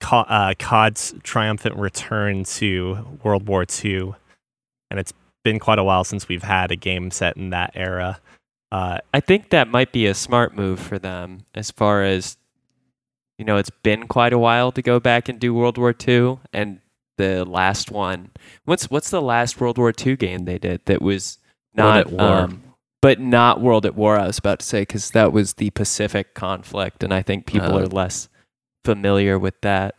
Co- 0.00 0.18
uh, 0.18 0.54
COD's 0.58 1.14
triumphant 1.22 1.76
return 1.76 2.42
to 2.42 3.18
World 3.22 3.46
War 3.46 3.64
II, 3.84 4.14
and 4.90 4.98
it's 4.98 5.12
been 5.44 5.60
quite 5.60 5.78
a 5.78 5.84
while 5.84 6.02
since 6.02 6.28
we've 6.28 6.42
had 6.42 6.72
a 6.72 6.76
game 6.76 7.12
set 7.12 7.36
in 7.36 7.50
that 7.50 7.70
era. 7.76 8.18
Uh, 8.72 8.98
I 9.12 9.20
think 9.20 9.50
that 9.50 9.68
might 9.68 9.92
be 9.92 10.06
a 10.06 10.14
smart 10.14 10.56
move 10.56 10.80
for 10.80 10.98
them 10.98 11.44
as 11.54 11.70
far 11.70 12.02
as 12.02 12.36
you 13.38 13.44
know, 13.44 13.56
it's 13.56 13.70
been 13.82 14.06
quite 14.06 14.32
a 14.32 14.38
while 14.38 14.70
to 14.72 14.82
go 14.82 15.00
back 15.00 15.28
and 15.28 15.38
do 15.40 15.52
World 15.54 15.76
War 15.78 15.94
II 16.06 16.38
and 16.52 16.80
the 17.18 17.44
last 17.44 17.90
one. 17.90 18.30
What's 18.64 18.90
what's 18.90 19.10
the 19.10 19.22
last 19.22 19.60
World 19.60 19.78
War 19.78 19.92
II 20.04 20.16
game 20.16 20.44
they 20.44 20.58
did 20.58 20.80
that 20.86 21.00
was 21.02 21.38
World 21.76 21.86
not 21.88 21.96
at 21.98 22.10
War. 22.12 22.22
um, 22.22 22.62
but 23.02 23.20
not 23.20 23.60
World 23.60 23.86
at 23.86 23.94
War. 23.94 24.18
I 24.18 24.26
was 24.26 24.38
about 24.38 24.60
to 24.60 24.66
say 24.66 24.82
because 24.82 25.10
that 25.10 25.32
was 25.32 25.54
the 25.54 25.70
Pacific 25.70 26.34
conflict, 26.34 27.02
and 27.04 27.12
I 27.14 27.22
think 27.22 27.46
people 27.46 27.76
Uh, 27.76 27.82
are 27.82 27.86
less 27.86 28.28
familiar 28.84 29.38
with 29.38 29.60
that. 29.62 29.94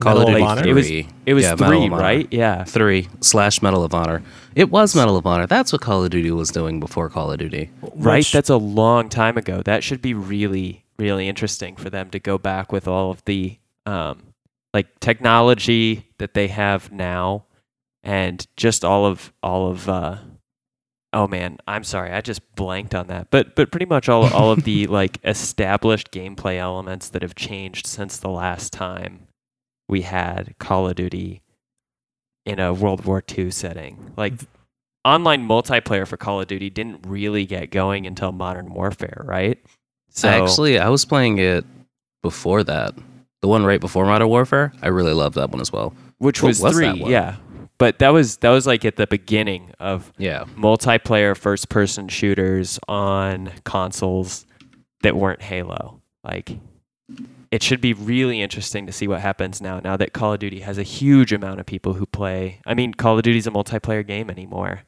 Call 0.00 0.16
of 0.16 0.28
Medal 0.28 0.32
Duty 0.32 0.42
of 0.42 0.48
Honor? 0.48 0.66
It 0.68 0.72
was- 0.72 0.86
3. 0.86 1.08
It 1.26 1.34
was 1.34 1.44
Yeah, 1.44 1.56
three, 1.56 1.88
right? 1.90 2.26
Yeah. 2.30 2.64
Three 2.64 3.08
slash 3.20 3.60
Medal 3.60 3.84
of 3.84 3.92
Honor. 3.94 4.22
It 4.54 4.70
was 4.70 4.96
Medal 4.96 5.16
of 5.18 5.26
Honor. 5.26 5.46
That's 5.46 5.72
what 5.72 5.82
Call 5.82 6.02
of 6.02 6.10
Duty 6.10 6.30
was 6.30 6.50
doing 6.50 6.80
before 6.80 7.10
Call 7.10 7.30
of 7.30 7.38
Duty. 7.38 7.70
Right, 7.82 8.18
which- 8.20 8.32
that's 8.32 8.48
a 8.48 8.56
long 8.56 9.10
time 9.10 9.36
ago. 9.36 9.60
That 9.62 9.84
should 9.84 10.00
be 10.00 10.14
really, 10.14 10.84
really 11.00 11.28
interesting 11.28 11.74
for 11.76 11.90
them 11.90 12.10
to 12.10 12.20
go 12.20 12.38
back 12.38 12.70
with 12.70 12.86
all 12.86 13.10
of 13.10 13.24
the 13.24 13.58
um, 13.86 14.34
like 14.72 15.00
technology 15.00 16.06
that 16.18 16.34
they 16.34 16.48
have 16.48 16.92
now, 16.92 17.46
and 18.04 18.46
just 18.56 18.84
all 18.84 19.06
of 19.06 19.32
all 19.42 19.70
of. 19.70 19.88
Uh, 19.88 20.18
oh 21.12 21.26
man, 21.26 21.58
I'm 21.66 21.82
sorry, 21.82 22.12
I 22.12 22.20
just 22.20 22.54
blanked 22.54 22.94
on 22.94 23.08
that. 23.08 23.30
But 23.30 23.56
but 23.56 23.70
pretty 23.70 23.86
much 23.86 24.08
all 24.08 24.32
all 24.32 24.52
of 24.52 24.64
the 24.64 24.86
like 24.98 25.18
established 25.24 26.12
gameplay 26.12 26.58
elements 26.58 27.08
that 27.08 27.22
have 27.22 27.34
changed 27.34 27.86
since 27.86 28.18
the 28.18 28.30
last 28.30 28.72
time 28.72 29.26
we 29.88 30.02
had 30.02 30.54
Call 30.58 30.88
of 30.88 30.94
Duty 30.94 31.42
in 32.46 32.60
a 32.60 32.72
World 32.72 33.04
War 33.04 33.22
II 33.36 33.50
setting, 33.50 34.12
like 34.16 34.34
online 35.04 35.46
multiplayer 35.46 36.06
for 36.06 36.16
Call 36.16 36.40
of 36.40 36.46
Duty 36.46 36.70
didn't 36.70 37.06
really 37.06 37.46
get 37.46 37.70
going 37.70 38.06
until 38.06 38.32
Modern 38.32 38.72
Warfare, 38.72 39.22
right? 39.24 39.58
So 40.10 40.28
Actually, 40.28 40.78
I 40.78 40.88
was 40.88 41.04
playing 41.04 41.38
it 41.38 41.64
before 42.22 42.62
that. 42.64 42.94
The 43.40 43.48
one 43.48 43.64
right 43.64 43.80
before 43.80 44.04
Modern 44.04 44.28
Warfare. 44.28 44.72
I 44.82 44.88
really 44.88 45.14
loved 45.14 45.36
that 45.36 45.50
one 45.50 45.60
as 45.60 45.72
well. 45.72 45.94
which 46.18 46.42
what 46.42 46.48
was, 46.48 46.60
was 46.60 46.74
three, 46.74 46.92
yeah. 47.04 47.36
But 47.78 47.98
that 48.00 48.10
was 48.10 48.36
that 48.38 48.50
was 48.50 48.66
like 48.66 48.84
at 48.84 48.96
the 48.96 49.06
beginning 49.06 49.72
of 49.80 50.12
Yeah. 50.18 50.44
multiplayer 50.56 51.34
first 51.34 51.70
person 51.70 52.08
shooters 52.08 52.78
on 52.88 53.50
consoles 53.64 54.44
that 55.02 55.16
weren't 55.16 55.40
Halo. 55.40 56.02
Like 56.22 56.58
it 57.50 57.62
should 57.62 57.80
be 57.80 57.94
really 57.94 58.42
interesting 58.42 58.84
to 58.86 58.92
see 58.92 59.08
what 59.08 59.20
happens 59.20 59.62
now 59.62 59.80
now 59.80 59.96
that 59.96 60.12
Call 60.12 60.34
of 60.34 60.40
Duty 60.40 60.60
has 60.60 60.76
a 60.76 60.82
huge 60.82 61.32
amount 61.32 61.58
of 61.60 61.64
people 61.66 61.94
who 61.94 62.04
play. 62.04 62.60
I 62.66 62.74
mean, 62.74 62.92
Call 62.92 63.16
of 63.16 63.22
Duty's 63.22 63.46
a 63.46 63.50
multiplayer 63.50 64.06
game 64.06 64.28
anymore. 64.28 64.82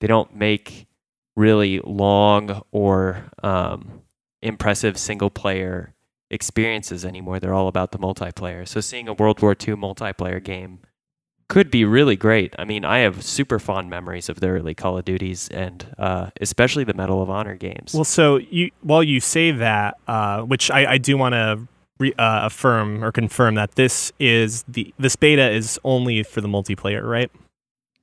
They 0.00 0.06
don't 0.06 0.36
make 0.36 0.86
really 1.36 1.80
long 1.82 2.62
or 2.70 3.24
um, 3.42 4.02
impressive 4.42 4.96
single 4.98 5.30
player 5.30 5.94
experiences 6.30 7.04
anymore. 7.04 7.40
They're 7.40 7.54
all 7.54 7.68
about 7.68 7.92
the 7.92 7.98
multiplayer. 7.98 8.66
So 8.66 8.80
seeing 8.80 9.08
a 9.08 9.12
World 9.12 9.42
War 9.42 9.52
II 9.52 9.74
multiplayer 9.74 10.42
game 10.42 10.80
could 11.48 11.70
be 11.70 11.84
really 11.84 12.14
great. 12.14 12.54
I 12.58 12.64
mean, 12.64 12.84
I 12.84 12.98
have 12.98 13.24
super 13.24 13.58
fond 13.58 13.90
memories 13.90 14.28
of 14.28 14.38
the 14.38 14.48
early 14.48 14.72
Call 14.72 14.96
of 14.98 15.04
Duties 15.04 15.48
and 15.48 15.84
uh, 15.98 16.30
especially 16.40 16.84
the 16.84 16.94
Medal 16.94 17.20
of 17.20 17.28
Honor 17.28 17.56
games. 17.56 17.92
Well, 17.92 18.04
so 18.04 18.36
you 18.36 18.70
while 18.82 19.02
you 19.02 19.18
say 19.18 19.50
that, 19.50 19.96
uh, 20.06 20.42
which 20.42 20.70
I, 20.70 20.92
I 20.92 20.98
do 20.98 21.16
want 21.18 21.32
to 21.32 21.66
re- 21.98 22.14
uh, 22.16 22.46
affirm 22.46 23.02
or 23.02 23.10
confirm 23.10 23.56
that 23.56 23.74
this 23.74 24.12
is 24.20 24.62
the 24.68 24.94
this 25.00 25.16
beta 25.16 25.50
is 25.50 25.80
only 25.82 26.22
for 26.22 26.40
the 26.40 26.48
multiplayer, 26.48 27.02
right? 27.02 27.32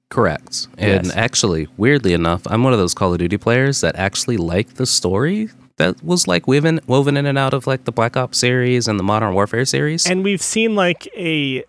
Correct. 0.10 0.68
And 0.78 1.06
Yes. 1.06 1.16
actually, 1.16 1.68
weirdly 1.78 2.12
enough, 2.14 2.42
I'm 2.48 2.64
one 2.64 2.74
of 2.74 2.80
those 2.80 2.94
Call 2.94 3.14
of 3.14 3.20
Duty 3.20 3.38
players 3.38 3.80
that 3.82 3.96
actually 3.96 4.38
like 4.38 4.74
the 4.76 4.86
story 4.86 5.50
that 5.78 6.04
was 6.04 6.28
like 6.28 6.48
woven 6.48 6.80
woven 6.88 7.18
in 7.18 7.26
and 7.26 7.38
out 7.38 7.54
of 7.54 7.66
like 7.66 7.86
the 7.86 7.92
Black 7.92 8.18
Ops 8.18 8.38
series 8.38 8.88
and 8.88 9.00
the 9.00 9.04
Modern 9.04 9.34
Warfare 9.34 9.66
series. 9.66 10.06
And 10.06 10.24
we've 10.24 10.42
seen 10.42 10.76
like 10.76 11.08
a 11.16 11.64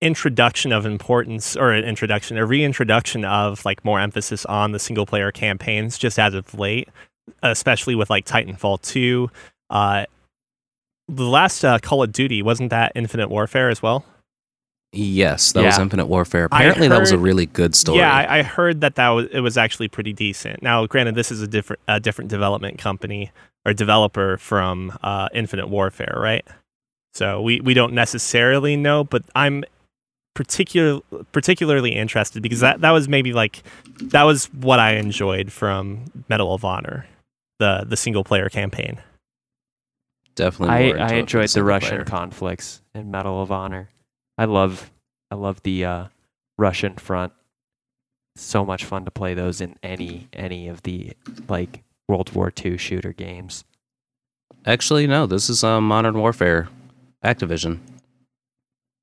introduction 0.00 0.72
of 0.72 0.84
importance 0.84 1.56
or 1.56 1.72
an 1.72 1.84
introduction, 1.84 2.36
a 2.36 2.44
reintroduction 2.44 3.24
of 3.24 3.64
like 3.64 3.84
more 3.84 4.00
emphasis 4.00 4.44
on 4.46 4.72
the 4.72 4.78
single 4.78 5.06
player 5.06 5.30
campaigns 5.30 5.96
just 5.96 6.18
as 6.18 6.34
of 6.34 6.52
late, 6.54 6.88
especially 7.42 7.94
with 7.94 8.10
like 8.10 8.26
Titanfall 8.26 8.82
2. 8.82 9.30
Uh, 9.70 10.04
the 11.08 11.24
last 11.24 11.64
uh, 11.64 11.78
Call 11.78 12.02
of 12.02 12.12
Duty, 12.12 12.42
wasn't 12.42 12.70
that 12.70 12.92
Infinite 12.94 13.28
Warfare 13.28 13.70
as 13.70 13.80
well? 13.80 14.04
yes, 14.94 15.52
that 15.52 15.64
was 15.64 15.78
Infinite 15.78 16.06
Warfare. 16.06 16.48
I 16.52 16.64
Apparently, 16.64 16.88
that 16.88 17.00
was 17.00 17.12
a 17.12 17.18
really 17.18 17.46
good 17.46 17.74
story. 17.74 17.98
Yeah, 17.98 18.12
I, 18.12 18.38
I 18.38 18.42
heard 18.42 18.82
that 18.82 18.96
that 18.96 19.08
was 19.08 19.26
it 19.32 19.40
was 19.40 19.56
actually 19.56 19.88
pretty 19.88 20.12
decent. 20.12 20.62
Now, 20.62 20.84
granted, 20.86 21.14
this 21.14 21.30
is 21.32 21.40
a 21.40 21.46
different 21.46 21.80
a 21.88 21.98
different 21.98 22.28
development 22.28 22.78
company 22.78 23.30
or 23.64 23.72
developer 23.72 24.36
from 24.38 24.96
uh, 25.02 25.28
Infinite 25.32 25.68
Warfare, 25.68 26.16
right? 26.16 26.46
So 27.14 27.42
we, 27.42 27.60
we 27.60 27.74
don't 27.74 27.92
necessarily 27.92 28.76
know, 28.76 29.04
but 29.04 29.22
I'm 29.34 29.64
particular 30.34 31.00
particularly 31.32 31.94
interested 31.94 32.42
because 32.42 32.60
that 32.60 32.80
that 32.80 32.90
was 32.90 33.06
maybe 33.06 33.32
like 33.34 33.62
that 34.00 34.22
was 34.22 34.46
what 34.54 34.78
I 34.78 34.94
enjoyed 34.94 35.52
from 35.52 36.04
Medal 36.28 36.54
of 36.54 36.64
Honor, 36.64 37.06
the 37.58 37.84
the 37.86 37.96
single 37.96 38.24
player 38.24 38.48
campaign. 38.48 38.98
Definitely. 40.34 40.74
I, 40.74 40.86
more 40.86 40.96
into 40.96 41.14
I 41.14 41.18
enjoyed 41.18 41.44
the 41.44 41.48
single 41.48 41.68
Russian 41.68 41.88
player. 41.90 42.04
conflicts 42.04 42.80
in 42.94 43.10
Medal 43.10 43.42
of 43.42 43.52
Honor. 43.52 43.90
I 44.38 44.46
love 44.46 44.90
I 45.30 45.34
love 45.34 45.62
the 45.62 45.84
uh, 45.84 46.04
Russian 46.56 46.94
front. 46.96 47.32
So 48.36 48.64
much 48.64 48.86
fun 48.86 49.04
to 49.04 49.10
play 49.10 49.34
those 49.34 49.60
in 49.60 49.76
any 49.82 50.28
any 50.32 50.68
of 50.68 50.82
the 50.82 51.12
like 51.48 51.82
World 52.12 52.34
War 52.34 52.52
II 52.62 52.76
shooter 52.76 53.14
games. 53.14 53.64
Actually, 54.66 55.06
no. 55.06 55.24
This 55.24 55.48
is 55.48 55.64
um, 55.64 55.88
Modern 55.88 56.18
Warfare, 56.18 56.68
Activision, 57.24 57.78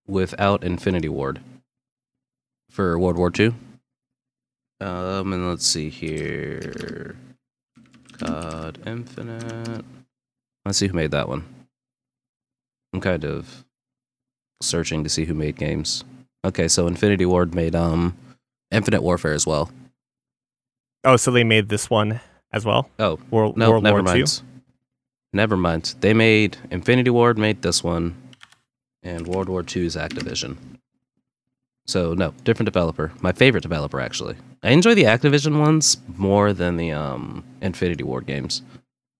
without 0.07 0.63
Infinity 0.63 1.09
Ward 1.09 1.39
for 2.69 2.99
World 2.99 3.17
War 3.17 3.31
II. 3.37 3.55
Um, 4.79 5.33
and 5.33 5.49
let's 5.49 5.65
see 5.65 5.89
here. 5.89 7.15
COD 8.19 8.77
Infinite. 8.85 9.85
Let's 10.63 10.77
see 10.77 10.87
who 10.87 10.93
made 10.93 11.09
that 11.09 11.27
one. 11.27 11.43
I'm 12.93 13.01
kind 13.01 13.25
of 13.25 13.65
searching 14.61 15.03
to 15.03 15.09
see 15.09 15.25
who 15.25 15.33
made 15.33 15.55
games. 15.55 16.03
Okay, 16.45 16.67
so 16.67 16.85
Infinity 16.85 17.25
Ward 17.25 17.55
made 17.55 17.75
um 17.75 18.15
Infinite 18.69 19.01
Warfare 19.01 19.33
as 19.33 19.47
well. 19.47 19.71
Oh, 21.03 21.17
so 21.17 21.31
they 21.31 21.43
made 21.43 21.69
this 21.69 21.89
one 21.89 22.21
as 22.51 22.65
well? 22.65 22.89
Oh, 22.99 23.19
World, 23.31 23.57
no, 23.57 23.71
World 23.71 23.83
never 23.83 24.01
War 24.01 24.15
II? 24.15 24.25
Never 25.33 25.57
mind. 25.57 25.95
They 25.99 26.13
made 26.13 26.57
Infinity 26.71 27.09
Ward 27.09 27.37
made 27.37 27.61
this 27.61 27.83
one, 27.83 28.15
and 29.03 29.27
World 29.27 29.49
War 29.49 29.61
II's 29.61 29.95
Activision. 29.95 30.57
So 31.85 32.13
no, 32.13 32.33
different 32.43 32.67
developer. 32.67 33.11
My 33.21 33.31
favorite 33.31 33.61
developer 33.61 33.99
actually. 33.99 34.35
I 34.61 34.71
enjoy 34.71 34.93
the 34.95 35.03
Activision 35.03 35.59
ones 35.59 35.97
more 36.17 36.53
than 36.53 36.77
the 36.77 36.91
um 36.91 37.43
Infinity 37.61 38.03
Ward 38.03 38.25
games. 38.27 38.61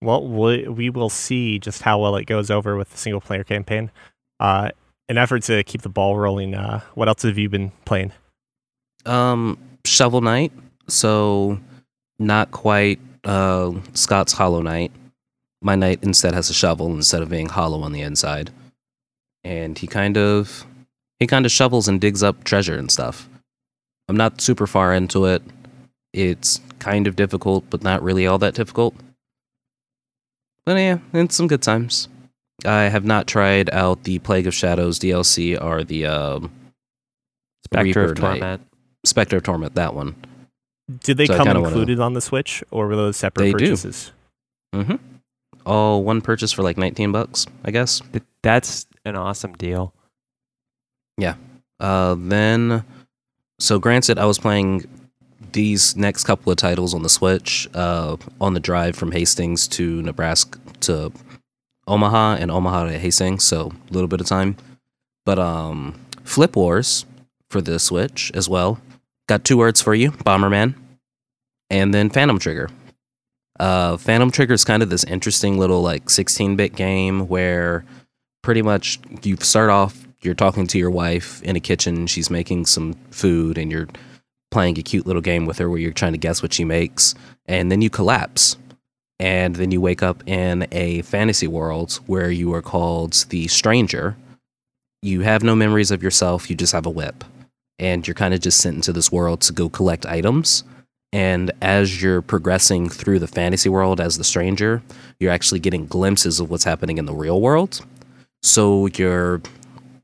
Well, 0.02 0.26
we, 0.26 0.66
we 0.68 0.88
will 0.88 1.10
see 1.10 1.58
just 1.58 1.82
how 1.82 1.98
well 1.98 2.16
it 2.16 2.24
goes 2.24 2.50
over 2.50 2.76
with 2.76 2.90
the 2.90 2.96
single 2.96 3.20
player 3.20 3.44
campaign. 3.44 3.90
Uh, 4.38 4.70
in 5.10 5.18
effort 5.18 5.42
to 5.42 5.62
keep 5.64 5.82
the 5.82 5.90
ball 5.90 6.16
rolling, 6.16 6.54
uh, 6.54 6.80
what 6.94 7.06
else 7.08 7.22
have 7.22 7.36
you 7.36 7.50
been 7.50 7.70
playing? 7.84 8.12
Um, 9.04 9.58
Shovel 9.84 10.22
Knight. 10.22 10.52
So 10.88 11.58
not 12.18 12.50
quite 12.50 12.98
uh 13.24 13.72
Scott's 13.94 14.32
Hollow 14.32 14.62
Knight. 14.62 14.92
My 15.62 15.74
knight 15.74 16.02
instead 16.02 16.32
has 16.34 16.48
a 16.48 16.54
shovel 16.54 16.92
instead 16.94 17.22
of 17.22 17.28
being 17.28 17.48
hollow 17.48 17.82
on 17.82 17.92
the 17.92 18.00
inside, 18.00 18.50
and 19.44 19.78
he 19.78 19.86
kind 19.86 20.16
of 20.16 20.66
he 21.18 21.26
kind 21.26 21.44
of 21.44 21.52
shovels 21.52 21.86
and 21.86 22.00
digs 22.00 22.22
up 22.22 22.44
treasure 22.44 22.76
and 22.76 22.90
stuff. 22.90 23.28
I'm 24.08 24.16
not 24.16 24.40
super 24.40 24.66
far 24.66 24.94
into 24.94 25.26
it. 25.26 25.42
It's 26.12 26.60
kind 26.78 27.06
of 27.06 27.14
difficult, 27.14 27.64
but 27.70 27.82
not 27.84 28.02
really 28.02 28.26
all 28.26 28.38
that 28.38 28.54
difficult. 28.54 28.94
But 30.64 30.76
yeah, 30.78 30.98
it's 31.12 31.36
some 31.36 31.46
good 31.46 31.62
times. 31.62 32.08
I 32.64 32.82
have 32.84 33.04
not 33.04 33.26
tried 33.26 33.70
out 33.70 34.04
the 34.04 34.18
Plague 34.18 34.46
of 34.46 34.54
Shadows 34.54 34.98
DLC 34.98 35.62
or 35.62 35.84
the 35.84 36.06
um, 36.06 36.50
Spectre 37.64 37.84
Reaper 37.84 38.04
of. 38.04 38.16
Torment. 38.16 38.66
Spectre 39.04 39.36
of 39.36 39.42
Torment. 39.42 39.74
That 39.74 39.94
one. 39.94 40.14
Did 41.02 41.16
they 41.18 41.26
So 41.26 41.36
come 41.36 41.46
kinda 41.46 41.60
wanna- 41.60 41.68
included 41.72 42.00
on 42.00 42.14
the 42.14 42.20
Switch, 42.20 42.62
or 42.70 42.86
were 42.88 42.96
those 42.96 43.16
separate 43.16 43.44
They 43.44 43.50
do. 43.52 43.58
purchases? 43.66 44.12
Mm-hmm. 44.74 44.96
All 45.66 46.02
one 46.02 46.20
purchase 46.20 46.52
for 46.52 46.62
like 46.62 46.78
19 46.78 47.12
bucks, 47.12 47.46
I 47.64 47.70
guess. 47.70 48.00
That's 48.42 48.86
an 49.04 49.14
awesome 49.16 49.52
deal. 49.52 49.92
Yeah. 51.18 51.34
Uh, 51.78 52.16
then, 52.18 52.84
so 53.58 53.78
granted, 53.78 54.18
I 54.18 54.24
was 54.24 54.38
playing 54.38 54.84
these 55.52 55.96
next 55.96 56.24
couple 56.24 56.50
of 56.52 56.56
titles 56.58 56.94
on 56.94 57.02
the 57.02 57.08
Switch 57.08 57.68
uh, 57.74 58.16
on 58.40 58.54
the 58.54 58.60
drive 58.60 58.96
from 58.96 59.12
Hastings 59.12 59.66
to 59.68 60.00
Nebraska 60.02 60.58
to 60.80 61.12
Omaha 61.86 62.36
and 62.40 62.50
Omaha 62.50 62.84
to 62.84 62.98
Hastings, 62.98 63.44
so 63.44 63.72
a 63.90 63.92
little 63.92 64.08
bit 64.08 64.20
of 64.20 64.26
time. 64.26 64.56
But 65.26 65.38
um, 65.38 65.98
Flip 66.24 66.54
Wars 66.56 67.04
for 67.50 67.60
the 67.60 67.78
Switch 67.78 68.30
as 68.34 68.48
well. 68.48 68.80
Got 69.30 69.44
two 69.44 69.58
words 69.58 69.80
for 69.80 69.94
you 69.94 70.10
Bomberman 70.10 70.74
and 71.70 71.94
then 71.94 72.10
Phantom 72.10 72.40
Trigger. 72.40 72.68
Uh, 73.60 73.96
Phantom 73.96 74.32
Trigger 74.32 74.54
is 74.54 74.64
kind 74.64 74.82
of 74.82 74.90
this 74.90 75.04
interesting 75.04 75.56
little 75.56 75.82
like 75.82 76.10
16 76.10 76.56
bit 76.56 76.74
game 76.74 77.28
where 77.28 77.84
pretty 78.42 78.60
much 78.60 78.98
you 79.22 79.36
start 79.36 79.70
off 79.70 80.04
you're 80.22 80.34
talking 80.34 80.66
to 80.66 80.80
your 80.80 80.90
wife 80.90 81.40
in 81.44 81.54
a 81.54 81.60
kitchen 81.60 82.08
she's 82.08 82.28
making 82.28 82.66
some 82.66 82.94
food 83.12 83.56
and 83.56 83.70
you're 83.70 83.86
playing 84.50 84.76
a 84.80 84.82
cute 84.82 85.06
little 85.06 85.22
game 85.22 85.46
with 85.46 85.58
her 85.58 85.70
where 85.70 85.78
you're 85.78 85.92
trying 85.92 86.10
to 86.10 86.18
guess 86.18 86.42
what 86.42 86.52
she 86.52 86.64
makes 86.64 87.14
and 87.46 87.70
then 87.70 87.80
you 87.80 87.88
collapse. 87.88 88.56
And 89.20 89.54
then 89.54 89.70
you 89.70 89.80
wake 89.80 90.02
up 90.02 90.26
in 90.26 90.66
a 90.72 91.02
fantasy 91.02 91.46
world 91.46 92.00
where 92.06 92.32
you 92.32 92.52
are 92.52 92.62
called 92.62 93.12
the 93.28 93.46
stranger. 93.46 94.16
You 95.02 95.20
have 95.20 95.44
no 95.44 95.54
memories 95.54 95.92
of 95.92 96.02
yourself 96.02 96.50
you 96.50 96.56
just 96.56 96.72
have 96.72 96.84
a 96.84 96.90
whip 96.90 97.22
and 97.80 98.06
you're 98.06 98.14
kind 98.14 98.32
of 98.32 98.40
just 98.40 98.58
sent 98.58 98.76
into 98.76 98.92
this 98.92 99.10
world 99.10 99.40
to 99.40 99.52
go 99.52 99.68
collect 99.68 100.06
items 100.06 100.62
and 101.12 101.50
as 101.60 102.00
you're 102.00 102.22
progressing 102.22 102.88
through 102.88 103.18
the 103.18 103.26
fantasy 103.26 103.68
world 103.68 104.00
as 104.00 104.16
the 104.16 104.24
stranger 104.24 104.80
you're 105.18 105.32
actually 105.32 105.58
getting 105.58 105.86
glimpses 105.86 106.38
of 106.38 106.48
what's 106.50 106.64
happening 106.64 106.98
in 106.98 107.06
the 107.06 107.14
real 107.14 107.40
world 107.40 107.84
so 108.42 108.86
you're 108.86 109.42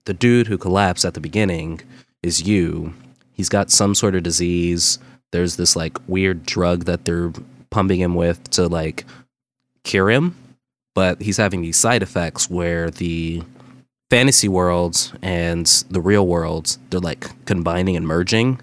the 0.07 0.15
dude 0.15 0.47
who 0.47 0.59
collapsed 0.59 1.05
at 1.05 1.15
the 1.15 1.21
beginning 1.21 1.81
is 2.23 2.43
you. 2.43 2.95
He's 3.33 3.49
got 3.49 3.71
some 3.71 3.95
sort 3.95 4.15
of 4.15 4.23
disease. 4.23 4.99
There's 5.33 5.57
this 5.57 5.77
like 5.77 5.97
weird 6.09 6.47
drug 6.47 6.85
that 6.85 7.05
they're 7.05 7.33
pumping 7.71 8.01
him 8.01 8.15
with 8.15 8.49
to 8.51 8.69
like 8.69 9.05
cure 9.85 10.11
him, 10.11 10.35
but 10.95 11.21
he's 11.21 11.37
having 11.37 11.61
these 11.61 11.77
side 11.77 12.03
effects 12.03 12.49
where 12.49 12.91
the 12.91 13.43
fantasy 14.11 14.49
worlds 14.49 15.13
and 15.23 15.67
the 15.91 16.01
real 16.01 16.27
world 16.27 16.77
they're 16.91 17.01
like 17.01 17.45
combining 17.45 17.97
and 17.97 18.07
merging. 18.07 18.61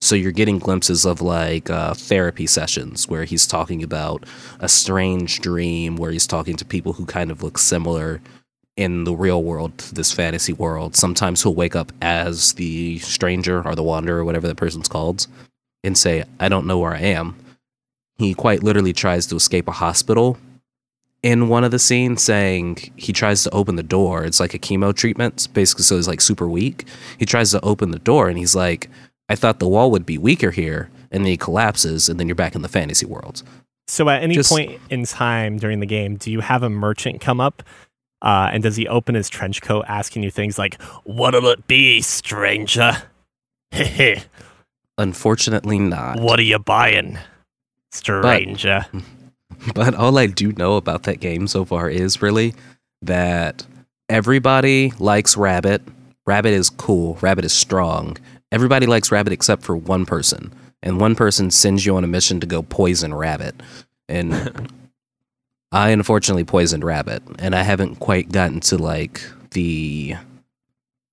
So 0.00 0.14
you're 0.14 0.32
getting 0.32 0.58
glimpses 0.58 1.06
of 1.06 1.22
like 1.22 1.70
uh, 1.70 1.94
therapy 1.94 2.46
sessions 2.46 3.08
where 3.08 3.24
he's 3.24 3.46
talking 3.46 3.82
about 3.82 4.24
a 4.60 4.68
strange 4.68 5.40
dream, 5.40 5.96
where 5.96 6.10
he's 6.10 6.26
talking 6.26 6.56
to 6.56 6.64
people 6.64 6.92
who 6.92 7.06
kind 7.06 7.30
of 7.30 7.42
look 7.42 7.56
similar 7.56 8.20
in 8.76 9.04
the 9.04 9.14
real 9.14 9.42
world, 9.42 9.78
to 9.78 9.94
this 9.94 10.12
fantasy 10.12 10.52
world. 10.52 10.94
Sometimes 10.94 11.42
he'll 11.42 11.54
wake 11.54 11.74
up 11.74 11.90
as 12.02 12.52
the 12.54 12.98
stranger 12.98 13.66
or 13.66 13.74
the 13.74 13.82
wanderer, 13.82 14.18
or 14.18 14.24
whatever 14.24 14.46
that 14.46 14.56
person's 14.56 14.88
called, 14.88 15.26
and 15.82 15.96
say, 15.96 16.24
I 16.38 16.48
don't 16.50 16.66
know 16.66 16.78
where 16.78 16.92
I 16.92 17.00
am. 17.00 17.36
He 18.18 18.34
quite 18.34 18.62
literally 18.62 18.92
tries 18.92 19.26
to 19.28 19.36
escape 19.36 19.68
a 19.68 19.72
hospital 19.72 20.36
in 21.24 21.48
one 21.48 21.64
of 21.64 21.70
the 21.70 21.78
scenes, 21.78 22.22
saying 22.22 22.92
he 22.96 23.12
tries 23.12 23.42
to 23.44 23.50
open 23.50 23.76
the 23.76 23.82
door. 23.82 24.24
It's 24.24 24.38
like 24.38 24.52
a 24.52 24.58
chemo 24.58 24.94
treatment, 24.94 25.48
basically, 25.54 25.82
so 25.84 25.96
he's 25.96 26.06
like 26.06 26.20
super 26.20 26.46
weak. 26.46 26.84
He 27.18 27.24
tries 27.24 27.50
to 27.52 27.60
open 27.62 27.90
the 27.92 27.98
door 27.98 28.28
and 28.28 28.36
he's 28.36 28.54
like, 28.54 28.90
I 29.30 29.34
thought 29.34 29.58
the 29.58 29.66
wall 29.66 29.90
would 29.90 30.04
be 30.04 30.18
weaker 30.18 30.50
here. 30.50 30.90
And 31.10 31.24
then 31.24 31.30
he 31.30 31.36
collapses, 31.36 32.08
and 32.08 32.18
then 32.20 32.26
you're 32.28 32.34
back 32.34 32.54
in 32.54 32.62
the 32.62 32.68
fantasy 32.68 33.06
world. 33.06 33.42
So, 33.86 34.08
at 34.08 34.22
any 34.22 34.34
Just- 34.34 34.50
point 34.50 34.80
in 34.90 35.04
time 35.04 35.56
during 35.58 35.80
the 35.80 35.86
game, 35.86 36.16
do 36.16 36.30
you 36.30 36.40
have 36.40 36.62
a 36.62 36.68
merchant 36.70 37.20
come 37.20 37.40
up? 37.40 37.62
Uh, 38.20 38.50
and 38.52 38.62
does 38.62 38.74
he 38.76 38.86
open 38.88 39.14
his 39.14 39.28
trench 39.30 39.62
coat 39.62 39.84
asking 39.86 40.24
you 40.24 40.30
things 40.30 40.58
like, 40.58 40.80
What'll 41.04 41.46
it 41.48 41.66
be, 41.68 42.00
stranger? 42.02 43.02
Hehe, 43.72 44.24
Unfortunately, 44.98 45.78
not. 45.78 46.18
what 46.20 46.38
are 46.38 46.42
you 46.42 46.58
buying, 46.58 47.18
stranger? 47.92 48.84
But 48.92 49.02
all 49.96 50.18
I 50.18 50.26
do 50.26 50.52
know 50.52 50.76
about 50.76 51.04
that 51.04 51.20
game 51.20 51.46
so 51.46 51.64
far 51.64 51.88
is 51.88 52.22
really 52.22 52.54
that 53.02 53.66
everybody 54.08 54.92
likes 54.98 55.36
Rabbit 55.36 55.82
Rabbit 56.26 56.54
is 56.54 56.70
cool. 56.70 57.18
Rabbit 57.20 57.44
is 57.44 57.52
strong. 57.52 58.16
Everybody 58.50 58.86
likes 58.86 59.12
Rabbit 59.12 59.32
except 59.32 59.62
for 59.62 59.76
one 59.76 60.06
person, 60.06 60.52
and 60.82 61.00
one 61.00 61.14
person 61.14 61.50
sends 61.50 61.84
you 61.84 61.96
on 61.96 62.04
a 62.04 62.08
mission 62.08 62.40
to 62.40 62.46
go 62.46 62.62
poison 62.62 63.12
Rabbit, 63.12 63.60
and 64.08 64.70
I 65.72 65.90
unfortunately 65.90 66.44
poisoned 66.44 66.84
Rabbit, 66.84 67.22
and 67.38 67.54
I 67.54 67.62
haven't 67.62 67.96
quite 67.96 68.32
gotten 68.32 68.60
to 68.60 68.78
like 68.78 69.22
the 69.50 70.14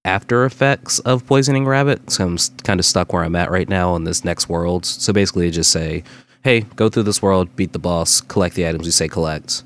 after 0.05 0.45
effects 0.45 0.99
of 0.99 1.25
poisoning 1.25 1.65
Rabbit. 1.65 2.09
So 2.09 2.25
I'm 2.25 2.37
kind 2.63 2.79
of 2.79 2.85
stuck 2.85 3.11
where 3.11 3.23
I'm 3.23 3.35
at 3.35 3.51
right 3.51 3.67
now 3.69 3.95
in 3.95 4.03
this 4.05 4.23
next 4.23 4.47
world. 4.47 4.85
So 4.85 5.11
basically, 5.11 5.51
just 5.51 5.71
say, 5.71 6.03
"Hey, 6.43 6.61
go 6.75 6.89
through 6.89 7.03
this 7.03 7.21
world, 7.21 7.55
beat 7.55 7.73
the 7.73 7.79
boss, 7.79 8.21
collect 8.21 8.55
the 8.55 8.67
items 8.67 8.85
you 8.85 8.91
say 8.91 9.07
collect, 9.07 9.63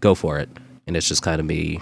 go 0.00 0.14
for 0.14 0.38
it," 0.38 0.48
and 0.86 0.96
it's 0.96 1.08
just 1.08 1.22
kind 1.22 1.40
of 1.40 1.46
me 1.46 1.80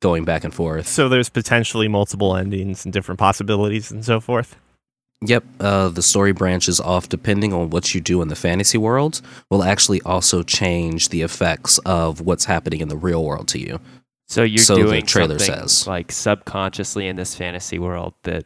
going 0.00 0.24
back 0.24 0.44
and 0.44 0.54
forth. 0.54 0.86
So 0.86 1.08
there's 1.08 1.28
potentially 1.28 1.88
multiple 1.88 2.36
endings 2.36 2.84
and 2.84 2.92
different 2.92 3.18
possibilities 3.18 3.90
and 3.90 4.04
so 4.04 4.20
forth. 4.20 4.56
Yep, 5.20 5.44
uh, 5.58 5.88
the 5.88 6.02
story 6.02 6.30
branches 6.32 6.78
off 6.78 7.08
depending 7.08 7.52
on 7.52 7.70
what 7.70 7.92
you 7.92 8.00
do 8.00 8.22
in 8.22 8.28
the 8.28 8.36
fantasy 8.36 8.78
world. 8.78 9.20
Will 9.50 9.64
actually 9.64 10.00
also 10.02 10.44
change 10.44 11.08
the 11.08 11.22
effects 11.22 11.78
of 11.78 12.20
what's 12.20 12.44
happening 12.44 12.80
in 12.80 12.86
the 12.88 12.96
real 12.96 13.24
world 13.24 13.48
to 13.48 13.58
you. 13.58 13.80
So 14.28 14.44
you're 14.44 14.58
So 14.62 14.76
the 14.76 14.82
doing 14.82 15.06
trailer 15.06 15.38
says. 15.40 15.86
like 15.88 16.12
subconsciously 16.12 17.08
in 17.08 17.16
this 17.16 17.34
fantasy 17.34 17.78
world 17.80 18.14
that 18.24 18.44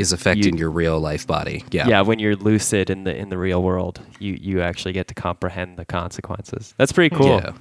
Is 0.00 0.12
affecting 0.12 0.54
You- 0.54 0.60
your 0.60 0.70
real 0.70 0.98
life 0.98 1.26
body. 1.26 1.64
yeah. 1.70 1.86
Yeah. 1.88 2.00
when 2.00 2.18
you're 2.18 2.36
lucid 2.36 2.90
in 2.90 3.04
the 3.04 3.14
in 3.16 3.28
the 3.28 3.38
real 3.38 3.62
world, 3.62 4.00
you 4.18 4.36
you 4.40 4.62
actually 4.62 4.92
get 4.92 5.08
to 5.08 5.14
comprehend 5.14 5.76
the 5.76 5.84
consequences. 5.84 6.74
That's 6.78 6.92
pretty 6.92 7.14
cool. 7.14 7.40
Yeah. 7.42 7.52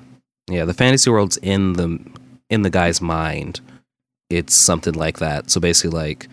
Yeah, 0.49 0.65
the 0.65 0.73
fantasy 0.73 1.09
world's 1.11 1.37
in 1.37 1.73
the 1.73 1.99
in 2.49 2.61
the 2.63 2.69
guy's 2.69 3.01
mind. 3.01 3.61
It's 4.29 4.53
something 4.53 4.93
like 4.93 5.19
that. 5.19 5.49
So 5.51 5.59
basically 5.59 5.97
like 5.97 6.27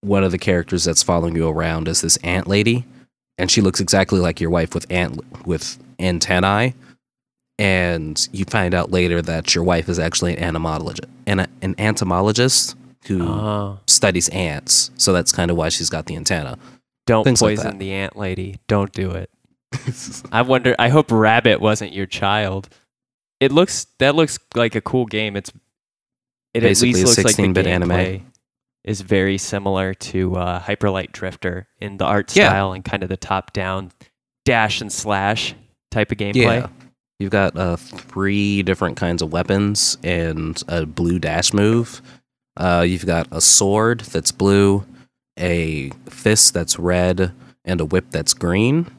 one 0.00 0.24
of 0.24 0.30
the 0.32 0.38
characters 0.38 0.84
that's 0.84 1.02
following 1.02 1.36
you 1.36 1.48
around 1.48 1.86
is 1.88 2.00
this 2.00 2.16
ant 2.18 2.48
lady 2.48 2.84
and 3.38 3.50
she 3.50 3.60
looks 3.60 3.80
exactly 3.80 4.18
like 4.20 4.40
your 4.40 4.50
wife 4.50 4.74
with 4.74 4.84
ant 4.90 5.20
with 5.46 5.78
antennae 6.00 6.74
and 7.58 8.28
you 8.32 8.44
find 8.46 8.74
out 8.74 8.90
later 8.90 9.22
that 9.22 9.54
your 9.54 9.62
wife 9.64 9.88
is 9.88 9.98
actually 9.98 10.36
an 10.36 10.42
entomologist 10.42 11.04
an, 11.26 11.46
an 11.62 11.74
entomologist 11.78 12.74
who 13.06 13.22
Oh. 13.26 13.78
studies 13.86 14.28
ants. 14.30 14.90
So 14.96 15.12
that's 15.12 15.32
kind 15.32 15.50
of 15.50 15.56
why 15.56 15.68
she's 15.68 15.90
got 15.90 16.06
the 16.06 16.16
antenna. 16.16 16.58
Don't 17.06 17.24
Things 17.24 17.40
poison 17.40 17.66
that. 17.72 17.78
the 17.78 17.92
ant 17.92 18.16
lady. 18.16 18.58
Don't 18.68 18.92
do 18.92 19.10
it. 19.10 19.30
I 20.32 20.42
wonder. 20.42 20.74
I 20.78 20.88
hope 20.88 21.10
Rabbit 21.10 21.60
wasn't 21.60 21.92
your 21.92 22.06
child. 22.06 22.68
It 23.40 23.50
looks 23.50 23.86
that 23.98 24.14
looks 24.14 24.38
like 24.54 24.74
a 24.74 24.80
cool 24.80 25.06
game. 25.06 25.34
It's 25.36 25.50
it 26.54 26.60
Basically 26.60 26.90
at 26.90 26.94
least 27.06 27.06
looks 27.18 27.24
like 27.24 27.36
the 27.36 27.42
16-bit 27.42 27.66
anime. 27.66 27.88
gameplay 27.90 28.22
is 28.84 29.00
very 29.00 29.38
similar 29.38 29.94
to 29.94 30.36
uh, 30.36 30.58
Hyper 30.58 30.90
Light 30.90 31.10
Drifter 31.12 31.66
in 31.80 31.96
the 31.96 32.04
art 32.04 32.34
Yeah. 32.36 32.48
style 32.50 32.72
and 32.72 32.84
kind 32.84 33.02
of 33.02 33.08
the 33.08 33.16
top 33.16 33.52
down 33.52 33.90
dash 34.44 34.80
and 34.80 34.92
slash 34.92 35.54
type 35.90 36.12
of 36.12 36.18
gameplay. 36.18 36.34
Yeah. 36.60 36.66
You've 37.18 37.30
got 37.30 37.56
uh, 37.56 37.76
three 37.76 38.62
different 38.62 38.96
kinds 38.96 39.22
of 39.22 39.32
weapons 39.32 39.96
and 40.04 40.60
a 40.68 40.84
blue 40.84 41.18
dash 41.18 41.52
move. 41.52 42.02
Uh, 42.56 42.84
you've 42.86 43.06
got 43.06 43.26
a 43.30 43.40
sword 43.40 44.00
that's 44.00 44.32
blue, 44.32 44.84
a 45.38 45.90
fist 46.08 46.54
that's 46.54 46.78
red, 46.78 47.32
and 47.64 47.80
a 47.80 47.84
whip 47.84 48.06
that's 48.10 48.34
green. 48.34 48.90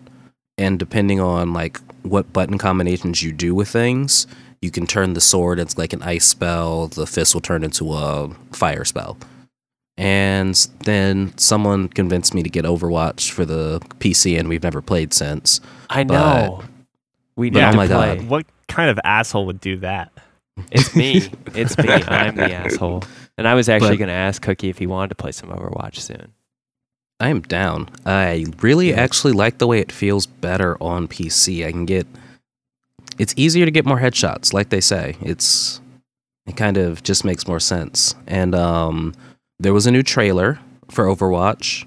And 0.58 0.80
depending 0.80 1.20
on 1.20 1.54
like 1.54 1.80
what 2.04 2.32
button 2.34 2.58
combinations 2.58 3.24
you 3.24 3.32
do 3.32 3.56
with 3.56 3.70
things, 3.70 4.28
you 4.62 4.72
can 4.72 4.88
turn 4.88 5.14
the 5.14 5.22
sword 5.22 5.60
into 5.60 5.78
like 5.78 5.94
an 5.94 6.02
ice 6.04 6.26
spell. 6.26 6.88
The 6.88 7.08
fist 7.08 7.34
will 7.34 7.42
turn 7.42 7.64
into 7.64 7.94
a 7.94 8.30
fire 8.52 8.86
spell. 8.86 9.18
And 9.98 10.56
then 10.86 11.38
someone 11.38 11.88
convinced 11.88 12.34
me 12.34 12.42
to 12.44 12.50
get 12.50 12.66
Overwatch 12.66 13.30
for 13.30 13.46
the 13.46 13.80
PC, 14.00 14.40
and 14.40 14.50
we've 14.50 14.64
never 14.64 14.82
played 14.82 15.14
since. 15.14 15.62
I 15.90 16.04
know. 16.04 16.64
we 17.36 17.52
need 17.52 17.60
but 17.60 17.74
oh 17.74 17.78
my 17.78 17.88
play. 17.88 18.18
God. 18.18 18.28
What 18.28 18.46
kind 18.68 18.90
of 18.90 19.00
asshole 19.04 19.46
would 19.46 19.60
do 19.60 19.78
that? 19.78 20.12
It's 20.72 20.96
me. 20.96 21.30
It's 21.54 21.78
me. 21.78 21.90
I'm 21.90 22.36
the 22.36 22.52
asshole. 22.52 23.04
And 23.38 23.48
I 23.48 23.54
was 23.56 23.68
actually 23.70 23.98
going 23.98 24.10
to 24.10 24.14
ask 24.14 24.42
Cookie 24.42 24.70
if 24.70 24.78
he 24.78 24.88
wanted 24.88 25.10
to 25.10 25.16
play 25.16 25.32
some 25.32 25.50
Overwatch 25.50 25.98
soon. 25.98 26.34
I 27.20 27.30
am 27.30 27.42
down. 27.42 27.90
I 28.06 28.46
really 28.62 28.90
Yeah. 28.90 29.00
actually 29.02 29.34
like 29.34 29.58
the 29.58 29.68
way 29.68 29.80
it 29.80 29.92
feels 29.92 30.26
better 30.26 30.78
on 30.82 31.08
PC. 31.08 31.66
I 31.66 31.72
can 31.72 31.86
get 31.86 32.06
it's 33.20 33.34
easier 33.38 33.66
to 33.66 33.72
get 33.72 33.86
more 33.86 34.00
headshots, 34.00 34.54
like 34.54 34.70
they 34.70 34.82
say. 34.82 35.16
It's 35.22 35.80
it 36.46 36.58
kind 36.58 36.78
of 36.78 37.04
just 37.04 37.24
makes 37.24 37.48
more 37.48 37.60
sense. 37.60 38.16
And 38.28 38.54
um 38.56 39.14
there 39.60 39.74
was 39.74 39.86
a 39.88 39.92
new 39.92 40.04
trailer 40.04 40.60
for 40.92 41.06
Overwatch. 41.06 41.86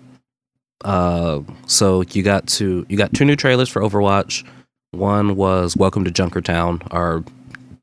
Uh 0.85 1.40
so 1.66 2.02
you 2.12 2.22
got 2.22 2.46
to 2.48 2.87
you 2.88 2.96
got 2.96 3.12
two 3.12 3.24
new 3.24 3.37
trailers 3.37 3.68
for 3.68 3.82
Overwatch. 3.82 4.44
One 4.92 5.37
was 5.37 5.76
Welcome 5.76 6.04
to 6.04 6.11
Junkertown 6.11 6.82
or 6.94 7.24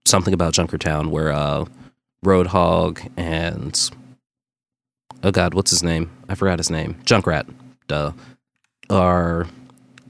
something 0.05 0.33
about 0.33 0.53
Junkertown 0.53 1.09
where 1.11 1.31
uh 1.31 1.65
Roadhog 2.23 3.09
and 3.17 3.89
oh 5.23 5.31
god, 5.31 5.53
what's 5.53 5.71
his 5.71 5.83
name? 5.83 6.09
I 6.29 6.35
forgot 6.35 6.59
his 6.59 6.69
name. 6.69 6.95
Junkrat, 7.05 7.47
duh, 7.87 8.11
are 8.89 9.47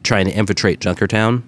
trying 0.04 0.26
to 0.26 0.32
infiltrate 0.32 0.80
Junkertown. 0.80 1.44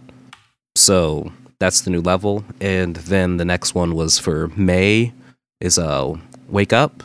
So 0.76 1.32
that's 1.60 1.82
the 1.82 1.90
new 1.90 2.02
level. 2.02 2.44
And 2.60 2.96
then 2.98 3.38
the 3.38 3.46
next 3.46 3.76
one 3.76 3.96
was 3.96 4.20
for 4.20 4.50
Mei 4.56 5.14
is 5.62 5.78
uh 5.78 6.16
Wake 6.50 6.74
Up. 6.74 7.04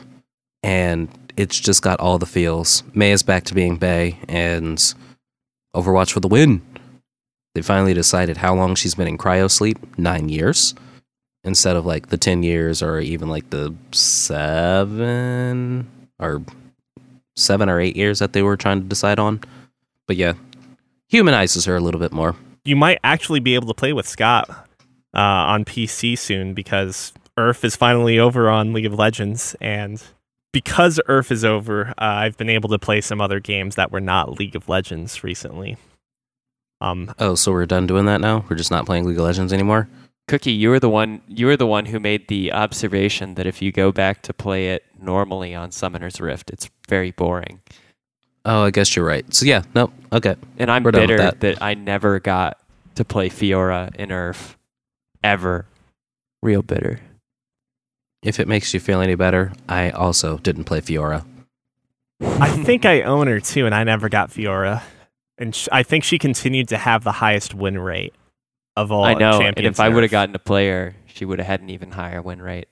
And 0.63 1.09
it's 1.37 1.59
just 1.59 1.83
got 1.83 2.01
all 2.01 2.19
the 2.19 2.27
feels. 2.27 2.83
Mei 2.95 3.13
is 3.13 3.23
back 3.23 3.45
to 3.45 3.55
being 3.55 3.77
Bay 3.77 4.19
and 4.29 4.77
Overwatch 5.75 6.13
for 6.13 6.21
the 6.21 6.29
win. 6.29 6.61
They 7.55 7.63
finally 7.63 7.95
decided 7.95 8.37
how 8.37 8.55
long 8.55 8.75
she's 8.75 8.95
been 8.95 9.09
in 9.09 9.19
cryo 9.19 9.51
sleep. 9.51 9.79
Nine 9.99 10.29
years. 10.29 10.75
Instead 11.43 11.75
of 11.77 11.87
like 11.87 12.09
the 12.09 12.19
10 12.19 12.43
years 12.43 12.83
or 12.83 13.01
even 13.01 13.29
like 13.29 13.49
the 13.49 13.75
seven 13.93 15.89
or 16.19 16.43
seven 17.37 17.69
or 17.71 17.81
eight 17.81 17.97
years 17.97 18.19
that 18.19 18.33
they 18.33 18.43
were 18.43 18.57
trying 18.57 18.81
to 18.83 18.87
decide 18.87 19.19
on. 19.19 19.41
But 20.07 20.17
yeah, 20.17 20.35
humanizes 21.09 21.65
her 21.65 21.77
a 21.77 21.81
little 21.81 22.01
bit 22.01 22.13
more. 22.13 22.37
You 22.65 22.77
might 22.77 22.99
actually 23.03 23.41
be 23.41 23.55
able 23.55 23.69
to 23.69 23.75
play 23.75 23.93
with 23.93 24.07
Scott 24.07 24.51
uh, 25.15 25.19
on 25.19 25.65
PC 25.65 26.19
soon 26.19 26.53
because 26.53 27.13
URF 27.39 27.65
is 27.65 27.75
finally 27.75 28.19
over 28.19 28.51
on 28.51 28.73
League 28.75 28.85
of 28.87 28.95
Legends, 28.95 29.57
and 29.61 30.03
because 30.53 31.01
URF 31.09 31.31
is 31.31 31.45
over, 31.45 31.89
uh, 31.91 31.95
I've 31.99 32.37
been 32.37 32.51
able 32.51 32.69
to 32.71 32.79
play 32.79 33.01
some 33.01 33.21
other 33.21 33.41
games 33.41 33.77
that 33.77 33.91
were 33.91 34.01
not 34.01 34.39
League 34.39 34.57
of 34.57 34.69
Legends 34.69 35.25
recently. 35.25 35.79
Um, 36.83 37.15
Oh, 37.19 37.35
so 37.35 37.53
we're 37.53 37.67
done 37.67 37.87
doing 37.87 38.05
that 38.07 38.21
now? 38.21 38.45
We're 38.51 38.57
just 38.57 38.71
not 38.71 38.85
playing 38.85 39.07
League 39.07 39.19
of 39.19 39.25
Legends 39.25 39.53
anymore? 39.53 39.89
Cookie, 40.31 40.53
you 40.53 40.71
were 40.71 40.79
the 40.79 40.89
one. 40.89 41.23
You 41.27 41.47
were 41.47 41.57
the 41.57 41.67
one 41.67 41.87
who 41.87 41.99
made 41.99 42.29
the 42.29 42.53
observation 42.53 43.35
that 43.35 43.49
if 43.49 43.61
you 43.61 43.73
go 43.73 43.91
back 43.91 44.23
to 44.23 44.33
play 44.33 44.69
it 44.69 44.85
normally 45.03 45.57
on 45.57 45.73
Summoner's 45.73 46.21
Rift, 46.21 46.51
it's 46.51 46.71
very 46.89 47.11
boring. 47.11 47.61
Oh, 48.45 48.63
I 48.63 48.71
guess 48.71 48.95
you're 48.95 49.05
right. 49.05 49.25
So 49.35 49.45
yeah, 49.45 49.65
nope. 49.75 49.93
Okay. 50.13 50.37
And 50.57 50.71
I'm 50.71 50.85
We're 50.85 50.93
bitter 50.93 51.17
that. 51.17 51.41
that. 51.41 51.61
I 51.61 51.75
never 51.75 52.21
got 52.21 52.61
to 52.95 53.05
play 53.05 53.29
Fiora 53.29 53.93
in 53.97 54.11
URF 54.11 54.55
ever. 55.25 55.67
Real 56.45 56.63
bitter. 56.63 57.01
If 58.23 58.39
it 58.39 58.47
makes 58.47 58.73
you 58.73 58.79
feel 58.79 59.01
any 59.01 59.17
better, 59.17 59.53
I 59.69 59.91
also 59.91 60.39
didn't 60.39 60.63
play 60.63 60.81
Fiora. 60.81 61.27
I 62.21 62.51
think 62.63 62.85
I 62.85 63.03
own 63.03 63.27
her 63.27 63.41
too, 63.41 63.67
and 63.67 63.75
I 63.75 63.83
never 63.83 64.09
got 64.09 64.31
Fiora. 64.31 64.85
And 65.39 65.57
sh- 65.57 65.67
I 65.73 65.83
think 65.83 66.05
she 66.05 66.21
continued 66.21 66.69
to 66.69 66.79
have 66.79 67.03
the 67.03 67.11
highest 67.13 67.53
win 67.53 67.81
rate 67.81 68.15
of 68.77 68.93
all 68.93 69.05
I 69.05 69.15
know. 69.15 69.41
And 69.41 69.59
if 69.59 69.81
I 69.81 69.89
would 69.89 70.03
have 70.03 70.11
gotten 70.11 70.35
a 70.35 70.39
player, 70.39 70.95
she 71.07 71.25
would 71.25 71.39
have 71.39 71.47
had 71.47 71.61
an 71.61 71.71
even 71.71 71.91
higher 71.91 72.23
win 72.23 72.41
rate. 72.43 72.69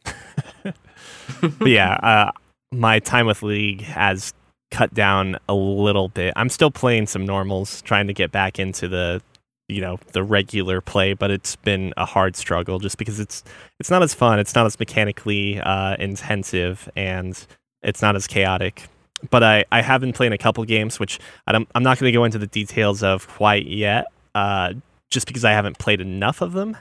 but 0.62 1.68
yeah, 1.68 1.94
uh, 1.94 2.30
my 2.72 2.98
time 2.98 3.26
with 3.26 3.42
League 3.42 3.82
has 3.82 4.32
cut 4.70 4.92
down 4.94 5.38
a 5.48 5.54
little 5.54 6.08
bit. 6.08 6.32
I'm 6.36 6.48
still 6.48 6.70
playing 6.70 7.06
some 7.06 7.24
normals, 7.24 7.82
trying 7.82 8.06
to 8.08 8.14
get 8.14 8.32
back 8.32 8.58
into 8.58 8.88
the 8.88 9.22
you 9.68 9.82
know 9.82 9.98
the 10.12 10.22
regular 10.22 10.80
play, 10.80 11.12
but 11.12 11.30
it's 11.30 11.56
been 11.56 11.92
a 11.96 12.06
hard 12.06 12.36
struggle 12.36 12.78
just 12.78 12.96
because 12.98 13.20
it's 13.20 13.44
it's 13.78 13.90
not 13.90 14.02
as 14.02 14.14
fun, 14.14 14.38
it's 14.38 14.54
not 14.54 14.66
as 14.66 14.78
mechanically 14.78 15.60
uh, 15.60 15.96
intensive, 15.98 16.88
and 16.96 17.46
it's 17.82 18.02
not 18.02 18.16
as 18.16 18.26
chaotic. 18.26 18.84
But 19.30 19.42
I, 19.42 19.64
I 19.72 19.82
have 19.82 20.00
been 20.00 20.12
playing 20.12 20.32
a 20.32 20.38
couple 20.38 20.64
games, 20.64 21.00
which 21.00 21.18
I 21.46 21.52
I'm 21.52 21.82
not 21.82 21.98
going 21.98 22.10
to 22.10 22.16
go 22.16 22.24
into 22.24 22.38
the 22.38 22.46
details 22.46 23.02
of 23.02 23.28
quite 23.28 23.66
yet, 23.66 24.06
uh, 24.34 24.74
just 25.10 25.26
because 25.26 25.44
I 25.44 25.52
haven't 25.52 25.78
played 25.78 26.00
enough 26.00 26.40
of 26.40 26.52
them. 26.52 26.76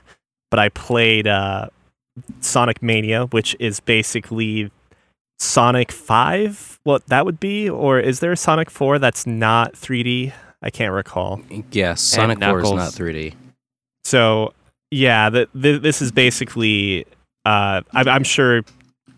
But 0.49 0.59
I 0.59 0.69
played 0.69 1.27
uh, 1.27 1.69
Sonic 2.39 2.81
Mania, 2.81 3.25
which 3.27 3.55
is 3.59 3.79
basically 3.79 4.71
Sonic 5.39 5.91
5, 5.91 6.79
what 6.83 7.05
that 7.07 7.25
would 7.25 7.39
be? 7.39 7.69
Or 7.69 7.99
is 7.99 8.19
there 8.19 8.31
a 8.31 8.37
Sonic 8.37 8.71
4 8.71 8.99
that's 8.99 9.27
not 9.27 9.73
3D? 9.73 10.33
I 10.61 10.69
can't 10.69 10.93
recall. 10.93 11.41
Yes, 11.71 12.01
Sonic 12.01 12.39
4 12.39 12.59
is 12.61 12.71
not 12.71 12.91
3D. 12.93 13.35
So, 14.03 14.53
yeah, 14.89 15.29
the, 15.29 15.47
the, 15.53 15.77
this 15.77 16.01
is 16.01 16.11
basically, 16.11 17.05
uh, 17.45 17.81
I, 17.93 18.03
I'm 18.09 18.23
sure 18.23 18.61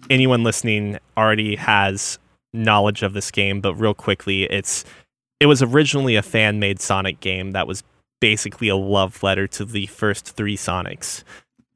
anyone 0.10 0.43
listening 0.43 0.98
already 1.15 1.56
has 1.56 2.19
knowledge 2.54 3.04
of 3.04 3.13
this 3.13 3.32
game, 3.32 3.62
but 3.62 3.76
real 3.76 3.93
quickly, 3.93 4.43
it's 4.43 4.84
it 5.39 5.45
was 5.45 5.62
originally 5.62 6.17
a 6.17 6.22
fan 6.22 6.60
made 6.60 6.82
Sonic 6.82 7.22
game 7.22 7.52
that 7.52 7.65
was 7.65 7.84
basically 8.19 8.67
a 8.67 8.75
love 8.75 9.21
letter 9.23 9.47
to 9.47 9.65
the 9.65 9.86
first 9.88 10.36
three 10.36 10.58
Sonics, 10.58 11.23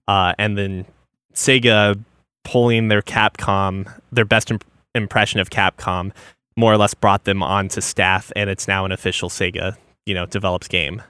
uh, 0.07 0.33
and 0.37 0.57
then 0.57 0.85
Sega 1.33 1.99
pulling 2.43 2.87
their 2.89 3.01
Capcom, 3.01 3.91
their 4.11 4.25
best 4.25 4.51
imp- 4.51 4.65
impression 4.93 5.39
of 5.39 5.49
Capcom, 5.49 6.11
more 6.55 6.73
or 6.73 6.77
less 6.77 6.93
brought 6.93 7.23
them 7.23 7.41
onto 7.41 7.81
staff, 7.81 8.31
and 8.35 8.49
it's 8.49 8.67
now 8.67 8.85
an 8.85 8.91
official 8.91 9.29
Sega, 9.29 9.75
you 10.05 10.13
know, 10.13 10.25
developed 10.25 10.69
game. 10.69 11.01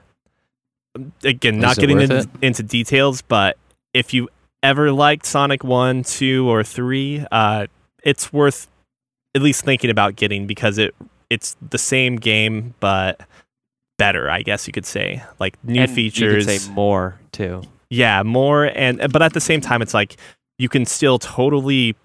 Again, 1.24 1.58
not 1.58 1.76
getting 1.76 1.98
worth 1.98 2.28
into, 2.40 2.62
details, 2.62 3.20
but 3.22 3.56
if 3.92 4.14
you 4.14 4.28
ever 4.62 4.92
liked 4.92 5.26
Sonic 5.26 5.64
One, 5.64 6.04
Two, 6.04 6.48
or 6.48 6.62
Three, 6.62 7.26
uh, 7.32 7.66
it's 8.04 8.32
worth 8.32 8.68
at 9.34 9.42
least 9.42 9.64
thinking 9.64 9.90
about 9.90 10.16
getting 10.16 10.46
because 10.46 10.78
it 10.78 10.94
it's 11.30 11.56
the 11.70 11.78
same 11.78 12.16
game 12.16 12.74
but 12.80 13.20
better, 13.98 14.30
I 14.30 14.42
guess 14.42 14.66
you 14.66 14.72
could 14.72 14.86
say. 14.86 15.22
Like 15.38 15.62
new 15.64 15.82
and 15.82 15.90
features, 15.90 16.46
You 16.46 16.52
could 16.52 16.60
say 16.62 16.72
more 16.72 17.18
too. 17.32 17.62
yeah, 17.90 18.22
more 18.22 18.64
and 18.74 18.98
but 19.12 19.22
at 19.22 19.32
the 19.32 19.40
same 19.40 19.60
time 19.60 19.82
it's 19.82 19.94
like 19.94 20.16
you 20.58 20.68
can 20.68 20.86
still 20.86 21.18
totally 21.18 21.96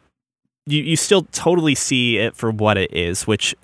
you, 0.66 0.84
you 0.84 0.96
still 0.96 1.24
totally 1.32 1.76
see 1.76 2.18
it 2.18 2.36
for 2.36 2.52
what 2.52 2.78
it 2.78 2.94
is, 2.94 3.26
which 3.26 3.56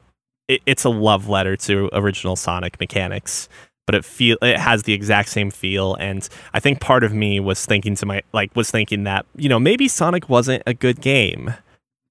it, 0.47 0.61
it's 0.65 0.83
a 0.83 0.89
love 0.89 1.27
letter 1.27 1.55
to 1.57 1.89
original 1.93 2.35
Sonic 2.35 2.79
mechanics. 2.79 3.47
But 3.87 3.93
it 3.93 4.03
feel 4.03 4.37
it 4.41 4.57
has 4.57 4.81
the 4.83 4.93
exact 4.93 5.29
same 5.29 5.51
feel, 5.51 5.93
and 5.99 6.27
I 6.55 6.59
think 6.59 6.79
part 6.81 7.03
of 7.03 7.13
me 7.13 7.39
was 7.39 7.67
thinking 7.67 7.93
to 7.97 8.07
my 8.07 8.23
like 8.33 8.55
was 8.55 8.71
thinking 8.71 9.03
that 9.03 9.27
you 9.35 9.47
know 9.47 9.59
maybe 9.59 9.87
Sonic 9.87 10.27
wasn't 10.27 10.63
a 10.65 10.73
good 10.73 11.01
game, 11.01 11.53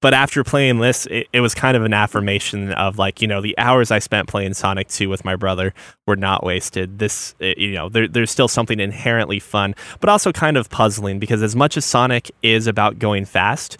but 0.04 0.12
after 0.12 0.44
playing 0.44 0.80
this, 0.80 1.06
it, 1.06 1.28
it 1.32 1.40
was 1.40 1.54
kind 1.54 1.78
of 1.78 1.82
an 1.82 1.94
affirmation 1.94 2.72
of 2.72 2.98
like 2.98 3.22
you 3.22 3.26
know 3.26 3.40
the 3.40 3.56
hours 3.56 3.90
I 3.90 4.00
spent 4.00 4.28
playing 4.28 4.52
Sonic 4.52 4.88
2 4.88 5.08
with 5.08 5.24
my 5.24 5.34
brother 5.34 5.72
were 6.06 6.14
not 6.14 6.44
wasted. 6.44 6.98
This 6.98 7.34
it- 7.38 7.56
you 7.56 7.72
know 7.72 7.88
there, 7.88 8.06
there's 8.06 8.30
still 8.30 8.46
something 8.46 8.80
inherently 8.80 9.40
fun, 9.40 9.74
but 10.00 10.10
also 10.10 10.30
kind 10.30 10.58
of 10.58 10.68
puzzling 10.68 11.18
because 11.18 11.42
as 11.42 11.56
much 11.56 11.78
as 11.78 11.86
Sonic 11.86 12.30
is 12.42 12.66
about 12.66 12.98
going 12.98 13.24
fast, 13.24 13.78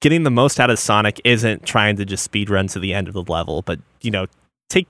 getting 0.00 0.22
the 0.22 0.30
most 0.30 0.60
out 0.60 0.70
of 0.70 0.78
Sonic 0.78 1.20
isn't 1.24 1.66
trying 1.66 1.96
to 1.96 2.04
just 2.04 2.22
speed 2.22 2.48
run 2.48 2.68
to 2.68 2.78
the 2.78 2.94
end 2.94 3.08
of 3.08 3.14
the 3.14 3.24
level, 3.24 3.62
but 3.62 3.80
you 4.02 4.12
know 4.12 4.26
take 4.70 4.86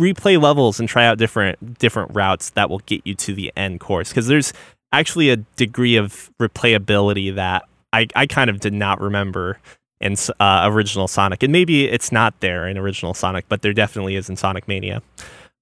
replay 0.00 0.36
levels 0.42 0.80
and 0.80 0.88
try 0.88 1.06
out 1.06 1.16
different 1.16 1.78
different 1.78 2.10
routes 2.12 2.50
that 2.50 2.68
will 2.68 2.80
get 2.86 3.02
you 3.04 3.14
to 3.14 3.34
the 3.34 3.52
end 3.56 3.78
course 3.78 4.08
because 4.08 4.26
there's 4.26 4.52
actually 4.90 5.30
a 5.30 5.36
degree 5.36 5.94
of 5.94 6.32
replayability 6.40 7.32
that 7.36 7.62
I, 7.92 8.08
I 8.16 8.26
kind 8.26 8.50
of 8.50 8.58
did 8.58 8.72
not 8.72 9.00
remember 9.00 9.60
in 10.02 10.16
uh, 10.40 10.62
original 10.64 11.08
Sonic, 11.08 11.42
and 11.42 11.52
maybe 11.52 11.88
it's 11.88 12.12
not 12.12 12.38
there 12.40 12.66
in 12.66 12.76
original 12.76 13.14
Sonic, 13.14 13.48
but 13.48 13.62
there 13.62 13.72
definitely 13.72 14.16
is 14.16 14.28
in 14.28 14.36
Sonic 14.36 14.68
Mania. 14.68 15.02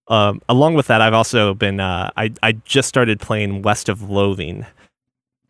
Um, 0.09 0.40
along 0.48 0.74
with 0.74 0.88
that, 0.88 1.00
I've 1.00 1.14
also 1.14 1.55
been 1.55 1.79
uh, 1.79 2.11
I 2.16 2.33
I 2.42 2.53
just 2.53 2.88
started 2.88 3.20
playing 3.20 3.62
West 3.62 3.88
of 3.88 4.11
Loathing, 4.11 4.66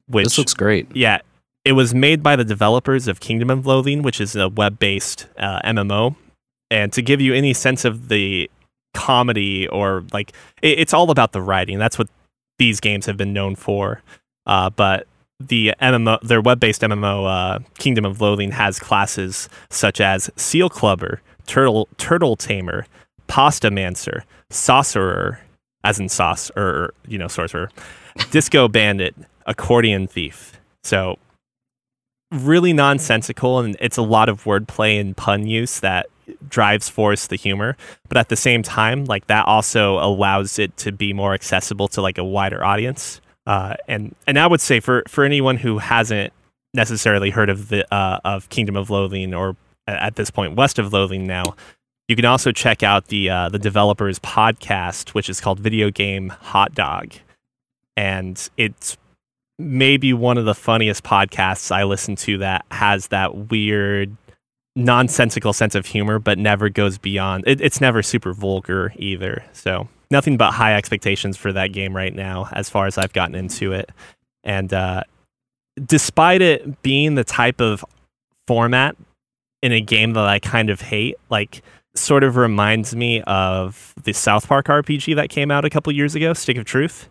which 0.07 0.27
this 0.27 0.39
looks 0.39 0.55
great. 0.55 0.95
yeah, 0.95 1.21
it 1.65 1.73
was 1.73 1.95
made 1.95 2.23
by 2.23 2.37
the 2.37 2.45
developers 2.45 3.07
of 3.09 3.21
Kingdom 3.21 3.51
of 3.51 3.67
Loathing, 3.67 4.03
which 4.03 4.21
is 4.21 4.35
a 4.35 4.49
web-based 4.49 5.27
uh, 5.39 5.61
MMO. 5.63 6.17
And 6.71 6.93
to 6.93 7.03
give 7.03 7.21
you 7.21 7.35
any 7.35 7.53
sense 7.53 7.85
of 7.85 8.09
the 8.09 8.51
comedy 8.95 9.69
or 9.69 10.05
like, 10.13 10.33
it, 10.63 10.79
it's 10.79 10.95
all 10.95 11.11
about 11.11 11.33
the 11.33 11.43
writing. 11.43 11.79
That's 11.79 11.99
what 11.99 12.09
these 12.59 12.81
games 12.81 13.07
have 13.07 13.17
been 13.17 13.33
known 13.33 13.57
for. 13.57 14.03
Uh, 14.47 14.71
but 14.71 15.07
the 15.41 15.75
MMO, 15.81 16.21
their 16.21 16.41
web-based 16.41 16.83
MMO, 16.83 17.27
uh, 17.27 17.59
Kingdom 17.79 18.05
of 18.05 18.21
Loathing, 18.21 18.53
has 18.53 18.79
classes 18.79 19.49
such 19.71 20.01
as 20.01 20.31
Seal 20.37 20.69
Clubber, 20.69 21.23
Turtle 21.47 21.89
Turtle 21.97 22.37
Tamer, 22.37 22.87
Pasta 23.27 23.71
Mancer, 23.71 24.25
Sauceror, 24.51 25.39
as 25.83 25.99
in 25.99 26.09
sauce 26.09 26.51
or 26.57 26.93
you 27.09 27.19
know 27.19 27.29
sorcerer, 27.29 27.71
Disco 28.31 28.69
Bandit, 28.69 29.15
Accordion 29.47 30.07
Thief. 30.07 30.61
So 30.85 31.19
really 32.31 32.73
nonsensical 32.73 33.59
and 33.59 33.77
it's 33.81 33.97
a 33.97 34.03
lot 34.03 34.29
of 34.29 34.45
wordplay 34.45 35.01
and 35.01 35.17
pun 35.17 35.47
use 35.47 35.81
that 35.81 36.07
drives 36.49 36.89
force 36.89 37.27
the 37.27 37.35
humor 37.35 37.77
but 38.09 38.17
at 38.17 38.29
the 38.29 38.37
same 38.37 38.63
time 38.63 39.05
like 39.07 39.27
that 39.27 39.45
also 39.47 39.99
allows 39.99 40.57
it 40.57 40.77
to 40.77 40.93
be 40.93 41.13
more 41.13 41.35
accessible 41.35 41.89
to 41.89 42.01
like 42.01 42.19
a 42.19 42.25
wider 42.25 42.65
audience 42.65 43.21
uh, 43.47 43.75
and 43.89 44.15
and 44.27 44.39
i 44.39 44.47
would 44.47 44.61
say 44.61 44.81
for 44.81 45.03
for 45.09 45.25
anyone 45.25 45.57
who 45.57 45.79
hasn't 45.79 46.33
necessarily 46.75 47.31
heard 47.31 47.51
of 47.51 47.69
the 47.69 47.85
uh, 47.95 48.21
of 48.25 48.49
kingdom 48.49 48.77
of 48.77 48.91
loathing 48.91 49.35
or 49.35 49.57
at 49.87 50.17
this 50.17 50.31
point 50.31 50.57
west 50.57 50.79
of 50.79 50.93
loathing 50.93 51.27
now 51.27 51.55
you 52.09 52.17
can 52.17 52.25
also 52.25 52.53
check 52.53 52.83
out 52.83 53.07
the 53.07 53.29
uh, 53.31 53.49
the 53.49 53.59
developers 53.59 54.19
podcast 54.19 55.11
which 55.11 55.29
is 55.29 55.41
called 55.41 55.59
video 55.59 55.91
game 55.91 56.29
hot 56.29 56.75
dog 56.75 57.13
and 57.97 58.49
it's 58.57 58.97
maybe 59.61 60.13
one 60.13 60.39
of 60.39 60.45
the 60.45 60.55
funniest 60.55 61.05
podcasts 61.05 61.71
I 61.71 61.85
listen 61.85 62.17
to 62.17 62.39
that 62.39 62.65
has 62.71 63.09
that 63.09 63.51
weird, 63.51 64.17
nonsensical 64.75 65.53
sense 65.53 65.75
of 65.75 65.87
humor, 65.87 66.19
but 66.19 66.39
never 66.39 66.69
goes 66.69 66.99
beyond. 66.99 67.45
It, 67.47 67.61
it's 67.61 67.81
never 67.81 68.03
super 68.03 68.33
vulgar 68.33 68.93
either. 68.97 69.45
So 69.53 69.89
nothing 70.11 70.37
but 70.37 70.53
high 70.53 70.75
expectations 70.77 71.37
for 71.37 71.53
that 71.53 71.69
game 71.73 71.95
right 71.95 72.15
now, 72.15 72.49
as 72.53 72.69
far 72.71 72.87
as 72.87 72.99
I've 72.99 73.13
gotten 73.13 73.35
into 73.35 73.73
it. 73.73 73.91
And 74.45 74.73
uh, 74.73 75.03
despite 75.85 76.43
it 76.43 76.83
being 76.83 77.15
the 77.15 77.25
type 77.25 77.61
of 77.61 77.85
format 78.47 78.97
in 79.63 79.73
a 79.73 79.81
game 79.81 80.13
that 80.15 80.25
I 80.27 80.39
kind 80.39 80.71
of 80.71 80.81
hate, 80.81 81.17
like 81.29 81.63
sort 81.95 82.25
of 82.25 82.37
reminds 82.37 82.95
me 82.97 83.21
of 83.23 83.95
the 84.05 84.13
South 84.13 84.47
Park 84.49 84.67
RPG 84.67 85.17
that 85.17 85.29
came 85.29 85.51
out 85.51 85.65
a 85.65 85.71
couple 85.71 85.93
years 85.93 86.15
ago, 86.15 86.33
Stick 86.33 86.57
of 86.57 86.65
Truth 86.65 87.09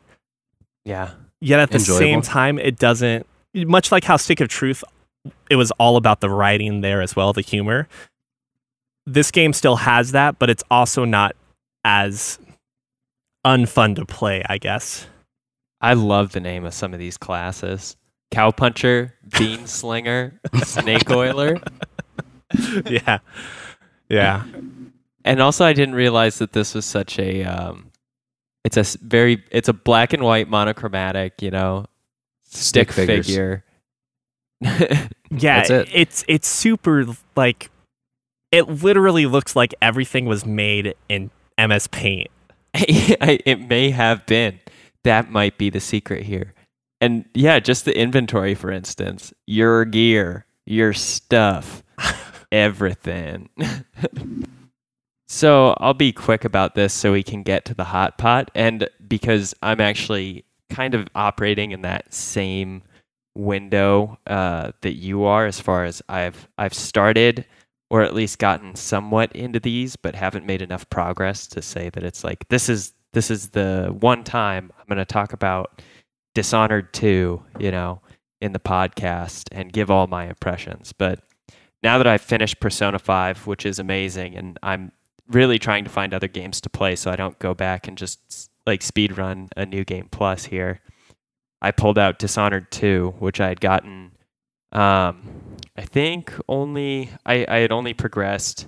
Yeah. 0.85 1.11
yet 1.41 1.59
at 1.59 1.69
the 1.69 1.77
Enjoyable. 1.77 1.99
same 1.99 2.21
time 2.21 2.57
it 2.59 2.77
doesn't 2.79 3.25
much 3.53 3.91
like 3.91 4.03
how 4.03 4.15
stick 4.15 4.39
of 4.41 4.47
truth 4.47 4.83
it 5.49 5.55
was 5.57 5.71
all 5.71 5.97
about 5.97 6.19
the 6.21 6.29
writing 6.29 6.81
there 6.81 7.01
as 7.01 7.15
well 7.15 7.33
the 7.33 7.41
humor 7.41 7.87
this 9.05 9.31
game 9.31 9.53
still 9.53 9.75
has 9.77 10.11
that 10.11 10.37
but 10.39 10.49
it's 10.49 10.63
also 10.69 11.03
not 11.05 11.35
as 11.83 12.39
unfun 13.45 13.95
to 13.95 14.05
play 14.05 14.43
i 14.49 14.57
guess 14.57 15.07
I 15.81 15.93
love 15.93 16.33
the 16.33 16.41
name 16.41 16.65
of 16.65 16.73
some 16.73 16.93
of 16.93 16.99
these 16.99 17.15
classes. 17.15 17.95
Cowpuncher, 18.33 19.13
Bean 19.37 19.65
Slinger, 19.65 20.37
Snake 20.65 21.09
Oiler. 21.09 21.55
yeah 22.85 23.19
yeah 24.09 24.43
And 25.23 25.41
also 25.41 25.63
I 25.65 25.71
didn't 25.71 25.95
realize 25.95 26.39
that 26.39 26.51
this 26.51 26.75
was 26.75 26.83
such 26.83 27.17
a 27.17 27.45
um 27.45 27.91
it's 28.65 28.75
a 28.75 28.83
very 29.01 29.41
it's 29.51 29.69
a 29.69 29.73
black 29.73 30.11
and 30.11 30.21
white 30.21 30.49
monochromatic, 30.49 31.41
you 31.41 31.49
know, 31.49 31.85
stick, 32.43 32.91
Stick 32.91 33.05
figure. 33.07 33.63
yeah 34.61 35.07
That's 35.31 35.69
it. 35.69 35.89
it's 35.93 36.25
it's 36.27 36.47
super 36.49 37.05
like 37.37 37.71
it 38.51 38.67
literally 38.83 39.27
looks 39.27 39.55
like 39.55 39.73
everything 39.81 40.25
was 40.25 40.45
made 40.45 40.93
in 41.07 41.31
ms 41.57 41.87
paint 41.87 42.27
I- 42.27 42.38
it 42.73 43.67
may 43.67 43.91
have 43.91 44.25
been. 44.25 44.59
That 45.03 45.31
might 45.31 45.57
be 45.57 45.69
the 45.69 45.79
secret 45.79 46.23
here. 46.23 46.53
And 47.01 47.25
yeah, 47.33 47.59
just 47.59 47.85
the 47.85 47.97
inventory, 47.97 48.55
for 48.55 48.71
instance, 48.71 49.33
your 49.47 49.85
gear, 49.85 50.45
your 50.65 50.93
stuff, 50.93 51.83
everything. 52.51 53.49
so 55.27 55.75
I'll 55.77 55.93
be 55.93 56.11
quick 56.11 56.43
about 56.43 56.75
this 56.75 56.93
so 56.93 57.13
we 57.13 57.23
can 57.23 57.43
get 57.43 57.65
to 57.65 57.73
the 57.73 57.85
hot 57.85 58.17
pot. 58.17 58.51
And 58.53 58.89
because 59.07 59.55
I'm 59.63 59.79
actually 59.79 60.43
kind 60.69 60.93
of 60.93 61.07
operating 61.15 61.71
in 61.71 61.81
that 61.81 62.13
same 62.13 62.83
window 63.35 64.19
uh, 64.27 64.73
that 64.81 64.95
you 64.95 65.23
are, 65.23 65.45
as 65.45 65.59
far 65.59 65.85
as 65.85 66.01
I've 66.09 66.47
I've 66.57 66.73
started 66.73 67.45
or 67.89 68.01
at 68.01 68.13
least 68.13 68.39
gotten 68.39 68.75
somewhat 68.75 69.31
into 69.33 69.59
these, 69.59 69.95
but 69.95 70.15
haven't 70.15 70.45
made 70.45 70.61
enough 70.61 70.89
progress 70.89 71.47
to 71.47 71.61
say 71.61 71.89
that 71.89 72.03
it's 72.03 72.23
like 72.23 72.47
this 72.49 72.69
is 72.69 72.93
this 73.13 73.31
is 73.31 73.49
the 73.49 73.95
one 73.99 74.23
time 74.23 74.71
I'm 74.77 74.85
going 74.87 74.97
to 74.97 75.05
talk 75.05 75.33
about 75.33 75.81
Dishonored 76.35 76.93
2, 76.93 77.43
you 77.59 77.71
know, 77.71 78.01
in 78.39 78.53
the 78.53 78.59
podcast 78.59 79.47
and 79.51 79.73
give 79.73 79.89
all 79.89 80.07
my 80.07 80.27
impressions. 80.27 80.93
But 80.93 81.23
now 81.81 81.97
that 81.97 82.07
I've 82.07 82.21
finished 82.21 82.59
Persona 82.59 82.99
5, 82.99 83.47
which 83.47 83.65
is 83.65 83.79
amazing, 83.79 84.35
and 84.35 84.59
I'm 84.61 84.91
really 85.27 85.59
trying 85.59 85.83
to 85.85 85.89
find 85.89 86.13
other 86.13 86.27
games 86.27 86.61
to 86.61 86.69
play 86.69 86.95
so 86.95 87.11
I 87.11 87.15
don't 87.15 87.39
go 87.39 87.53
back 87.53 87.87
and 87.87 87.97
just 87.97 88.51
like 88.65 88.81
speed 88.81 89.17
run 89.17 89.49
a 89.57 89.65
new 89.65 89.83
game 89.83 90.07
plus 90.11 90.45
here. 90.45 90.81
I 91.61 91.71
pulled 91.71 91.97
out 91.97 92.19
Dishonored 92.19 92.71
2, 92.71 93.15
which 93.19 93.41
I 93.41 93.49
had 93.49 93.59
gotten 93.59 94.11
um 94.71 95.21
I 95.75 95.83
think 95.83 96.33
only 96.47 97.09
I, 97.25 97.45
I 97.47 97.57
had 97.59 97.71
only 97.71 97.93
progressed 97.93 98.67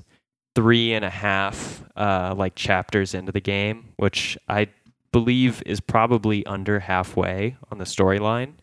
three 0.56 0.94
and 0.94 1.06
a 1.06 1.10
half 1.10 1.84
uh 1.96 2.34
like 2.38 2.56
chapters 2.56 3.14
into 3.14 3.32
the 3.32 3.42
game, 3.42 3.90
which 3.98 4.38
I 4.48 4.70
believe 5.12 5.62
is 5.66 5.80
probably 5.80 6.46
under 6.46 6.80
halfway 6.80 7.58
on 7.72 7.78
the 7.78 7.86
storyline. 7.86 8.54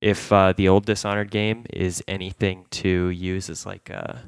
If 0.00 0.32
uh, 0.32 0.52
the 0.52 0.68
old 0.68 0.84
Dishonored 0.84 1.30
game 1.30 1.64
is 1.72 2.02
anything 2.08 2.66
to 2.70 3.08
use 3.10 3.48
as 3.48 3.64
like 3.64 3.88
a 3.88 4.24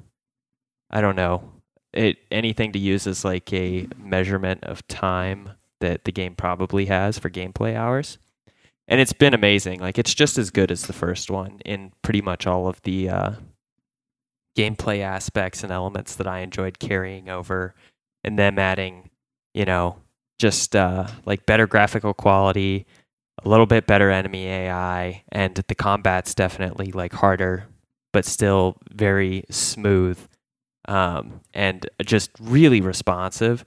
I 0.91 1.01
don't 1.01 1.17
know, 1.17 1.51
it 1.93 2.19
anything 2.31 2.73
to 2.73 2.79
use 2.79 3.07
as 3.07 3.25
like 3.25 3.53
a 3.53 3.89
measurement 3.99 4.62
of 4.65 4.87
time 4.87 5.51
that 5.81 6.05
the 6.05 6.12
game 6.12 6.37
probably 6.37 6.87
has 6.87 7.19
for 7.19 7.29
gameplay 7.29 7.75
hours. 7.75 8.19
And 8.87 9.01
it's 9.01 9.12
been 9.12 9.35
amazing. 9.35 9.80
Like 9.80 9.99
it's 9.99 10.14
just 10.14 10.39
as 10.39 10.51
good 10.51 10.70
as 10.70 10.87
the 10.87 10.93
first 10.93 11.30
one 11.30 11.61
in 11.64 11.93
pretty 12.03 12.20
much 12.20 12.47
all 12.47 12.68
of 12.68 12.82
the 12.82 13.09
uh, 13.09 13.30
gameplay 14.57 15.01
aspects 15.01 15.62
and 15.62 15.72
elements 15.72 16.14
that 16.16 16.26
I 16.26 16.41
enjoyed 16.41 16.78
carrying 16.78 17.28
over, 17.28 17.74
and 18.22 18.39
them 18.39 18.59
adding, 18.59 19.11
you 19.53 19.64
know, 19.64 19.97
just 20.39 20.76
uh, 20.76 21.07
like 21.24 21.47
better 21.47 21.66
graphical 21.66 22.14
quality, 22.14 22.87
a 23.45 23.49
little 23.49 23.66
bit 23.66 23.87
better 23.87 24.11
enemy 24.11 24.47
AI, 24.47 25.24
and 25.32 25.55
the 25.55 25.74
combat's 25.74 26.35
definitely 26.35 26.93
like 26.93 27.12
harder, 27.12 27.66
but 28.12 28.24
still 28.24 28.76
very 28.93 29.45
smooth 29.51 30.18
um, 30.87 31.41
and 31.53 31.89
just 32.05 32.30
really 32.41 32.80
responsive. 32.80 33.64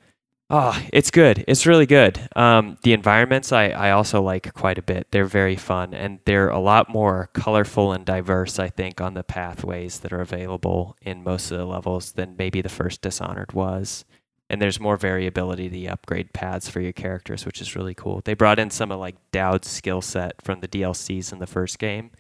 Oh, 0.50 0.82
it's 0.94 1.12
good. 1.12 1.44
It's 1.46 1.66
really 1.66 1.86
good. 1.86 2.30
Um, 2.34 2.78
the 2.84 2.94
environments 2.94 3.52
I, 3.52 3.66
I 3.70 3.92
also 3.92 4.22
like 4.22 4.54
quite 4.54 4.78
a 4.78 4.82
bit. 4.82 5.08
They're 5.12 5.26
very 5.26 5.58
fun 5.58 5.94
and 5.94 6.20
they're 6.24 6.48
a 6.48 6.60
lot 6.60 6.90
more 6.90 7.30
colorful 7.34 7.92
and 7.92 8.06
diverse, 8.06 8.58
I 8.58 8.70
think, 8.70 9.02
on 9.02 9.14
the 9.14 9.24
pathways 9.26 10.00
that 10.00 10.14
are 10.14 10.22
available 10.22 10.96
in 11.02 11.22
most 11.24 11.52
of 11.52 11.58
the 11.58 11.66
levels 11.66 12.14
than 12.14 12.38
maybe 12.38 12.62
the 12.62 12.70
first 12.70 13.02
Dishonored 13.02 13.52
was. 13.52 14.06
And 14.50 14.62
there's 14.62 14.80
more 14.80 14.96
variability 14.96 15.68
to 15.68 15.74
the 15.74 15.90
upgrade 15.90 16.32
paths 16.32 16.70
for 16.70 16.80
your 16.80 16.94
characters, 16.94 17.46
which 17.46 17.60
is 17.60 17.76
really 17.76 17.94
cool. 17.94 18.22
They 18.24 18.34
brought 18.34 18.60
in 18.60 18.70
some 18.70 18.90
of 18.90 19.00
like 19.00 19.18
Daud's 19.34 19.68
skill 19.68 20.02
set 20.02 20.42
from 20.42 20.62
the 20.62 20.70
DLCs 20.70 21.34
in 21.34 21.40
the 21.40 21.48
first 21.48 21.78
game 21.78 22.12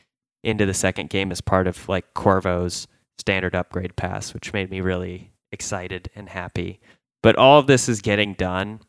into 0.44 0.66
the 0.66 0.74
second 0.74 1.10
game 1.10 1.32
as 1.32 1.40
part 1.40 1.66
of 1.66 1.88
like 1.88 2.14
Corvo's 2.14 2.90
standard 3.18 3.56
upgrade 3.56 3.96
pass, 3.96 4.34
which 4.34 4.52
made 4.52 4.70
me 4.70 4.82
really 4.82 5.32
excited 5.54 6.10
and 6.14 6.28
happy. 6.28 6.82
But 7.24 7.36
all 7.36 7.60
of 7.60 7.68
this 7.68 7.90
is 7.90 8.02
getting 8.02 8.34
done 8.34 8.82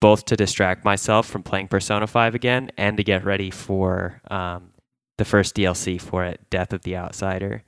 both 0.00 0.24
to 0.26 0.36
distract 0.36 0.84
myself 0.84 1.26
from 1.26 1.42
playing 1.42 1.68
Persona 1.68 2.06
5 2.06 2.34
again 2.34 2.70
and 2.76 2.96
to 2.96 3.04
get 3.04 3.24
ready 3.24 3.50
for 3.50 4.20
um, 4.30 4.70
the 5.16 5.24
first 5.24 5.54
DLC 5.54 6.00
for 6.00 6.24
it, 6.24 6.40
Death 6.50 6.72
of 6.72 6.82
the 6.82 6.96
Outsider. 6.96 7.62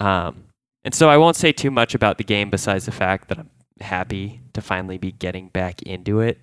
Um, 0.00 0.44
and 0.84 0.94
so 0.94 1.10
I 1.10 1.18
won't 1.18 1.36
say 1.36 1.52
too 1.52 1.70
much 1.70 1.94
about 1.94 2.18
the 2.18 2.24
game 2.24 2.48
besides 2.48 2.86
the 2.86 2.92
fact 2.92 3.28
that 3.28 3.38
I'm 3.38 3.50
happy 3.80 4.40
to 4.54 4.62
finally 4.62 4.98
be 4.98 5.12
getting 5.12 5.48
back 5.48 5.82
into 5.82 6.20
it 6.20 6.38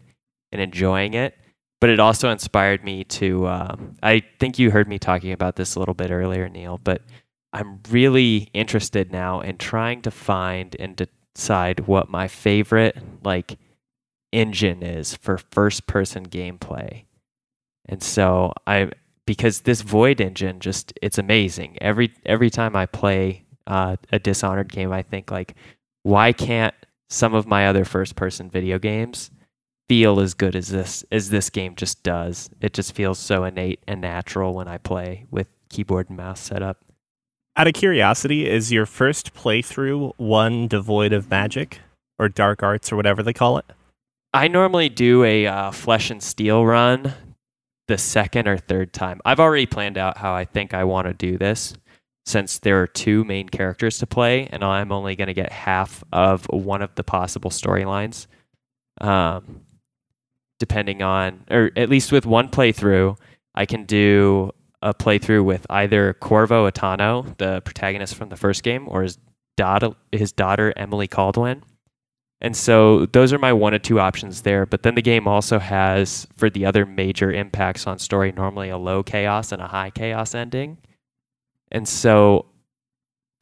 and 0.51 0.61
enjoying 0.61 1.13
it. 1.13 1.35
But 1.79 1.89
it 1.89 1.99
also 1.99 2.29
inspired 2.29 2.83
me 2.83 3.03
to. 3.03 3.47
Um, 3.47 3.95
I 4.01 4.23
think 4.39 4.57
you 4.57 4.71
heard 4.71 4.87
me 4.87 4.97
talking 4.97 5.31
about 5.31 5.55
this 5.55 5.75
a 5.75 5.79
little 5.79 5.93
bit 5.93 6.09
earlier, 6.09 6.49
Neil, 6.49 6.79
but 6.83 7.01
I'm 7.53 7.81
really 7.89 8.49
interested 8.53 9.11
now 9.11 9.41
in 9.41 9.57
trying 9.57 10.01
to 10.03 10.11
find 10.11 10.75
and 10.79 10.95
decide 11.37 11.81
what 11.81 12.09
my 12.09 12.27
favorite 12.27 12.97
like 13.23 13.59
engine 14.31 14.81
is 14.81 15.15
for 15.15 15.37
first 15.37 15.85
person 15.85 16.27
gameplay. 16.27 17.03
And 17.87 18.01
so 18.01 18.53
I 18.65 18.89
because 19.25 19.61
this 19.61 19.81
Void 19.81 20.19
engine 20.19 20.59
just 20.59 20.93
it's 21.01 21.19
amazing. 21.19 21.77
Every 21.79 22.11
every 22.25 22.49
time 22.49 22.75
I 22.75 22.87
play 22.87 23.45
uh, 23.67 23.97
a 24.11 24.17
Dishonored 24.17 24.71
game, 24.71 24.91
I 24.91 25.03
think 25.03 25.29
like, 25.29 25.53
why 26.01 26.33
can't 26.33 26.73
some 27.09 27.35
of 27.35 27.45
my 27.45 27.67
other 27.67 27.85
first 27.85 28.15
person 28.15 28.49
video 28.49 28.79
games 28.79 29.29
feel 29.87 30.19
as 30.19 30.33
good 30.33 30.55
as 30.55 30.69
this 30.69 31.05
as 31.11 31.29
this 31.29 31.51
game 31.51 31.75
just 31.75 32.01
does? 32.01 32.49
It 32.61 32.73
just 32.73 32.95
feels 32.95 33.19
so 33.19 33.43
innate 33.43 33.83
and 33.87 34.01
natural 34.01 34.55
when 34.55 34.67
I 34.67 34.79
play 34.79 35.25
with 35.29 35.47
keyboard 35.69 36.09
and 36.09 36.17
mouse 36.17 36.39
setup. 36.39 36.83
Out 37.59 37.65
of 37.65 37.73
curiosity, 37.73 38.47
is 38.47 38.71
your 38.71 38.85
first 38.85 39.33
playthrough 39.33 40.13
one 40.17 40.67
devoid 40.67 41.11
of 41.11 41.31
magic 41.31 41.79
or 42.19 42.29
dark 42.29 42.61
arts 42.61 42.91
or 42.91 42.95
whatever 42.95 43.23
they 43.23 43.33
call 43.33 43.57
it? 43.57 43.65
I 44.31 44.47
normally 44.47 44.89
do 44.89 45.23
a 45.23 45.47
uh, 45.47 45.71
flesh 45.71 46.11
and 46.11 46.21
steel 46.21 46.63
run 46.63 47.15
the 47.87 47.97
second 47.97 48.47
or 48.47 48.59
third 48.59 48.93
time. 48.93 49.21
I've 49.25 49.39
already 49.39 49.65
planned 49.65 49.97
out 49.97 50.19
how 50.19 50.35
I 50.35 50.45
think 50.45 50.75
I 50.75 50.83
want 50.83 51.07
to 51.07 51.15
do 51.15 51.39
this 51.39 51.73
since 52.27 52.59
there 52.59 52.79
are 52.79 52.85
two 52.85 53.23
main 53.23 53.49
characters 53.49 53.97
to 53.99 54.05
play 54.05 54.45
and 54.51 54.63
I'm 54.63 54.91
only 54.91 55.15
going 55.15 55.29
to 55.29 55.33
get 55.33 55.51
half 55.51 56.03
of 56.13 56.45
one 56.51 56.83
of 56.83 56.93
the 56.93 57.03
possible 57.03 57.49
storylines. 57.49 58.27
Um, 59.01 59.61
depending 60.59 61.01
on, 61.01 61.43
or 61.49 61.71
at 61.75 61.89
least 61.89 62.11
with 62.11 62.27
one 62.27 62.49
playthrough, 62.49 63.17
I 63.55 63.65
can 63.65 63.85
do 63.85 64.51
a 64.81 64.93
playthrough 64.93 65.43
with 65.43 65.65
either 65.69 66.13
Corvo 66.13 66.69
Attano, 66.69 67.35
the 67.37 67.61
protagonist 67.61 68.15
from 68.15 68.29
the 68.29 68.35
first 68.35 68.63
game, 68.63 68.87
or 68.87 69.03
his 69.03 69.17
daughter, 69.55 69.91
his 70.11 70.31
daughter 70.31 70.73
Emily 70.75 71.07
Kaldwin. 71.07 71.63
And 72.39 72.55
so 72.55 73.07
those 73.07 73.33
are 73.33 73.39
my 73.39 73.51
one 73.51 73.73
or 73.73 73.79
two 73.79 73.99
options 73.99 74.43
there. 74.43 74.67
But 74.67 74.83
then 74.83 74.93
the 74.93 75.01
game 75.01 75.27
also 75.27 75.57
has, 75.57 76.27
for 76.37 76.49
the 76.49 76.65
other 76.65 76.85
major 76.85 77.31
impacts 77.31 77.87
on 77.87 77.97
story, 77.97 78.31
normally 78.31 78.69
a 78.69 78.77
low 78.77 79.01
chaos 79.01 79.51
and 79.51 79.61
a 79.61 79.67
high 79.67 79.89
chaos 79.89 80.35
ending. 80.35 80.77
And 81.71 81.87
so 81.87 82.45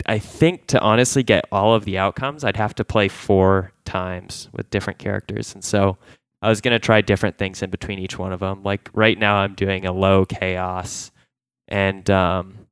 I 0.05 0.19
think 0.19 0.67
to 0.67 0.79
honestly 0.79 1.23
get 1.23 1.45
all 1.51 1.75
of 1.75 1.83
the 1.83 1.97
outcomes, 1.97 2.45
I'd 2.45 2.55
have 2.55 2.75
to 2.75 2.86
play 2.86 3.09
four 3.09 3.73
times 3.83 4.47
with 4.53 4.69
different 4.69 4.99
characters. 4.99 5.53
And 5.53 5.63
so 5.63 5.97
I 6.41 6.47
was 6.47 6.61
going 6.61 6.73
to 6.73 6.79
try 6.79 7.01
different 7.01 7.38
things 7.38 7.61
in 7.61 7.69
between 7.69 7.99
each 7.99 8.17
one 8.17 8.31
of 8.31 8.39
them. 8.39 8.63
Like 8.63 8.89
right 8.93 9.19
now, 9.19 9.38
I'm 9.38 9.55
doing 9.55 9.86
a 9.86 9.91
low 9.91 10.25
chaos 10.25 11.11
and 11.68 12.09
um, 12.09 12.68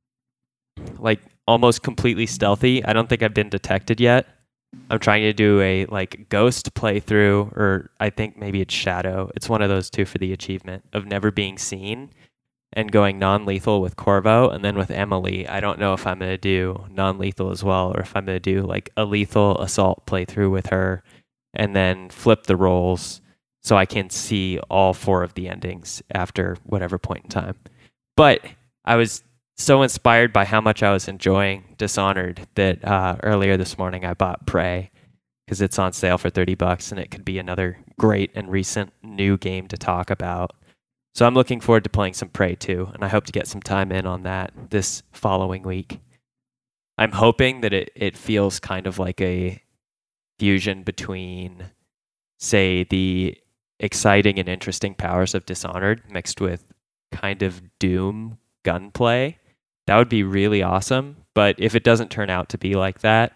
like 0.98 1.20
almost 1.46 1.82
completely 1.82 2.26
stealthy. 2.26 2.84
I 2.84 2.92
don't 2.92 3.08
think 3.08 3.22
I've 3.22 3.34
been 3.34 3.50
detected 3.50 4.00
yet. 4.00 4.26
I'm 4.90 4.98
trying 4.98 5.22
to 5.22 5.32
do 5.32 5.60
a 5.60 5.86
like 5.86 6.28
ghost 6.28 6.74
playthrough, 6.74 7.52
or 7.56 7.90
I 8.00 8.10
think 8.10 8.36
maybe 8.36 8.60
it's 8.60 8.74
shadow. 8.74 9.30
It's 9.36 9.48
one 9.48 9.62
of 9.62 9.68
those 9.68 9.90
two 9.90 10.04
for 10.04 10.18
the 10.18 10.32
achievement 10.32 10.84
of 10.92 11.06
never 11.06 11.30
being 11.30 11.58
seen 11.58 12.10
and 12.72 12.90
going 12.90 13.18
non 13.18 13.46
lethal 13.46 13.80
with 13.80 13.96
Corvo. 13.96 14.50
And 14.50 14.64
then 14.64 14.76
with 14.76 14.90
Emily, 14.90 15.46
I 15.48 15.60
don't 15.60 15.78
know 15.78 15.94
if 15.94 16.06
I'm 16.06 16.18
going 16.18 16.30
to 16.30 16.38
do 16.38 16.86
non 16.90 17.18
lethal 17.18 17.50
as 17.50 17.62
well, 17.62 17.92
or 17.94 18.00
if 18.00 18.14
I'm 18.16 18.26
going 18.26 18.36
to 18.36 18.40
do 18.40 18.62
like 18.62 18.90
a 18.96 19.04
lethal 19.04 19.60
assault 19.60 20.06
playthrough 20.06 20.50
with 20.50 20.66
her 20.66 21.02
and 21.54 21.74
then 21.74 22.10
flip 22.10 22.44
the 22.44 22.56
roles 22.56 23.20
so 23.62 23.76
I 23.76 23.86
can 23.86 24.10
see 24.10 24.58
all 24.68 24.92
four 24.92 25.22
of 25.22 25.34
the 25.34 25.48
endings 25.48 26.02
after 26.12 26.58
whatever 26.64 26.98
point 26.98 27.24
in 27.24 27.30
time. 27.30 27.56
But 28.16 28.40
I 28.84 28.96
was 28.96 29.22
so 29.56 29.82
inspired 29.82 30.32
by 30.32 30.44
how 30.44 30.60
much 30.60 30.82
I 30.82 30.92
was 30.92 31.08
enjoying 31.08 31.74
Dishonored 31.78 32.46
that 32.54 32.84
uh, 32.84 33.16
earlier 33.22 33.56
this 33.56 33.78
morning 33.78 34.04
I 34.04 34.14
bought 34.14 34.46
Prey 34.46 34.90
because 35.46 35.60
it's 35.60 35.78
on 35.78 35.92
sale 35.92 36.18
for 36.18 36.30
30 36.30 36.54
bucks 36.54 36.90
and 36.90 37.00
it 37.00 37.10
could 37.10 37.24
be 37.24 37.38
another 37.38 37.78
great 37.98 38.30
and 38.34 38.50
recent 38.50 38.92
new 39.02 39.36
game 39.36 39.68
to 39.68 39.76
talk 39.76 40.10
about. 40.10 40.52
So 41.14 41.26
I'm 41.26 41.34
looking 41.34 41.60
forward 41.60 41.84
to 41.84 41.90
playing 41.90 42.14
some 42.14 42.28
Prey 42.28 42.56
too, 42.56 42.90
and 42.92 43.04
I 43.04 43.08
hope 43.08 43.24
to 43.26 43.32
get 43.32 43.46
some 43.46 43.62
time 43.62 43.92
in 43.92 44.06
on 44.06 44.24
that 44.24 44.52
this 44.70 45.02
following 45.12 45.62
week. 45.62 46.00
I'm 46.98 47.12
hoping 47.12 47.60
that 47.60 47.72
it, 47.72 47.90
it 47.94 48.16
feels 48.16 48.58
kind 48.58 48.86
of 48.86 48.98
like 48.98 49.20
a 49.20 49.62
fusion 50.38 50.82
between, 50.82 51.70
say, 52.38 52.84
the 52.84 53.36
exciting 53.78 54.38
and 54.38 54.48
interesting 54.48 54.94
powers 54.94 55.34
of 55.34 55.46
Dishonored 55.46 56.02
mixed 56.10 56.40
with 56.40 56.72
kind 57.12 57.42
of 57.42 57.62
Doom 57.78 58.38
gunplay. 58.64 59.38
That 59.86 59.96
would 59.98 60.08
be 60.08 60.24
really 60.24 60.62
awesome. 60.62 61.16
But 61.34 61.56
if 61.58 61.74
it 61.74 61.84
doesn't 61.84 62.10
turn 62.10 62.30
out 62.30 62.48
to 62.50 62.58
be 62.58 62.74
like 62.74 63.00
that, 63.00 63.32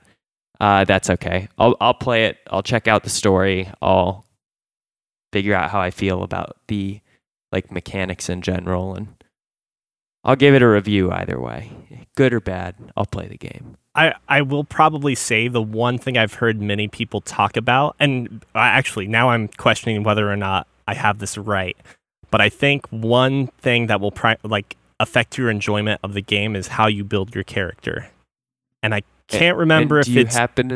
uh, 0.60 0.84
that's 0.84 1.10
okay. 1.10 1.48
I'll 1.58 1.76
I'll 1.80 1.94
play 1.94 2.24
it. 2.26 2.38
I'll 2.50 2.62
check 2.62 2.88
out 2.88 3.04
the 3.04 3.10
story. 3.10 3.70
I'll 3.80 4.24
figure 5.32 5.54
out 5.54 5.70
how 5.70 5.80
I 5.80 5.90
feel 5.90 6.22
about 6.22 6.56
the 6.68 7.00
like 7.52 7.70
mechanics 7.70 8.28
in 8.28 8.42
general, 8.42 8.94
and 8.94 9.08
I'll 10.24 10.36
give 10.36 10.54
it 10.54 10.62
a 10.62 10.68
review 10.68 11.10
either 11.12 11.40
way, 11.40 11.70
good 12.16 12.32
or 12.32 12.40
bad. 12.40 12.74
I'll 12.96 13.06
play 13.06 13.28
the 13.28 13.38
game. 13.38 13.76
I, 13.94 14.14
I 14.28 14.42
will 14.42 14.64
probably 14.64 15.14
say 15.14 15.48
the 15.48 15.62
one 15.62 15.98
thing 15.98 16.16
I've 16.16 16.34
heard 16.34 16.60
many 16.60 16.86
people 16.86 17.20
talk 17.20 17.56
about, 17.56 17.96
and 17.98 18.44
actually 18.54 19.08
now 19.08 19.30
I'm 19.30 19.48
questioning 19.48 20.02
whether 20.02 20.30
or 20.30 20.36
not 20.36 20.68
I 20.86 20.94
have 20.94 21.18
this 21.18 21.36
right, 21.36 21.76
but 22.30 22.40
I 22.40 22.48
think 22.48 22.86
one 22.90 23.48
thing 23.58 23.86
that 23.86 24.00
will 24.00 24.12
pri- 24.12 24.38
like 24.44 24.76
affect 25.00 25.38
your 25.38 25.50
enjoyment 25.50 26.00
of 26.02 26.12
the 26.12 26.20
game 26.20 26.56
is 26.56 26.68
how 26.68 26.86
you 26.86 27.04
build 27.04 27.34
your 27.34 27.44
character. 27.44 28.08
And 28.82 28.94
I 28.94 29.02
can't 29.28 29.56
remember 29.56 29.98
and 29.98 30.08
if 30.08 30.16
it's 30.16 30.34
happen 30.34 30.68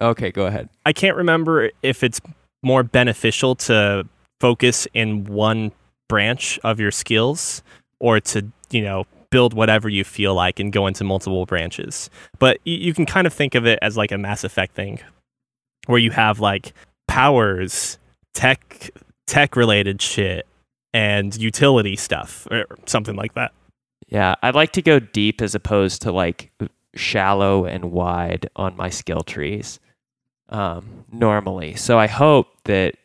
to. 0.00 0.06
Okay, 0.06 0.30
go 0.30 0.46
ahead. 0.46 0.68
I 0.84 0.92
can't 0.92 1.16
remember 1.16 1.70
if 1.82 2.02
it's 2.02 2.20
more 2.62 2.82
beneficial 2.82 3.54
to 3.54 4.06
focus 4.40 4.86
in 4.94 5.24
one 5.24 5.72
branch 6.08 6.58
of 6.64 6.80
your 6.80 6.90
skills 6.90 7.62
or 8.00 8.20
to, 8.20 8.46
you 8.70 8.82
know, 8.82 9.04
build 9.30 9.54
whatever 9.54 9.88
you 9.88 10.04
feel 10.04 10.34
like 10.34 10.60
and 10.60 10.72
go 10.72 10.86
into 10.86 11.04
multiple 11.04 11.46
branches. 11.46 12.10
But 12.38 12.58
you, 12.64 12.76
you 12.76 12.94
can 12.94 13.06
kind 13.06 13.26
of 13.26 13.32
think 13.32 13.54
of 13.54 13.66
it 13.66 13.78
as 13.82 13.96
like 13.96 14.12
a 14.12 14.18
Mass 14.18 14.44
Effect 14.44 14.74
thing 14.74 15.00
where 15.86 15.98
you 15.98 16.10
have 16.10 16.40
like 16.40 16.72
powers, 17.08 17.98
tech 18.32 18.90
tech 19.26 19.56
related 19.56 20.02
shit 20.02 20.46
and 20.92 21.34
utility 21.36 21.96
stuff 21.96 22.46
or 22.50 22.66
something 22.86 23.16
like 23.16 23.34
that. 23.34 23.52
Yeah, 24.14 24.36
I'd 24.42 24.56
like 24.56 24.72
to 24.74 24.82
go 24.82 25.00
deep 25.00 25.42
as 25.42 25.56
opposed 25.56 26.02
to 26.04 26.12
like 26.12 26.52
shallow 26.96 27.66
and 27.66 27.92
wide 27.92 28.50
on 28.56 28.76
my 28.76 28.90
skill 28.90 29.22
trees. 29.22 29.80
um, 30.50 31.06
normally. 31.12 31.76
So 31.76 31.98
I 31.98 32.08
hope 32.08 32.48
that 32.66 32.96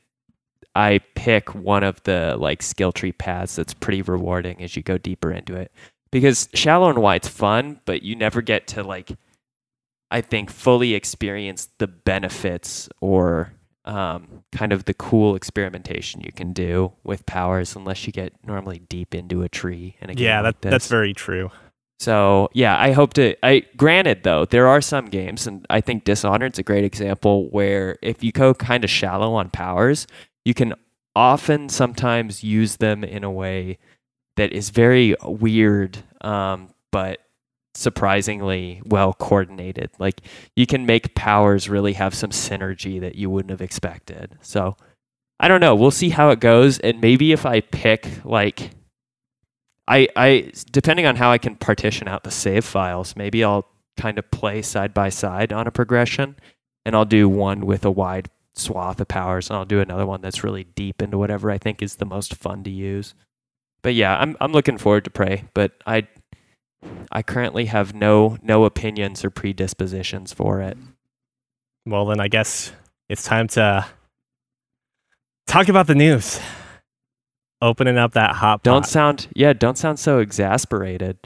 I 0.75 0.99
pick 1.15 1.55
one 1.55 1.83
of 1.83 2.03
the 2.03 2.37
like 2.39 2.61
skill 2.63 2.91
tree 2.93 3.13
paths 3.13 3.57
that's 3.57 3.73
pretty 3.73 4.01
rewarding 4.03 4.61
as 4.63 4.75
you 4.77 4.83
go 4.83 4.97
deeper 4.99 5.31
into 5.31 5.55
it. 5.55 5.71
Because 6.11 6.49
shallow 6.55 6.89
and 6.89 6.99
wide's 7.01 7.29
fun, 7.29 7.81
but 7.85 8.03
you 8.03 8.15
never 8.15 8.41
get 8.43 8.67
to 8.69 8.83
like 8.83 9.11
I 10.11 10.21
think 10.21 10.51
fully 10.51 10.95
experience 10.95 11.69
the 11.79 11.87
benefits 11.87 12.89
or 13.01 13.53
um, 13.89 14.43
kind 14.51 14.71
of 14.71 14.85
the 14.85 14.93
cool 14.93 15.35
experimentation 15.35 16.21
you 16.21 16.31
can 16.31 16.53
do 16.53 16.93
with 17.03 17.25
powers 17.25 17.75
unless 17.75 18.05
you 18.05 18.13
get 18.13 18.33
normally 18.45 18.79
deep 18.87 19.15
into 19.15 19.41
a 19.41 19.49
tree. 19.49 19.95
And 19.99 20.17
yeah, 20.19 20.43
that, 20.43 20.47
like 20.47 20.61
that's 20.61 20.87
very 20.87 21.11
true. 21.13 21.49
So 21.99 22.49
yeah, 22.53 22.79
I 22.79 22.91
hope 22.91 23.13
to. 23.15 23.35
I 23.43 23.65
granted 23.77 24.21
though, 24.21 24.45
there 24.45 24.67
are 24.67 24.79
some 24.79 25.07
games, 25.07 25.47
and 25.47 25.65
I 25.71 25.81
think 25.81 26.05
Dishonored's 26.05 26.59
a 26.59 26.63
great 26.63 26.83
example 26.83 27.49
where 27.49 27.97
if 28.03 28.23
you 28.23 28.31
go 28.31 28.53
kind 28.53 28.83
of 28.83 28.91
shallow 28.91 29.33
on 29.33 29.49
powers, 29.49 30.05
you 30.45 30.53
can 30.53 30.75
often 31.15 31.67
sometimes 31.67 32.43
use 32.43 32.77
them 32.77 33.03
in 33.03 33.23
a 33.23 33.31
way 33.31 33.79
that 34.37 34.53
is 34.53 34.69
very 34.69 35.15
weird, 35.23 35.97
um, 36.21 36.69
but 36.91 37.21
surprisingly 37.75 38.81
well 38.85 39.13
coordinated. 39.13 39.91
Like 39.99 40.21
you 40.55 40.65
can 40.65 40.85
make 40.85 41.15
powers 41.15 41.69
really 41.69 41.93
have 41.93 42.13
some 42.13 42.31
synergy 42.31 42.99
that 42.99 43.15
you 43.15 43.29
wouldn't 43.29 43.51
have 43.51 43.61
expected. 43.61 44.37
So 44.41 44.75
I 45.39 45.47
don't 45.47 45.61
know. 45.61 45.75
We'll 45.75 45.91
see 45.91 46.09
how 46.09 46.31
it 46.31 46.39
goes, 46.39 46.79
and 46.79 46.99
maybe 46.99 47.31
if 47.31 47.45
I 47.45 47.61
pick 47.61 48.25
like 48.25 48.71
I, 49.87 50.07
I 50.15 50.51
depending 50.71 51.05
on 51.05 51.15
how 51.15 51.31
I 51.31 51.37
can 51.37 51.55
partition 51.55 52.07
out 52.07 52.23
the 52.23 52.31
save 52.31 52.65
files, 52.65 53.15
maybe 53.15 53.43
I'll 53.43 53.65
kind 53.97 54.19
of 54.19 54.29
play 54.31 54.61
side 54.61 54.93
by 54.93 55.09
side 55.09 55.53
on 55.53 55.65
a 55.65 55.71
progression, 55.71 56.35
and 56.85 56.95
I'll 56.95 57.05
do 57.05 57.29
one 57.29 57.65
with 57.65 57.85
a 57.85 57.91
wide 57.91 58.29
swath 58.53 58.99
of 58.99 59.07
powers, 59.07 59.49
and 59.49 59.57
I'll 59.57 59.65
do 59.65 59.79
another 59.79 60.05
one 60.05 60.21
that's 60.21 60.43
really 60.43 60.65
deep 60.65 61.01
into 61.01 61.17
whatever 61.17 61.49
I 61.49 61.57
think 61.57 61.81
is 61.81 61.95
the 61.95 62.05
most 62.05 62.35
fun 62.35 62.63
to 62.65 62.69
use. 62.69 63.15
But 63.81 63.95
yeah, 63.95 64.17
I'm 64.19 64.35
I'm 64.41 64.51
looking 64.51 64.77
forward 64.77 65.05
to 65.05 65.09
Prey, 65.09 65.45
but 65.53 65.71
I 65.87 66.07
I 67.11 67.21
currently 67.21 67.65
have 67.65 67.93
no 67.93 68.37
no 68.41 68.65
opinions 68.65 69.25
or 69.25 69.29
predispositions 69.29 70.33
for 70.33 70.61
it. 70.61 70.77
Well, 71.85 72.05
then 72.05 72.19
I 72.19 72.27
guess 72.27 72.71
it's 73.09 73.23
time 73.23 73.47
to 73.49 73.85
talk 75.47 75.69
about 75.69 75.87
the 75.87 75.95
news 75.95 76.39
opening 77.61 77.97
up 77.97 78.13
that 78.13 78.35
hot. 78.35 78.63
Don't 78.63 78.85
sound 78.85 79.27
yeah. 79.35 79.53
Don't 79.53 79.77
sound 79.77 79.99
so 79.99 80.19
exasperated. 80.19 81.17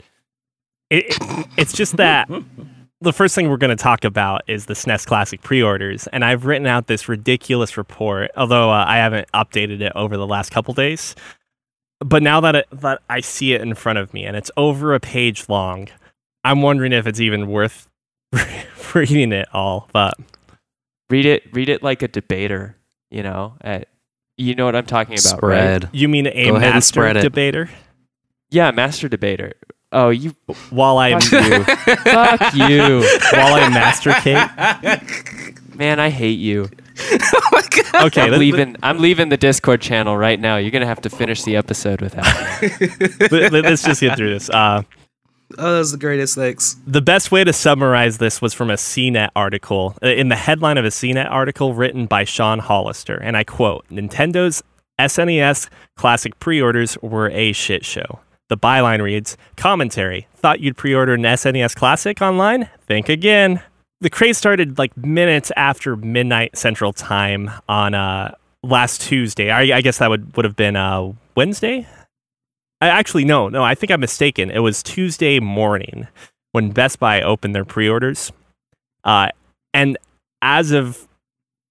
It, 0.90 1.04
it, 1.08 1.46
it's 1.56 1.72
just 1.72 1.96
that 1.96 2.28
the 3.00 3.12
first 3.12 3.34
thing 3.34 3.48
we're 3.48 3.56
going 3.56 3.76
to 3.76 3.82
talk 3.82 4.04
about 4.04 4.42
is 4.46 4.66
the 4.66 4.74
SNES 4.74 5.06
Classic 5.06 5.42
pre-orders, 5.42 6.06
and 6.08 6.24
I've 6.24 6.46
written 6.46 6.66
out 6.66 6.86
this 6.86 7.08
ridiculous 7.08 7.76
report. 7.76 8.30
Although 8.36 8.70
uh, 8.70 8.84
I 8.86 8.96
haven't 8.96 9.30
updated 9.32 9.80
it 9.80 9.92
over 9.94 10.16
the 10.16 10.26
last 10.26 10.50
couple 10.50 10.74
days, 10.74 11.14
but 12.04 12.22
now 12.22 12.40
that 12.40 12.54
it, 12.54 12.66
that 12.70 13.00
I 13.08 13.20
see 13.20 13.54
it 13.54 13.62
in 13.62 13.74
front 13.74 13.98
of 13.98 14.12
me 14.12 14.24
and 14.24 14.36
it's 14.36 14.50
over 14.56 14.94
a 14.94 15.00
page 15.00 15.48
long, 15.48 15.88
I'm 16.44 16.60
wondering 16.60 16.92
if 16.92 17.06
it's 17.06 17.20
even 17.20 17.48
worth 17.48 17.88
reading 18.94 19.32
it 19.32 19.48
all. 19.52 19.88
But 19.92 20.14
read 21.08 21.24
it, 21.24 21.44
read 21.52 21.70
it 21.70 21.82
like 21.82 22.02
a 22.02 22.08
debater. 22.08 22.76
You 23.10 23.22
know, 23.22 23.54
at 23.60 23.88
you 24.36 24.54
know 24.54 24.66
what 24.66 24.76
I'm 24.76 24.86
talking 24.86 25.14
about, 25.14 25.38
spread. 25.38 25.84
right? 25.84 25.94
You 25.94 26.08
mean 26.08 26.26
a 26.26 26.48
Go 26.48 26.58
master 26.58 27.12
debater? 27.14 27.70
Yeah, 28.50 28.70
master 28.70 29.08
debater. 29.08 29.54
Oh, 29.90 30.10
you 30.10 30.34
while 30.70 30.98
I 30.98 31.10
am 31.10 31.20
you, 31.22 31.64
fuck 31.64 32.54
you, 32.54 33.06
while 33.32 33.54
I 33.54 33.68
masticate. 33.70 35.76
Man, 35.76 36.00
I 36.00 36.10
hate 36.10 36.38
you. 36.38 36.68
okay, 37.94 38.22
I'm 38.22 38.38
leaving. 38.38 38.76
I'm 38.82 38.98
leaving 38.98 39.28
the 39.28 39.36
Discord 39.36 39.80
channel 39.80 40.16
right 40.16 40.38
now. 40.38 40.56
You're 40.56 40.70
gonna 40.70 40.86
have 40.86 41.00
to 41.02 41.10
finish 41.10 41.42
the 41.42 41.56
episode 41.56 42.00
without 42.00 42.24
me. 42.62 43.48
Let's 43.50 43.82
just 43.82 44.00
get 44.00 44.16
through 44.16 44.34
this. 44.34 44.50
Uh, 44.50 44.82
Oh, 45.58 45.76
that's 45.76 45.92
the 45.92 45.98
greatest. 45.98 46.34
Thanks. 46.34 46.76
The 46.86 47.02
best 47.02 47.30
way 47.30 47.44
to 47.44 47.52
summarize 47.52 48.18
this 48.18 48.42
was 48.42 48.54
from 48.54 48.70
a 48.70 48.74
CNET 48.74 49.28
article. 49.36 49.94
Uh, 50.02 50.08
in 50.08 50.28
the 50.28 50.36
headline 50.36 50.78
of 50.78 50.84
a 50.84 50.88
CNET 50.88 51.30
article 51.30 51.74
written 51.74 52.06
by 52.06 52.24
Sean 52.24 52.58
Hollister, 52.58 53.16
and 53.16 53.36
I 53.36 53.44
quote 53.44 53.86
Nintendo's 53.88 54.62
SNES 54.98 55.68
Classic 55.96 56.38
pre 56.40 56.60
orders 56.60 56.96
were 57.02 57.30
a 57.30 57.52
shit 57.52 57.84
show. 57.84 58.20
The 58.48 58.56
byline 58.56 59.02
reads 59.02 59.36
Commentary. 59.56 60.26
Thought 60.34 60.60
you'd 60.60 60.76
pre 60.76 60.94
order 60.94 61.14
an 61.14 61.22
SNES 61.22 61.74
Classic 61.76 62.20
online? 62.20 62.68
Think 62.86 63.08
again. 63.08 63.62
The 64.04 64.10
craze 64.10 64.36
started 64.36 64.76
like 64.76 64.94
minutes 64.98 65.50
after 65.56 65.96
midnight 65.96 66.58
Central 66.58 66.92
Time 66.92 67.50
on 67.70 67.94
uh, 67.94 68.34
last 68.62 69.00
Tuesday. 69.00 69.50
I, 69.50 69.78
I 69.78 69.80
guess 69.80 69.96
that 69.96 70.10
would, 70.10 70.36
would 70.36 70.44
have 70.44 70.56
been 70.56 70.76
uh, 70.76 71.14
Wednesday, 71.34 71.86
I 72.82 72.88
actually 72.88 73.24
no, 73.24 73.48
no, 73.48 73.62
I 73.62 73.74
think 73.74 73.90
I'm 73.90 74.00
mistaken. 74.00 74.50
It 74.50 74.58
was 74.58 74.82
Tuesday 74.82 75.40
morning 75.40 76.06
when 76.52 76.70
Best 76.70 76.98
Buy 76.98 77.22
opened 77.22 77.54
their 77.54 77.64
pre-orders. 77.64 78.30
Uh, 79.04 79.30
and 79.72 79.96
as 80.42 80.70
of 80.70 81.08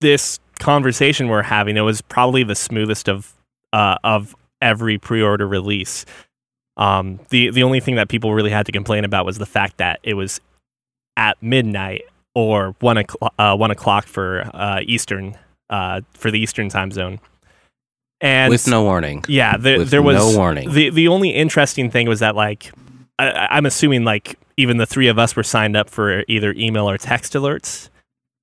this 0.01 0.39
conversation 0.57 1.27
we're 1.27 1.43
having, 1.43 1.77
it 1.77 1.81
was 1.81 2.01
probably 2.01 2.41
the 2.41 2.55
smoothest 2.55 3.07
of 3.07 3.31
uh, 3.73 3.97
of 4.03 4.35
every 4.59 4.97
pre-order 4.97 5.47
release. 5.47 6.03
Um, 6.77 7.19
the 7.29 7.51
the 7.51 7.61
only 7.61 7.79
thing 7.79 7.93
that 7.93 8.09
people 8.09 8.33
really 8.33 8.49
had 8.49 8.65
to 8.65 8.71
complain 8.71 9.05
about 9.05 9.23
was 9.23 9.37
the 9.37 9.45
fact 9.45 9.77
that 9.77 9.99
it 10.01 10.15
was 10.15 10.41
at 11.15 11.37
midnight 11.39 12.05
or 12.35 12.75
one 12.79 12.97
o'clock, 12.97 13.33
uh, 13.37 13.55
one 13.55 13.71
o'clock 13.71 14.05
for 14.05 14.49
uh, 14.53 14.79
Eastern 14.85 15.37
uh, 15.69 16.01
for 16.13 16.31
the 16.31 16.39
Eastern 16.39 16.69
time 16.69 16.91
zone 16.91 17.19
and 18.23 18.49
with 18.49 18.67
no 18.67 18.83
warning. 18.83 19.23
Yeah, 19.27 19.57
the, 19.57 19.83
there 19.83 20.01
was 20.01 20.15
no 20.15 20.37
warning. 20.37 20.71
The 20.71 20.89
the 20.89 21.09
only 21.09 21.29
interesting 21.29 21.91
thing 21.91 22.07
was 22.07 22.21
that 22.21 22.35
like 22.35 22.71
I, 23.19 23.57
am 23.57 23.65
assuming 23.65 24.05
like 24.05 24.39
even 24.57 24.77
the 24.77 24.85
three 24.85 25.09
of 25.09 25.19
us 25.19 25.35
were 25.35 25.43
signed 25.43 25.75
up 25.75 25.89
for 25.89 26.23
either 26.27 26.53
email 26.53 26.89
or 26.89 26.97
text 26.97 27.33
alerts 27.33 27.89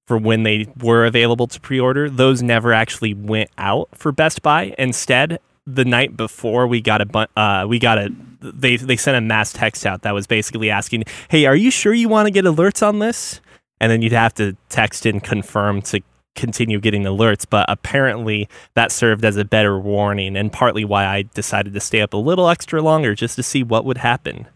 for 0.07 0.18
when 0.18 0.43
they 0.43 0.68
were 0.80 1.07
available 1.07 1.47
to 1.47 1.61
pre-order. 1.61 2.11
Those 2.11 2.43
never 2.43 2.72
actually 2.72 3.14
went 3.14 3.51
out 3.57 3.88
for 3.95 4.12
Best 4.12 4.43
Buy. 4.43 4.74
Instead, 4.76 5.38
the 5.66 5.84
night 5.84 6.16
before 6.16 6.66
we 6.66 6.80
got 6.80 7.01
a 7.01 7.41
uh, 7.41 7.66
we 7.66 7.78
got 7.78 7.97
a 7.99 8.11
they 8.41 8.76
they 8.76 8.97
sent 8.97 9.16
a 9.16 9.20
mass 9.22 9.53
text 9.53 9.86
out 9.86 10.03
that 10.03 10.12
was 10.12 10.26
basically 10.26 10.68
asking, 10.68 11.05
"Hey, 11.28 11.47
are 11.47 11.57
you 11.57 11.70
sure 11.70 11.95
you 11.95 12.09
want 12.11 12.26
to 12.26 12.30
get 12.30 12.45
alerts 12.45 12.86
on 12.86 12.99
this?" 12.99 13.41
And 13.81 13.91
then 13.91 14.03
you'd 14.03 14.12
have 14.12 14.35
to 14.35 14.57
text 14.68 15.07
and 15.07 15.22
confirm 15.22 15.83
to 15.83 16.01
continue 16.37 16.81
getting 16.81 17.05
alerts, 17.05 17.45
but 17.49 17.66
apparently 17.68 18.49
that 18.74 18.93
served 18.93 19.24
as 19.24 19.37
a 19.37 19.45
better 19.45 19.78
warning 19.78 20.37
and 20.37 20.53
partly 20.53 20.85
why 20.85 21.07
I 21.07 21.22
decided 21.22 21.74
to 21.74 21.81
stay 21.81 22.01
up 22.01 22.14
a 22.14 22.18
little 22.18 22.49
extra 22.49 22.83
longer 22.83 23.14
just 23.14 23.37
to 23.37 23.43
see 23.43 23.62
what 23.62 23.85
would 23.85 23.99
happen. 23.99 24.47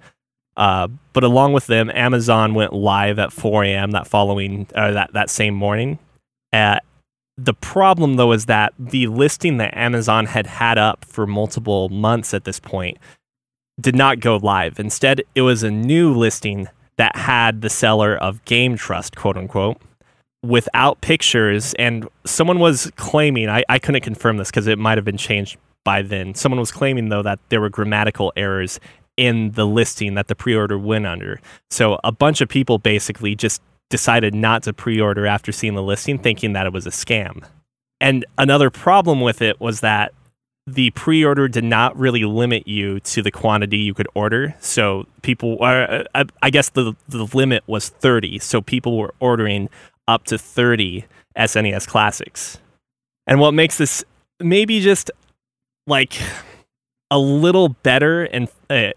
Uh, 0.57 0.89
but 1.13 1.25
along 1.25 1.53
with 1.53 1.67
them, 1.67 1.91
Amazon 1.91 2.55
went 2.55 2.73
live 2.73 3.19
at 3.19 3.33
4 3.33 3.65
a.m. 3.65 3.91
that 3.91 4.07
following, 4.07 4.69
uh, 4.75 4.93
that, 4.93 5.13
that 5.13 5.31
same 5.31 5.55
morning. 5.55 5.99
Uh, 6.53 6.79
the 7.37 7.55
problem, 7.55 8.15
though, 8.15 8.33
is 8.33 8.47
that 8.47 8.73
the 8.79 9.09
listing 9.09 9.57
that 9.57 9.77
Amazon 9.77 10.27
had 10.27 10.47
had 10.47 10.79
up 10.79 11.05
for 11.05 11.27
multiple 11.27 11.89
months 11.89 12.33
at 12.33 12.45
this 12.45 12.61
point 12.61 12.99
did 13.81 13.97
not 13.97 14.21
go 14.21 14.37
live. 14.37 14.79
Instead, 14.79 15.23
it 15.35 15.43
was 15.43 15.65
a 15.65 15.71
new 15.71 16.15
listing 16.15 16.69
that 16.97 17.17
had 17.17 17.61
the 17.61 17.71
seller 17.71 18.17
of 18.17 18.45
Game 18.45 18.77
Trust, 18.77 19.17
quote 19.17 19.37
unquote, 19.37 19.81
without 20.43 21.01
pictures. 21.01 21.75
And 21.75 22.09
someone 22.25 22.59
was 22.59 22.91
claiming, 22.97 23.49
I, 23.49 23.65
I 23.69 23.79
couldn't 23.79 24.03
confirm 24.03 24.37
this 24.37 24.51
because 24.51 24.67
it 24.67 24.79
might 24.79 24.99
have 24.99 25.05
been 25.05 25.17
changed 25.17 25.57
by 25.85 26.03
then. 26.03 26.35
Someone 26.35 26.61
was 26.61 26.73
claiming, 26.73 27.09
though, 27.09 27.23
that 27.23 27.39
there 27.49 27.61
were 27.61 27.71
grammatical 27.71 28.33
errors 28.37 28.81
in 29.17 29.53
the 29.53 29.67
listing 29.67 30.15
that 30.15 30.29
the 30.29 30.35
pre 30.35 30.55
order 30.55 30.79
went 30.79 31.07
under. 31.07 31.41
So 31.71 31.99
a 32.05 32.13
bunch 32.13 32.41
of 32.41 32.49
people 32.49 32.79
basically 32.79 33.35
just 33.35 33.63
decided 33.91 34.35
not 34.35 34.63
to 34.65 34.73
pre 34.73 35.01
order 35.01 35.27
after 35.27 35.53
seeing 35.53 35.75
the 35.75 35.83
listing, 35.83 36.19
thinking 36.19 36.53
that 36.55 36.67
it 36.67 36.73
was 36.73 36.87
a 36.87 36.91
scam. 36.91 37.45
And 38.01 38.27
another 38.39 38.71
problem 38.71 39.21
with 39.21 39.41
it 39.41 39.61
was 39.61 39.81
that 39.81 40.13
the 40.67 40.91
pre-order 40.91 41.47
did 41.47 41.65
not 41.65 41.97
really 41.99 42.25
limit 42.25 42.67
you 42.67 43.01
to 43.01 43.23
the 43.23 43.31
quantity 43.31 43.79
you 43.79 43.93
could 43.95 44.09
order. 44.15 44.55
So 44.61 45.07
people, 45.23 45.59
uh, 45.61 46.05
I 46.43 46.51
guess 46.51 46.71
the 46.71 46.95
the 47.09 47.29
limit 47.35 47.63
was 47.67 47.89
thirty. 47.89 48.39
So 48.39 48.63
people 48.63 48.99
were 48.99 49.15
ordering 49.21 49.69
up 50.09 50.25
to 50.25 50.39
30 50.39 51.05
SNES 51.37 51.87
classics. 51.87 52.59
And 53.27 53.41
what 53.41 53.53
makes 53.53 53.79
this 53.79 54.05
maybe 54.41 54.81
just 54.81 55.11
like 55.87 56.21
a 57.11 57.19
little 57.19 57.71
better 57.71 58.25
and 58.25 58.49
uh, 58.71 58.91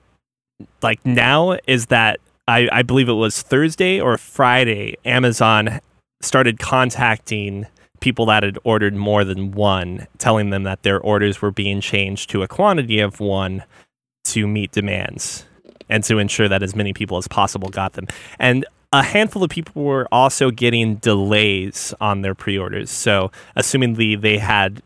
like 0.81 1.05
now 1.05 1.57
is 1.67 1.87
that 1.87 2.19
I, 2.47 2.69
I 2.71 2.81
believe 2.81 3.09
it 3.09 3.13
was 3.13 3.41
Thursday 3.41 3.99
or 3.99 4.17
Friday, 4.17 4.95
Amazon 5.05 5.79
started 6.21 6.59
contacting 6.59 7.67
people 7.99 8.25
that 8.27 8.43
had 8.43 8.57
ordered 8.63 8.95
more 8.95 9.23
than 9.23 9.51
one, 9.51 10.07
telling 10.17 10.49
them 10.49 10.63
that 10.63 10.83
their 10.83 10.99
orders 10.99 11.41
were 11.41 11.51
being 11.51 11.81
changed 11.81 12.29
to 12.31 12.43
a 12.43 12.47
quantity 12.47 12.99
of 12.99 13.19
one 13.19 13.63
to 14.25 14.47
meet 14.47 14.71
demands 14.71 15.45
and 15.89 16.03
to 16.03 16.19
ensure 16.19 16.47
that 16.47 16.63
as 16.63 16.75
many 16.75 16.93
people 16.93 17.17
as 17.17 17.27
possible 17.27 17.69
got 17.69 17.93
them. 17.93 18.07
And 18.39 18.65
a 18.91 19.03
handful 19.03 19.43
of 19.43 19.49
people 19.49 19.83
were 19.83 20.07
also 20.11 20.51
getting 20.51 20.95
delays 20.95 21.93
on 21.99 22.21
their 22.21 22.35
pre-orders. 22.35 22.89
So, 22.89 23.31
assumingly 23.55 24.19
they 24.19 24.37
had 24.37 24.81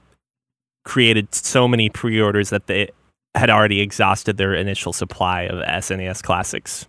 created 0.83 1.33
so 1.33 1.67
many 1.67 1.89
pre-orders 1.89 2.49
that 2.49 2.67
they 2.67 2.89
had 3.35 3.49
already 3.49 3.79
exhausted 3.79 4.37
their 4.37 4.53
initial 4.53 4.93
supply 4.93 5.43
of 5.43 5.63
SNES 5.63 6.21
classics. 6.23 6.87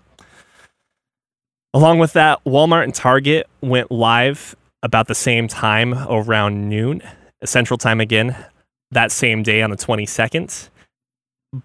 Along 1.74 1.98
with 1.98 2.12
that, 2.14 2.42
Walmart 2.44 2.84
and 2.84 2.94
Target 2.94 3.46
went 3.60 3.90
live 3.90 4.56
about 4.82 5.08
the 5.08 5.14
same 5.14 5.48
time 5.48 5.94
around 5.94 6.68
noon, 6.68 7.02
Central 7.44 7.78
Time 7.78 8.00
again, 8.00 8.36
that 8.90 9.12
same 9.12 9.42
day 9.42 9.62
on 9.62 9.70
the 9.70 9.76
22nd. 9.76 10.68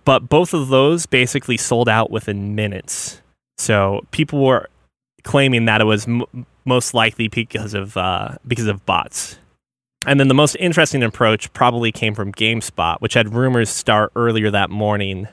But 0.05 0.29
both 0.29 0.53
of 0.53 0.67
those 0.67 1.05
basically 1.05 1.57
sold 1.57 1.87
out 1.87 2.11
within 2.11 2.55
minutes. 2.55 3.21
So 3.57 4.05
people 4.11 4.45
were 4.45 4.69
claiming 5.23 5.65
that 5.65 5.81
it 5.81 5.85
was 5.85 6.07
m- 6.07 6.25
most 6.65 6.93
likely 6.93 7.27
because 7.27 7.73
of 7.73 7.95
uh, 7.95 8.35
because 8.45 8.67
of 8.67 8.85
bots. 8.85 9.37
And 10.05 10.19
then 10.19 10.27
the 10.27 10.33
most 10.33 10.55
interesting 10.59 11.03
approach 11.03 11.51
probably 11.53 11.91
came 11.91 12.13
from 12.13 12.31
GameSpot, 12.31 13.01
which 13.01 13.13
had 13.13 13.33
rumors 13.33 13.69
start 13.69 14.11
earlier 14.15 14.51
that 14.51 14.69
morning 14.69 15.27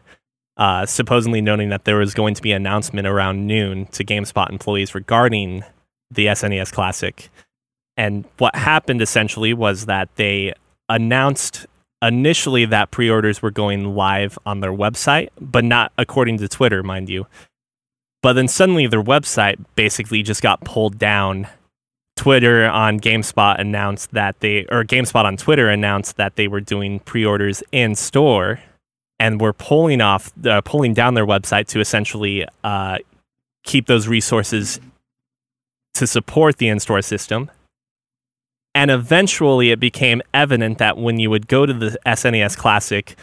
uh, 0.56 0.86
supposedly 0.86 1.40
noting 1.40 1.68
that 1.70 1.84
there 1.84 1.96
was 1.96 2.14
going 2.14 2.34
to 2.34 2.42
be 2.42 2.52
an 2.52 2.62
announcement 2.62 3.06
around 3.06 3.46
noon 3.46 3.86
to 3.86 4.04
GameSpot 4.04 4.50
employees 4.50 4.94
regarding 4.94 5.64
the 6.10 6.26
SNES 6.26 6.72
Classic. 6.72 7.28
And 7.96 8.24
what 8.38 8.54
happened 8.54 9.00
essentially 9.00 9.54
was 9.54 9.86
that 9.86 10.08
they 10.16 10.54
announced 10.88 11.66
initially 12.02 12.64
that 12.66 12.90
pre 12.90 13.08
orders 13.08 13.40
were 13.40 13.50
going 13.50 13.94
live 13.94 14.38
on 14.44 14.60
their 14.60 14.72
website, 14.72 15.28
but 15.40 15.64
not 15.64 15.92
according 15.96 16.38
to 16.38 16.48
Twitter, 16.48 16.82
mind 16.82 17.08
you. 17.08 17.26
But 18.22 18.34
then 18.34 18.48
suddenly 18.48 18.86
their 18.86 19.02
website 19.02 19.62
basically 19.76 20.22
just 20.22 20.42
got 20.42 20.60
pulled 20.62 20.98
down. 20.98 21.46
Twitter 22.16 22.68
on 22.68 23.00
GameSpot 23.00 23.58
announced 23.58 24.12
that 24.12 24.38
they, 24.38 24.66
or 24.66 24.84
GameSpot 24.84 25.24
on 25.24 25.36
Twitter 25.36 25.68
announced 25.68 26.16
that 26.16 26.36
they 26.36 26.46
were 26.46 26.60
doing 26.60 27.00
pre 27.00 27.24
orders 27.24 27.62
in 27.72 27.94
store 27.94 28.60
and 29.18 29.40
were 29.40 29.52
pulling 29.52 30.00
off, 30.00 30.32
uh, 30.46 30.60
pulling 30.60 30.94
down 30.94 31.14
their 31.14 31.26
website 31.26 31.66
to 31.68 31.80
essentially 31.80 32.46
uh, 32.62 32.98
keep 33.64 33.86
those 33.86 34.06
resources 34.06 34.80
to 35.94 36.06
support 36.06 36.58
the 36.58 36.68
in-store 36.68 37.02
system. 37.02 37.50
And 38.74 38.90
eventually, 38.90 39.70
it 39.70 39.78
became 39.78 40.20
evident 40.32 40.78
that 40.78 40.98
when 40.98 41.18
you 41.18 41.30
would 41.30 41.46
go 41.46 41.64
to 41.64 41.72
the 41.72 41.96
SNES 42.04 42.56
Classic 42.56 43.16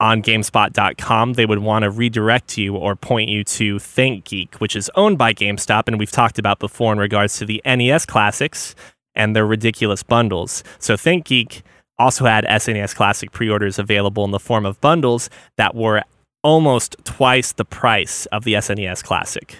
on 0.00 0.22
GameSpot.com, 0.22 1.34
they 1.34 1.46
would 1.46 1.58
want 1.58 1.82
to 1.82 1.90
redirect 1.90 2.56
you 2.56 2.76
or 2.76 2.96
point 2.96 3.28
you 3.28 3.44
to 3.44 3.76
ThinkGeek, 3.76 4.54
which 4.56 4.74
is 4.74 4.90
owned 4.94 5.18
by 5.18 5.34
GameStop, 5.34 5.84
and 5.86 5.98
we've 5.98 6.10
talked 6.10 6.38
about 6.38 6.58
before 6.58 6.92
in 6.92 6.98
regards 6.98 7.38
to 7.38 7.44
the 7.44 7.60
NES 7.66 8.06
classics 8.06 8.74
and 9.14 9.36
their 9.36 9.46
ridiculous 9.46 10.02
bundles. 10.02 10.64
So 10.78 10.94
ThinkGeek 10.94 11.62
also 11.98 12.24
had 12.24 12.44
SNES 12.44 12.94
Classic 12.94 13.30
pre 13.30 13.48
orders 13.48 13.78
available 13.78 14.24
in 14.24 14.30
the 14.30 14.40
form 14.40 14.66
of 14.66 14.80
bundles 14.80 15.30
that 15.56 15.74
were 15.74 16.02
almost 16.42 16.96
twice 17.04 17.52
the 17.52 17.64
price 17.64 18.26
of 18.26 18.44
the 18.44 18.54
SNES 18.54 19.02
Classic. 19.04 19.56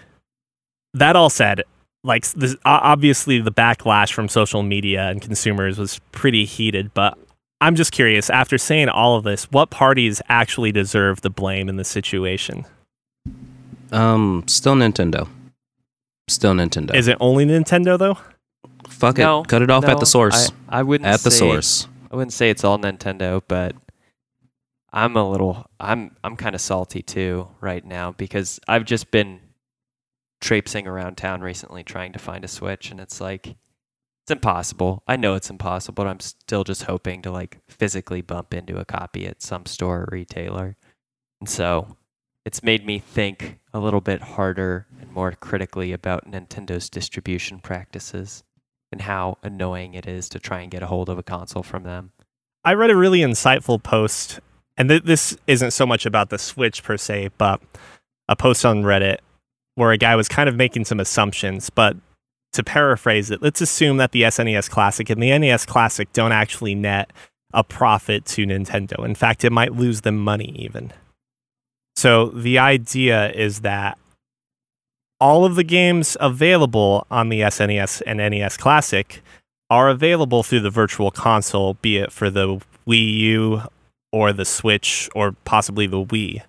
That 0.93 1.17
all 1.17 1.31
said, 1.31 1.63
like 2.05 2.31
this, 2.33 2.55
obviously 2.65 3.41
the 3.41 3.51
backlash 3.51 4.13
from 4.13 4.29
social 4.29 4.63
media 4.63 5.09
and 5.09 5.21
consumers 5.21 5.79
was 5.79 5.99
pretty 6.13 6.45
heated, 6.45 6.93
but 6.95 7.19
I'm 7.61 7.75
just 7.75 7.93
curious 7.93 8.31
after 8.31 8.59
saying 8.59 8.91
all 8.91 9.17
of 9.17 9.25
this, 9.25 9.51
what 9.51 9.71
parties 9.71 10.21
actually 10.29 10.71
deserve 10.71 11.23
the 11.23 11.31
blame 11.31 11.69
in 11.69 11.77
the 11.77 11.85
situation? 11.85 12.67
Um, 13.91 14.45
still 14.47 14.75
Nintendo. 14.75 15.29
Still 16.29 16.53
Nintendo. 16.53 16.95
Is 16.95 17.09
it 17.09 17.17
only 17.21 17.47
Nintendo 17.47 17.99
though? 17.99 18.19
Fuck 18.89 19.19
No, 19.19 19.41
it. 19.41 19.49
Cut 19.49 19.63
it 19.63 19.71
off 19.71 19.85
no, 19.85 19.91
at 19.91 20.01
the 20.01 20.07
source. 20.07 20.51
I, 20.69 20.81
I 20.81 20.83
wouldn't 20.83 21.09
at 21.09 21.21
the 21.21 21.31
source. 21.31 21.89
I 22.13 22.17
wouldn't 22.17 22.33
say 22.33 22.51
it's 22.51 22.65
all 22.65 22.79
Nintendo, 22.79 23.43
but 23.49 23.75
I'm 24.93 25.17
a 25.17 25.29
little 25.29 25.67
I'm 25.81 26.17
I'm 26.23 26.37
kind 26.37 26.55
of 26.55 26.61
salty 26.61 27.03
too 27.03 27.49
right 27.61 27.85
now 27.85 28.13
because 28.13 28.61
I've 28.69 28.85
just 28.85 29.11
been 29.11 29.41
traipsing 30.45 30.87
around 30.87 31.17
town 31.17 31.41
recently 31.41 31.83
trying 31.83 32.13
to 32.13 32.19
find 32.19 32.45
a 32.45 32.49
Switch 32.49 32.91
and 32.91 33.01
it's 33.01 33.19
like 33.19 33.57
it's 34.23 34.31
impossible. 34.31 35.03
I 35.07 35.17
know 35.17 35.35
it's 35.35 35.51
impossible, 35.51 35.95
but 35.95 36.07
I'm 36.07 36.21
still 36.21 36.65
just 36.65 36.85
hoping 36.85 37.23
to 37.23 37.31
like 37.31 37.61
physically 37.67 38.21
bump 38.21 38.53
into 38.53 38.77
a 38.79 38.85
copy 38.85 39.27
at 39.27 39.43
some 39.43 39.65
store 39.65 40.01
or 40.01 40.09
retailer. 40.13 40.77
And 41.41 41.49
so 41.49 41.97
it's 42.45 42.63
made 42.63 42.85
me 42.85 42.99
think 42.99 43.59
a 43.73 43.81
little 43.81 44.03
bit 44.03 44.21
harder 44.21 44.87
and 45.01 45.11
more 45.11 45.33
critically 45.33 45.93
about 45.93 46.31
Nintendo's 46.31 46.91
distribution 46.91 47.59
practices 47.59 48.45
and 48.93 49.01
how 49.01 49.39
annoying 49.43 49.95
it 49.95 50.07
is 50.07 50.29
to 50.31 50.39
try 50.39 50.61
and 50.61 50.71
get 50.71 50.83
a 50.83 50.87
hold 50.87 51.09
of 51.09 51.19
a 51.19 51.23
console 51.23 51.63
from 51.63 51.85
them. 51.85 52.13
I 52.65 52.75
read 52.75 52.91
a 52.91 52.97
really 52.97 53.21
insightful 53.21 53.83
post, 53.83 54.41
and 54.77 54.89
th- 54.89 55.05
this 55.05 55.37
isn't 55.47 55.73
so 55.73 55.87
much 55.87 56.07
about 56.07 56.31
the 56.31 56.39
Switch 56.39 56.83
per 56.83 56.97
se, 56.97 57.31
but 57.37 57.61
a 58.29 58.37
post 58.37 58.65
on 58.65 58.83
Reddit 58.85 59.19
where 59.75 59.93
a 59.93 59.99
guy 59.99 60.17
was 60.17 60.29
kind 60.29 60.49
of 60.49 60.57
making 60.57 60.85
some 60.85 61.01
assumptions. 61.01 61.71
But 61.71 61.97
to 62.53 62.63
paraphrase 62.63 63.31
it, 63.31 63.43
let's 63.43 63.61
assume 63.61 63.97
that 63.99 64.13
the 64.13 64.23
SNES 64.23 64.71
Classic 64.71 65.11
and 65.11 65.23
the 65.23 65.37
NES 65.39 65.67
Classic 65.67 66.13
don't 66.13 66.33
actually 66.33 66.75
net 66.75 67.11
a 67.53 67.65
profit 67.65 68.25
to 68.25 68.47
Nintendo. 68.47 69.05
In 69.05 69.15
fact, 69.15 69.45
it 69.45 69.51
might 69.51 69.75
lose 69.75 70.03
them 70.03 70.19
money 70.19 70.55
even. 70.59 70.93
So 71.97 72.27
the 72.27 72.59
idea 72.59 73.31
is 73.33 73.61
that 73.61 73.99
all 75.21 75.45
of 75.45 75.55
the 75.55 75.65
games 75.65 76.17
available 76.21 77.07
on 77.11 77.29
the 77.29 77.41
SNES 77.41 78.03
and 78.07 78.19
NES 78.19 78.57
Classic 78.57 79.23
are 79.71 79.89
available 79.89 80.43
through 80.43 80.61
the 80.61 80.71
virtual 80.71 81.11
console, 81.11 81.75
be 81.75 81.99
it 81.99 82.13
for 82.13 82.31
the 82.31 82.61
Wii 82.87 83.19
U 83.19 83.63
or 84.13 84.33
the 84.33 84.45
Switch 84.45 85.09
or 85.15 85.33
possibly 85.45 85.87
the 85.87 86.05
Wii. 86.05 86.43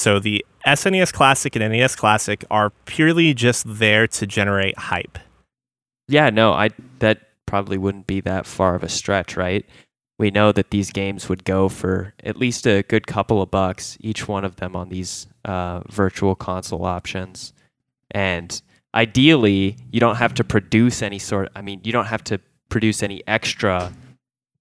So 0.00 0.18
the 0.18 0.46
SNES 0.66 1.12
Classic 1.12 1.54
and 1.54 1.72
NES 1.72 1.94
Classic 1.94 2.42
are 2.50 2.70
purely 2.86 3.34
just 3.34 3.64
there 3.66 4.06
to 4.06 4.26
generate 4.26 4.78
hype. 4.78 5.18
Yeah, 6.08 6.30
no, 6.30 6.54
I 6.54 6.70
that 7.00 7.20
probably 7.44 7.76
wouldn't 7.76 8.06
be 8.06 8.22
that 8.22 8.46
far 8.46 8.74
of 8.74 8.82
a 8.82 8.88
stretch, 8.88 9.36
right? 9.36 9.66
We 10.18 10.30
know 10.30 10.52
that 10.52 10.70
these 10.70 10.90
games 10.90 11.28
would 11.28 11.44
go 11.44 11.68
for 11.68 12.14
at 12.24 12.38
least 12.38 12.66
a 12.66 12.82
good 12.82 13.06
couple 13.06 13.42
of 13.42 13.50
bucks 13.50 13.98
each 14.00 14.26
one 14.26 14.42
of 14.42 14.56
them 14.56 14.74
on 14.74 14.88
these 14.88 15.26
uh, 15.44 15.80
virtual 15.90 16.34
console 16.34 16.86
options, 16.86 17.52
and 18.10 18.62
ideally, 18.94 19.76
you 19.92 20.00
don't 20.00 20.16
have 20.16 20.32
to 20.34 20.44
produce 20.44 21.02
any 21.02 21.18
sort. 21.18 21.50
I 21.54 21.60
mean, 21.60 21.82
you 21.84 21.92
don't 21.92 22.06
have 22.06 22.24
to 22.24 22.40
produce 22.70 23.02
any 23.02 23.22
extra 23.26 23.92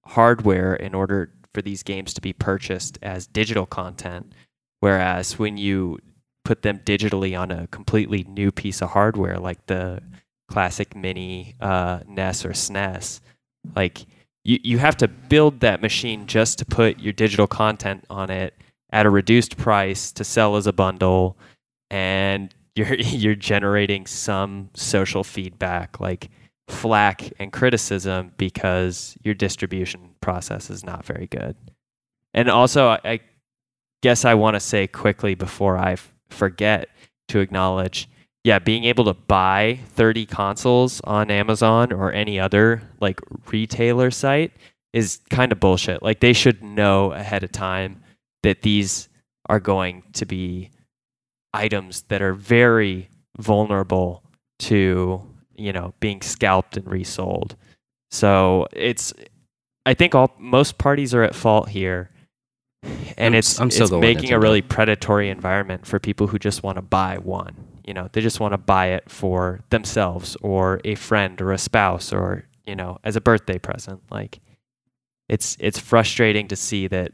hardware 0.06 0.76
in 0.76 0.94
order 0.94 1.32
for 1.54 1.62
these 1.62 1.82
games 1.82 2.14
to 2.16 2.20
be 2.20 2.34
purchased 2.34 3.00
as 3.02 3.26
digital 3.26 3.66
content. 3.66 4.34
Whereas 4.80 5.38
when 5.38 5.58
you 5.58 6.00
put 6.46 6.62
them 6.62 6.80
digitally 6.80 7.40
on 7.40 7.52
a 7.52 7.68
completely 7.68 8.24
new 8.24 8.52
piece 8.52 8.82
of 8.82 8.92
hardware, 8.92 9.38
like 9.38 9.66
the 9.68 10.02
classic 10.50 10.96
mini 10.96 11.56
uh, 11.60 12.00
NES 12.08 12.46
or 12.46 12.50
SNES, 12.50 13.20
like 13.76 14.06
you, 14.44 14.60
you 14.64 14.78
have 14.78 14.98
to 14.98 15.08
build 15.08 15.60
that 15.60 15.82
machine 15.82 16.26
just 16.26 16.58
to 16.60 16.66
put 16.66 17.00
your 17.00 17.14
digital 17.14 17.48
content 17.48 18.06
on 18.10 18.30
it 18.30 18.54
at 18.92 19.06
a 19.06 19.10
reduced 19.10 19.58
price 19.58 20.12
to 20.14 20.24
sell 20.24 20.56
as 20.56 20.66
a 20.66 20.74
bundle, 20.74 21.38
and 21.92 22.54
you're 22.76 22.94
you're 22.96 23.36
generating 23.36 24.06
some 24.06 24.70
social 24.74 25.24
feedback 25.24 26.00
like 26.00 26.30
flack 26.68 27.32
and 27.40 27.52
criticism 27.52 28.32
because 28.38 29.18
your 29.24 29.34
distribution 29.34 30.12
process 30.22 30.70
is 30.70 30.84
not 30.84 31.06
very 31.06 31.28
good. 31.28 31.56
And 32.34 32.50
also, 32.50 32.90
I, 32.90 33.00
I 33.04 33.20
guess 34.02 34.26
I 34.26 34.34
want 34.34 34.56
to 34.56 34.60
say 34.60 34.88
quickly 34.88 35.36
before 35.36 35.78
I 35.78 35.94
f- 35.94 36.14
forget 36.30 36.90
to 37.30 37.40
acknowledge 37.40 38.08
yeah, 38.44 38.60
being 38.60 38.86
able 38.86 39.06
to 39.06 39.14
buy 39.14 39.80
30 39.90 40.26
consoles 40.26 41.02
on 41.04 41.30
Amazon 41.30 41.92
or 41.92 42.12
any 42.12 42.40
other 42.40 42.82
like 43.02 43.20
retailer 43.52 44.12
site 44.12 44.54
is 44.94 45.20
kind 45.30 45.52
of 45.52 45.60
bullshit. 45.60 46.02
Like 46.02 46.20
they 46.20 46.34
should 46.34 46.64
know 46.64 47.12
ahead 47.12 47.44
of 47.44 47.52
time 47.52 48.02
that 48.44 48.62
these 48.62 49.10
are 49.48 49.60
going 49.60 50.04
to 50.14 50.26
be 50.26 50.72
items 51.54 52.04
that 52.04 52.22
are 52.22 52.34
very 52.34 53.10
vulnerable 53.38 54.24
to, 54.60 55.22
you 55.56 55.74
know, 55.74 55.94
being 56.00 56.22
scalped 56.22 56.78
and 56.78 56.88
resold. 56.90 57.56
So 58.10 58.68
it's 58.72 59.14
I 59.86 59.94
think 59.94 60.16
all 60.16 60.34
most 60.40 60.78
parties 60.78 61.14
are 61.14 61.24
at 61.24 61.36
fault 61.36 61.70
here. 61.70 62.10
And 62.84 63.34
I'm 63.34 63.36
it's 63.36 63.60
I'm 63.60 63.72
still 63.72 63.86
it's 63.86 64.02
making 64.02 64.32
a 64.32 64.40
really 64.40 64.62
predatory 64.62 65.30
environment 65.30 65.86
for 65.86 66.00
people 66.00 66.28
who 66.28 66.40
just 66.40 66.64
want 66.64 66.78
to 66.78 66.82
buy 66.82 67.18
one. 67.18 67.56
You 67.86 67.94
know, 67.94 68.10
they 68.12 68.22
just 68.22 68.40
want 68.40 68.54
to 68.54 68.58
buy 68.58 68.88
it 68.88 69.10
for 69.10 69.62
themselves 69.70 70.38
or 70.42 70.80
a 70.86 70.96
friend 70.96 71.42
or 71.42 71.52
a 71.52 71.58
spouse 71.58 72.14
or, 72.14 72.46
you 72.66 72.76
know, 72.76 73.00
as 73.04 73.16
a 73.16 73.22
birthday 73.22 73.58
present. 73.58 74.02
Like 74.12 74.40
it's 75.28 75.58
it's 75.60 75.80
frustrating 75.80 76.48
to 76.48 76.56
see 76.56 76.88
that 76.88 77.12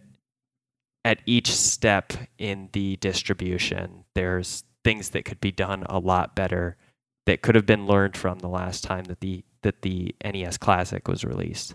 at 1.04 1.20
each 1.26 1.52
step 1.52 2.14
in 2.38 2.70
the 2.74 2.96
distribution 2.98 4.06
there's 4.16 4.64
things 4.84 5.12
that 5.12 5.24
could 5.24 5.40
be 5.40 5.52
done 5.52 5.84
a 5.90 6.00
lot 6.00 6.36
better 6.36 6.78
that 7.26 7.42
could 7.42 7.56
have 7.56 7.66
been 7.66 7.88
learned 7.88 8.16
from 8.16 8.40
the 8.40 8.48
last 8.48 8.84
time 8.84 9.04
that 9.06 9.20
the 9.20 9.44
that 9.64 9.82
the 9.82 10.16
NES 10.24 10.58
Classic 10.58 11.08
was 11.08 11.26
released. 11.26 11.74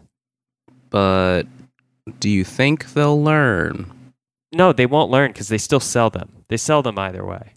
But 0.90 1.44
do 2.18 2.28
you 2.28 2.44
think 2.44 2.92
they'll 2.92 3.22
learn? 3.22 3.90
No, 4.52 4.72
they 4.72 4.86
won't 4.86 5.10
learn 5.10 5.32
because 5.32 5.48
they 5.48 5.58
still 5.58 5.80
sell 5.80 6.10
them. 6.10 6.30
They 6.48 6.56
sell 6.56 6.82
them 6.82 6.98
either 6.98 7.24
way. 7.24 7.52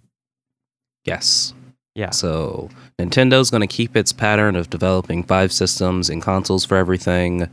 Yes. 1.06 1.54
Yeah. 1.96 2.12
So 2.12 2.70
Nintendo's 3.00 3.50
going 3.50 3.62
to 3.62 3.68
keep 3.68 3.96
its 3.96 4.14
pattern 4.14 4.56
of 4.56 4.70
developing 4.70 5.24
five 5.24 5.52
systems 5.52 6.10
and 6.10 6.22
consoles 6.22 6.66
for 6.66 6.78
everything, 6.78 7.50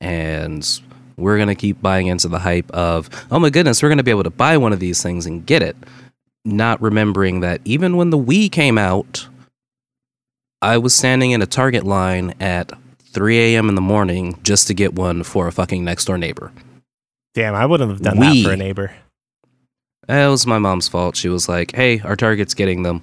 and 0.00 0.80
we're 1.16 1.36
going 1.36 1.48
to 1.48 1.54
keep 1.54 1.80
buying 1.80 2.06
into 2.08 2.28
the 2.28 2.38
hype 2.38 2.70
of, 2.72 3.08
oh 3.30 3.38
my 3.38 3.50
goodness, 3.50 3.82
we're 3.82 3.88
going 3.88 3.98
to 3.98 4.04
be 4.04 4.10
able 4.10 4.22
to 4.24 4.30
buy 4.30 4.56
one 4.56 4.72
of 4.72 4.80
these 4.80 5.02
things 5.02 5.26
and 5.26 5.46
get 5.46 5.62
it. 5.62 5.76
Not 6.44 6.80
remembering 6.80 7.40
that 7.40 7.60
even 7.64 7.96
when 7.96 8.10
the 8.10 8.18
Wii 8.18 8.52
came 8.52 8.78
out, 8.78 9.26
I 10.62 10.78
was 10.78 10.94
standing 10.94 11.32
in 11.32 11.42
a 11.42 11.46
Target 11.46 11.84
line 11.84 12.34
at 12.40 12.72
3 13.16 13.38
a.m. 13.54 13.70
in 13.70 13.74
the 13.76 13.80
morning 13.80 14.38
just 14.42 14.66
to 14.66 14.74
get 14.74 14.92
one 14.92 15.22
for 15.22 15.48
a 15.48 15.52
fucking 15.52 15.82
next 15.82 16.04
door 16.04 16.18
neighbor. 16.18 16.52
Damn, 17.34 17.54
I 17.54 17.64
wouldn't 17.64 17.88
have 17.90 18.02
done 18.02 18.18
We- 18.18 18.42
that 18.42 18.48
for 18.48 18.52
a 18.52 18.56
neighbor. 18.58 18.92
It 20.06 20.28
was 20.28 20.46
my 20.46 20.58
mom's 20.58 20.86
fault. 20.86 21.16
She 21.16 21.30
was 21.30 21.48
like, 21.48 21.74
"Hey, 21.74 22.00
our 22.00 22.14
Target's 22.14 22.52
getting 22.52 22.82
them. 22.82 23.00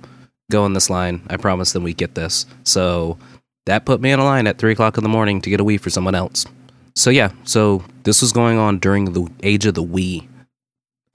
Go 0.51 0.67
in 0.67 0.73
this 0.73 0.87
line. 0.87 1.23
I 1.31 1.37
promise 1.37 1.71
them 1.71 1.81
we 1.81 1.95
get 1.95 2.13
this." 2.13 2.45
So 2.63 3.17
that 3.65 3.85
put 3.85 4.01
me 4.01 4.11
in 4.11 4.19
a 4.19 4.23
line 4.23 4.45
at 4.45 4.59
three 4.59 4.71
o'clock 4.73 4.97
in 4.97 5.03
the 5.03 5.09
morning 5.09 5.41
to 5.41 5.49
get 5.49 5.59
a 5.59 5.65
Wii 5.65 5.79
for 5.81 5.89
someone 5.89 6.13
else. 6.15 6.45
So 6.95 7.09
yeah, 7.09 7.31
so 7.43 7.83
this 8.03 8.21
was 8.21 8.31
going 8.31 8.59
on 8.59 8.77
during 8.77 9.13
the 9.13 9.27
age 9.41 9.65
of 9.65 9.73
the 9.73 9.83
Wii. 9.83 10.27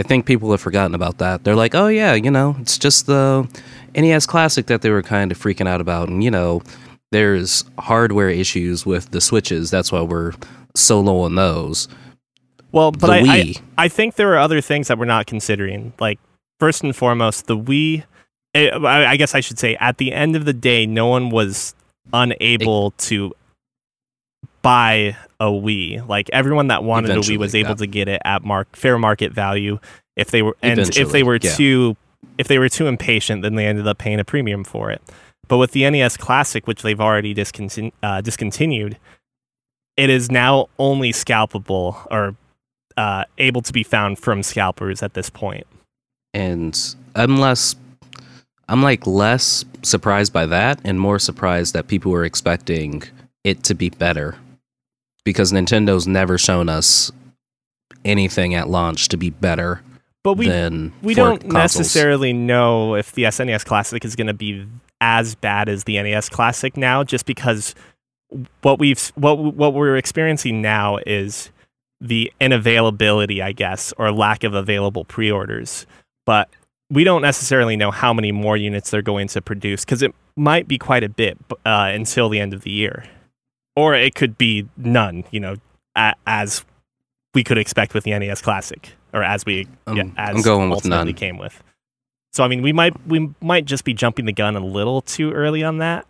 I 0.01 0.03
think 0.03 0.26
people 0.26 0.51
have 0.51 0.61
forgotten 0.61 0.94
about 0.96 1.18
that. 1.18 1.44
They're 1.44 1.55
like, 1.55 1.74
"Oh 1.76 1.86
yeah, 1.86 2.14
you 2.14 2.32
know, 2.32 2.57
it's 2.61 2.76
just 2.78 3.07
the 3.07 3.46
NES 3.94 4.26
Classic 4.26 4.66
that 4.66 4.82
they 4.82 4.90
were 4.90 5.03
kind 5.03 5.30
of 5.30 5.38
freaking 5.38 5.68
out 5.68 5.80
about," 5.80 6.09
and 6.09 6.22
you 6.24 6.32
know, 6.32 6.62
there's 7.11 7.64
hardware 7.78 8.28
issues 8.28 8.84
with 8.84 9.11
the 9.11 9.20
Switches. 9.20 9.70
That's 9.70 9.90
why 9.90 10.02
we're 10.02 10.32
so 10.74 11.00
low 11.00 11.20
on 11.20 11.34
those. 11.34 11.88
Well, 12.72 12.92
but 12.92 13.11
I, 13.11 13.18
I, 13.18 13.54
I 13.78 13.88
think 13.88 14.16
there 14.16 14.32
are 14.34 14.38
other 14.38 14.61
things 14.61 14.88
that 14.88 14.98
we're 14.98 15.06
not 15.06 15.26
considering. 15.26 15.92
Like 15.98 16.18
first 16.61 16.82
and 16.82 16.94
foremost, 16.94 17.46
the 17.46 17.56
Wii. 17.56 18.04
eh, 18.54 18.68
I 18.68 19.12
I 19.12 19.16
guess 19.16 19.34
I 19.34 19.40
should 19.40 19.59
say, 19.59 19.76
at 19.76 19.98
the 19.98 20.12
end 20.12 20.36
of 20.36 20.44
the 20.44 20.52
day, 20.52 20.86
no 20.86 21.06
one 21.06 21.30
was 21.30 21.74
unable 22.12 22.92
to 22.92 23.34
buy 24.62 25.16
a 25.40 25.46
Wii. 25.46 26.06
Like 26.06 26.28
everyone 26.32 26.68
that 26.68 26.84
wanted 26.84 27.11
a 27.11 27.20
Wii 27.20 27.38
was 27.38 27.54
able 27.54 27.70
yeah. 27.70 27.76
to 27.76 27.86
get 27.86 28.09
it 28.09 28.20
at 28.24 28.44
mark 28.44 28.74
fair 28.76 28.98
market 28.98 29.32
value. 29.32 29.78
If 30.16 30.30
they 30.30 30.42
were 30.42 30.56
and 30.62 30.78
if 30.78 31.11
they 31.11 31.22
were 31.22 31.38
yeah. 31.40 31.54
too 31.54 31.96
if 32.36 32.48
they 32.48 32.59
were 32.59 32.68
too 32.68 32.86
impatient, 32.86 33.42
then 33.42 33.54
they 33.54 33.66
ended 33.66 33.86
up 33.86 33.98
paying 33.98 34.20
a 34.20 34.24
premium 34.24 34.64
for 34.64 34.90
it. 34.90 35.00
But 35.49 35.57
with 35.59 35.72
the 35.72 35.88
NES 35.88 36.16
Classic, 36.16 36.66
which 36.66 36.82
they've 36.82 37.01
already 37.01 37.34
discontinu- 37.34 37.92
uh, 38.03 38.20
discontinued, 38.20 38.99
it 39.96 40.11
is 40.11 40.30
now 40.30 40.68
only 40.78 41.12
scalpable 41.12 42.07
or 42.11 42.36
uh, 42.96 43.24
able 43.38 43.62
to 43.62 43.72
be 43.72 43.82
found 43.82 44.18
from 44.18 44.42
scalpers 44.42 45.03
at 45.03 45.14
this 45.14 45.30
point. 45.30 45.66
and 46.34 46.94
I'm 47.14 47.38
less 47.38 47.74
I'm 48.68 48.82
like 48.82 49.07
less 49.07 49.64
surprised 49.82 50.32
by 50.32 50.44
that 50.46 50.80
and 50.84 51.01
more 51.01 51.18
surprised 51.18 51.72
that 51.74 51.88
people 51.88 52.12
were 52.12 52.24
expecting 52.24 53.03
it 53.44 53.64
to 53.64 53.74
be 53.74 53.88
better 53.88 54.36
because 55.24 55.53
Nintendo's 55.53 56.07
never 56.07 56.36
shown 56.36 56.68
us 56.68 57.11
anything 58.05 58.55
at 58.55 58.68
launch 58.68 59.09
to 59.09 59.16
be 59.16 59.30
better 59.30 59.80
But 60.22 60.34
we 60.34 60.46
we 61.03 61.14
don't 61.14 61.40
consoles. 61.40 61.53
necessarily 61.55 62.32
know 62.34 62.94
if 62.94 63.12
the 63.12 63.22
SNES 63.24 63.64
Classic 63.64 64.05
is 64.05 64.14
going 64.16 64.26
to 64.26 64.34
be 64.34 64.66
as 65.01 65.34
bad 65.34 65.68
as 65.68 65.84
the 65.84 66.01
NES 66.03 66.28
Classic 66.28 66.76
now, 66.76 67.05
just 67.05 67.26
because 67.26 67.74
what 68.62 68.78
we've 68.78 69.01
what 69.14 69.38
what 69.38 69.74
we're 69.74 69.96
experiencing 69.96 70.61
now 70.61 70.99
is 71.07 71.51
the 72.01 72.32
inavailability, 72.40 73.42
I 73.42 73.53
guess, 73.53 73.92
or 73.99 74.12
lack 74.12 74.44
of 74.44 74.55
available 74.55 75.05
pre-orders. 75.05 75.86
But 76.26 76.49
we 76.90 77.05
don't 77.05 77.22
necessarily 77.22 77.76
know 77.76 77.90
how 77.90 78.12
many 78.12 78.32
more 78.32 78.57
units 78.57 78.90
they're 78.90 79.03
going 79.03 79.28
to 79.28 79.42
produce 79.42 79.84
because 79.84 80.03
it 80.03 80.14
might 80.36 80.68
be 80.68 80.78
quite 80.78 81.05
a 81.05 81.09
bit 81.09 81.36
uh, 81.66 81.90
until 81.92 82.28
the 82.28 82.38
end 82.40 82.55
of 82.55 82.62
the 82.62 82.70
year, 82.70 83.05
or 83.76 83.94
it 83.94 84.14
could 84.14 84.38
be 84.38 84.68
none. 84.76 85.24
You 85.30 85.40
know, 85.40 85.57
a- 85.96 86.14
as 86.26 86.64
we 87.34 87.44
could 87.44 87.59
expect 87.59 87.94
with 87.94 88.05
the 88.05 88.18
NES 88.18 88.42
Classic, 88.42 88.90
or 89.12 89.22
as 89.22 89.44
we 89.46 89.66
I'm, 89.86 89.96
yeah, 89.96 90.05
as 90.16 90.36
I'm 90.36 90.42
going 90.42 90.70
with 90.70 90.84
none. 90.84 91.12
came 91.14 91.38
with. 91.38 91.62
So 92.32 92.44
I 92.44 92.48
mean, 92.48 92.62
we 92.62 92.72
might 92.72 92.94
we 93.06 93.30
might 93.40 93.64
just 93.64 93.84
be 93.84 93.94
jumping 93.94 94.24
the 94.26 94.32
gun 94.32 94.56
a 94.56 94.60
little 94.64 95.00
too 95.02 95.32
early 95.32 95.64
on 95.64 95.78
that, 95.78 96.06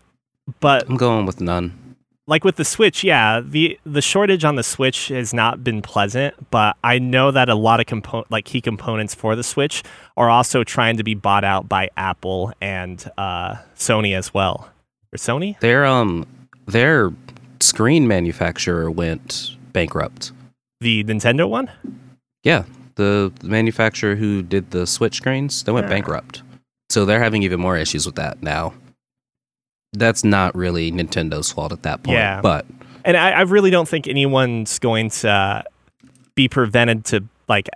but 0.61 0.89
I'm 0.89 0.97
going 0.97 1.27
with 1.27 1.41
none. 1.41 1.95
like 2.27 2.45
with 2.45 2.57
the 2.57 2.65
Switch, 2.65 3.03
yeah, 3.05 3.41
the 3.41 3.79
the 3.87 4.03
shortage 4.03 4.45
on 4.45 4.57
the 4.57 4.63
Switch 4.63 5.09
has 5.09 5.33
not 5.33 5.63
been 5.65 5.81
pleasant, 5.81 6.35
but 6.51 6.77
I 6.85 6.99
know 6.99 7.31
that 7.31 7.49
a 7.49 7.55
lot 7.55 7.81
of 7.81 7.87
compo- 7.87 8.27
like 8.31 8.45
key 8.45 8.61
components 8.61 9.15
for 9.15 9.37
the 9.37 9.43
Switch 9.43 9.83
are 10.17 10.29
also 10.29 10.65
trying 10.65 10.97
to 10.99 11.05
be 11.05 11.15
bought 11.15 11.45
out 11.45 11.69
by 11.69 11.89
Apple 11.97 12.53
and 12.61 13.09
uh, 13.17 13.55
Sony 13.77 14.15
as 14.17 14.35
well. 14.35 14.69
Or 15.13 15.17
Sony? 15.17 15.59
Their 15.61 15.87
um 15.87 16.27
their 16.67 17.13
screen 17.61 18.07
manufacturer 18.07 18.91
went 18.91 19.57
bankrupt. 19.73 20.33
The 20.81 21.05
Nintendo 21.05 21.49
one? 21.49 21.71
Yeah, 22.45 22.65
the, 22.99 23.33
manufacturer 23.43 24.15
who 24.17 24.43
did 24.43 24.71
the 24.73 24.87
Switch 24.87 25.17
screens, 25.17 25.63
they 25.65 25.73
went 25.73 25.87
Yeah. 25.87 25.91
bankrupt. 25.95 26.43
So 26.91 27.05
they're 27.07 27.23
having 27.23 27.43
even 27.43 27.59
more 27.61 27.77
issues 27.79 28.05
with 28.07 28.17
that 28.17 28.43
now. 28.43 28.75
That's 29.95 30.23
not 30.25 30.55
really 30.55 30.93
Nintendo's 30.93 31.51
fault 31.51 31.73
at 31.73 31.83
that 31.85 32.03
point. 32.03 32.19
Yeah. 32.19 32.41
But 32.43 32.67
And 33.05 33.17
I, 33.17 33.31
I 33.31 33.41
really 33.43 33.71
don't 33.71 33.89
think 33.89 34.07
anyone's 34.07 34.79
going 34.79 35.09
to 35.11 35.31
uh, 35.31 35.63
be 36.35 36.49
prevented 36.49 37.05
to 37.07 37.25
like 37.49 37.69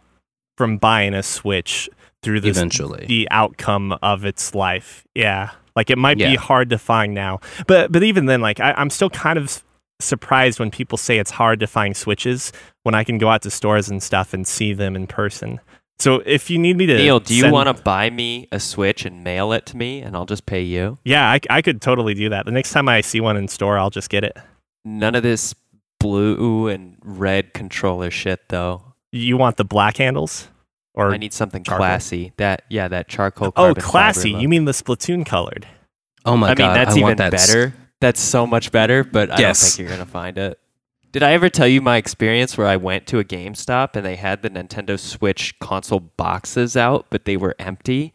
from 0.58 0.76
buying 0.76 1.14
a 1.14 1.22
Switch 1.22 1.88
through 2.22 2.40
this 2.40 2.56
eventually. 2.56 3.06
the 3.06 3.26
outcome 3.30 3.92
of 4.02 4.24
its 4.24 4.54
life. 4.54 5.04
Yeah. 5.14 5.50
Like 5.74 5.88
it 5.90 5.96
might 5.98 6.18
be 6.18 6.34
hard 6.34 6.68
to 6.70 6.78
find 6.78 7.14
now. 7.14 7.40
But 7.66 7.90
but 7.90 8.02
even 8.02 8.26
then, 8.26 8.42
like 8.42 8.60
I, 8.60 8.72
I'm 8.72 8.90
still 8.90 9.08
kind 9.10 9.38
of 9.38 9.62
surprised 10.04 10.58
when 10.60 10.70
people 10.70 10.98
say 10.98 11.18
it's 11.18 11.30
hard 11.30 11.60
to 11.60 11.66
find 11.66 11.96
switches 11.96 12.52
when 12.82 12.94
I 12.94 13.04
can 13.04 13.18
go 13.18 13.28
out 13.28 13.42
to 13.42 13.50
stores 13.50 13.88
and 13.88 14.02
stuff 14.02 14.32
and 14.34 14.46
see 14.46 14.72
them 14.72 14.96
in 14.96 15.06
person. 15.06 15.60
So 15.98 16.22
if 16.26 16.50
you 16.50 16.58
need 16.58 16.76
me 16.76 16.86
to 16.86 16.96
Neil, 16.96 17.20
do 17.20 17.34
you 17.34 17.42
send- 17.42 17.52
want 17.52 17.74
to 17.76 17.82
buy 17.82 18.10
me 18.10 18.48
a 18.50 18.58
Switch 18.58 19.04
and 19.04 19.22
mail 19.22 19.52
it 19.52 19.66
to 19.66 19.76
me, 19.76 20.00
and 20.00 20.16
I'll 20.16 20.26
just 20.26 20.46
pay 20.46 20.62
you? 20.62 20.98
Yeah, 21.04 21.30
I, 21.30 21.38
I 21.48 21.62
could 21.62 21.80
totally 21.80 22.14
do 22.14 22.28
that. 22.30 22.44
The 22.44 22.50
next 22.50 22.72
time 22.72 22.88
I 22.88 23.02
see 23.02 23.20
one 23.20 23.36
in 23.36 23.46
store, 23.46 23.78
I'll 23.78 23.90
just 23.90 24.10
get 24.10 24.24
it. 24.24 24.36
None 24.84 25.14
of 25.14 25.22
this 25.22 25.54
blue 26.00 26.66
and 26.68 26.96
red 27.04 27.54
controller 27.54 28.10
shit, 28.10 28.40
though. 28.48 28.82
You 29.12 29.36
want 29.36 29.58
the 29.58 29.64
black 29.64 29.98
handles? 29.98 30.48
Or 30.94 31.12
I 31.12 31.16
need 31.18 31.32
something 31.32 31.62
charcoal? 31.62 31.78
classy. 31.86 32.32
That 32.36 32.62
yeah, 32.68 32.88
that 32.88 33.08
charcoal. 33.08 33.52
Oh, 33.56 33.72
classy. 33.74 34.30
You 34.30 34.48
mean 34.48 34.64
the 34.64 34.72
Splatoon 34.72 35.24
colored? 35.24 35.66
oh 36.24 36.36
my 36.36 36.54
god. 36.54 36.60
I 36.60 36.66
mean, 36.66 36.74
that's 36.74 36.90
I 36.90 36.98
even 36.98 37.02
want 37.02 37.18
that 37.18 37.34
s- 37.34 37.46
better. 37.46 37.74
That's 38.02 38.20
so 38.20 38.46
much 38.46 38.72
better, 38.72 39.04
but 39.04 39.30
I 39.30 39.36
don't 39.36 39.40
Yes. 39.40 39.76
think 39.76 39.88
you're 39.88 39.96
gonna 39.96 40.06
find 40.10 40.36
it. 40.36 40.58
Did 41.12 41.22
I 41.22 41.32
ever 41.32 41.48
tell 41.48 41.68
you 41.68 41.80
my 41.80 41.96
experience 41.98 42.58
where 42.58 42.66
I 42.66 42.76
went 42.76 43.06
to 43.08 43.18
a 43.18 43.24
GameStop 43.24 43.96
and 43.96 44.04
they 44.04 44.16
had 44.16 44.42
the 44.42 44.50
Nintendo 44.50 44.98
Switch 44.98 45.58
console 45.60 46.00
boxes 46.00 46.76
out, 46.76 47.06
but 47.10 47.24
they 47.26 47.36
were 47.36 47.54
empty? 47.58 48.12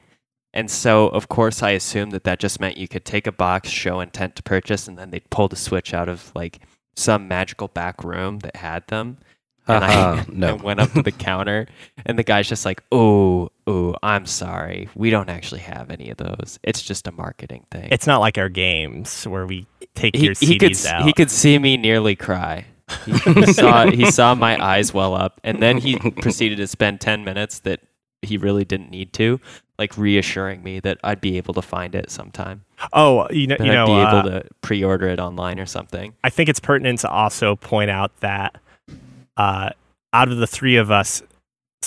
And 0.53 0.69
so, 0.71 1.07
of 1.09 1.29
course, 1.29 1.61
I 1.63 1.71
assumed 1.71 2.11
that 2.13 2.23
that 2.25 2.39
just 2.39 2.59
meant 2.59 2.77
you 2.77 2.87
could 2.87 3.05
take 3.05 3.27
a 3.27 3.31
box, 3.31 3.69
show 3.69 3.99
intent 3.99 4.35
to 4.37 4.43
purchase, 4.43 4.87
and 4.87 4.97
then 4.97 5.11
they'd 5.11 5.29
pull 5.29 5.47
the 5.47 5.55
Switch 5.55 5.93
out 5.93 6.09
of 6.09 6.31
like 6.35 6.59
some 6.95 7.27
magical 7.27 7.67
back 7.67 8.03
room 8.03 8.39
that 8.39 8.55
had 8.57 8.87
them. 8.87 9.17
And 9.67 9.83
I, 9.85 9.91
Haha, 9.91 10.11
uh-huh. 10.13 10.23
I 10.31 10.33
no. 10.33 10.55
went 10.55 10.79
up 10.79 10.91
to 10.93 11.01
the 11.03 11.11
counter, 11.11 11.67
and 12.05 12.17
the 12.17 12.23
guy's 12.23 12.49
just 12.49 12.65
like, 12.65 12.81
"Oh, 12.91 13.51
oh, 13.67 13.95
I'm 14.01 14.25
sorry, 14.25 14.89
we 14.95 15.09
don't 15.09 15.29
actually 15.29 15.61
have 15.61 15.91
any 15.91 16.09
of 16.09 16.17
those. 16.17 16.57
It's 16.63 16.81
just 16.81 17.07
a 17.07 17.11
marketing 17.11 17.65
thing." 17.69 17.89
It's 17.91 18.07
not 18.07 18.19
like 18.19 18.37
our 18.37 18.49
games 18.49 19.25
where 19.27 19.45
we 19.45 19.67
take 19.93 20.15
he, 20.15 20.25
your 20.25 20.33
CDs 20.33 20.47
he 20.47 20.57
could 20.57 20.85
out. 20.87 21.05
he 21.05 21.13
could 21.13 21.29
see 21.29 21.59
me 21.59 21.77
nearly 21.77 22.15
cry. 22.15 22.65
He, 23.05 23.11
he 23.11 23.45
saw 23.53 23.85
he 23.91 24.09
saw 24.09 24.33
my 24.33 24.57
eyes 24.63 24.93
well 24.93 25.13
up, 25.13 25.39
and 25.43 25.61
then 25.61 25.77
he 25.77 25.97
proceeded 26.21 26.57
to 26.57 26.67
spend 26.67 27.01
ten 27.01 27.23
minutes 27.23 27.59
that 27.59 27.81
he 28.23 28.37
really 28.37 28.65
didn't 28.65 28.89
need 28.89 29.13
to, 29.13 29.39
like 29.77 29.95
reassuring 29.97 30.63
me 30.63 30.79
that 30.79 30.97
I'd 31.03 31.21
be 31.21 31.37
able 31.37 31.53
to 31.53 31.61
find 31.61 31.93
it 31.93 32.09
sometime. 32.09 32.63
oh, 32.93 33.27
you 33.29 33.45
know, 33.47 33.55
That 33.59 33.65
you 33.65 33.71
I'd 33.71 33.75
know, 33.75 33.85
be 33.85 33.91
uh, 33.93 34.19
able 34.19 34.29
to 34.31 34.47
pre-order 34.61 35.07
it 35.07 35.19
online 35.19 35.59
or 35.59 35.65
something. 35.67 36.13
I 36.23 36.29
think 36.31 36.49
it's 36.49 36.59
pertinent 36.59 36.99
to 36.99 37.09
also 37.09 37.55
point 37.57 37.91
out 37.91 38.11
that 38.21 38.57
uh, 39.37 39.69
out 40.13 40.31
of 40.31 40.37
the 40.37 40.47
three 40.47 40.77
of 40.77 40.89
us, 40.89 41.21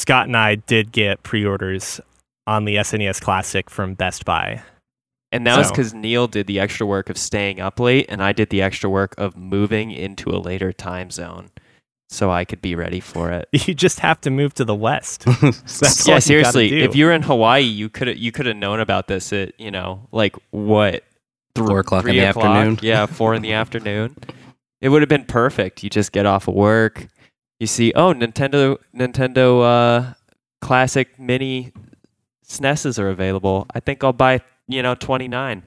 Scott 0.01 0.27
and 0.27 0.37
I 0.37 0.55
did 0.55 0.93
get 0.93 1.23
pre-orders 1.23 2.01
on 2.47 2.65
the 2.65 2.77
SNES 2.77 3.21
Classic 3.21 3.69
from 3.69 3.93
Best 3.95 4.25
Buy. 4.25 4.63
And 5.31 5.47
that 5.47 5.59
was 5.59 5.71
because 5.71 5.93
Neil 5.95 6.27
did 6.27 6.47
the 6.47 6.59
extra 6.59 6.87
work 6.87 7.09
of 7.11 7.17
staying 7.19 7.61
up 7.61 7.79
late, 7.79 8.07
and 8.09 8.23
I 8.23 8.33
did 8.33 8.49
the 8.51 8.63
extra 8.63 8.89
work 8.91 9.15
of 9.19 9.37
moving 9.37 9.93
into 9.93 10.31
a 10.31 10.39
later 10.39 10.73
time 10.73 11.11
zone, 11.13 11.51
so 12.09 12.31
I 12.33 12.45
could 12.45 12.61
be 12.61 12.75
ready 12.75 12.99
for 12.99 13.31
it. 13.31 13.49
You 13.69 13.75
just 13.75 14.01
have 14.01 14.21
to 14.23 14.31
move 14.31 14.55
to 14.55 14.65
the 14.65 14.75
West. 14.75 15.25
That's 15.43 16.09
all 16.09 16.13
yeah, 16.13 16.15
you 16.17 16.21
seriously. 16.23 16.69
do. 16.71 16.79
If 16.79 16.97
you 16.97 17.05
were 17.05 17.13
in 17.13 17.23
Hawaii, 17.23 17.61
you 17.63 17.89
could 17.89 18.19
you 18.19 18.33
could 18.33 18.47
have 18.47 18.57
known 18.57 18.81
about 18.81 19.07
this 19.07 19.33
at 19.33 19.53
you 19.61 19.71
know 19.71 20.09
like 20.11 20.35
what 20.51 21.05
thr- 21.55 21.67
Four 21.67 21.79
o'clock 21.81 22.07
in 22.07 22.17
the 22.17 22.21
o'clock. 22.21 22.47
afternoon. 22.47 22.79
Yeah, 22.83 23.07
four 23.07 23.35
in 23.35 23.43
the 23.43 23.53
afternoon. 23.53 24.17
It 24.81 24.89
would 24.89 25.03
have 25.03 25.09
been 25.11 25.27
perfect. 25.27 25.85
You 25.85 25.91
just 25.91 26.11
get 26.11 26.27
off 26.27 26.49
of 26.49 26.55
work. 26.55 27.07
You 27.61 27.67
see, 27.69 27.93
oh, 27.95 28.13
Nintendo 28.15 28.79
Nintendo 28.97 29.63
uh, 29.63 30.15
Classic 30.61 31.17
Mini 31.21 31.73
SNESs 32.47 32.99
are 32.99 33.09
available. 33.11 33.67
I 33.75 33.81
think 33.81 34.03
I'll 34.03 34.13
buy 34.13 34.41
you 34.67 34.83
know 34.83 34.95
twenty 34.97 35.29
nine. 35.29 35.63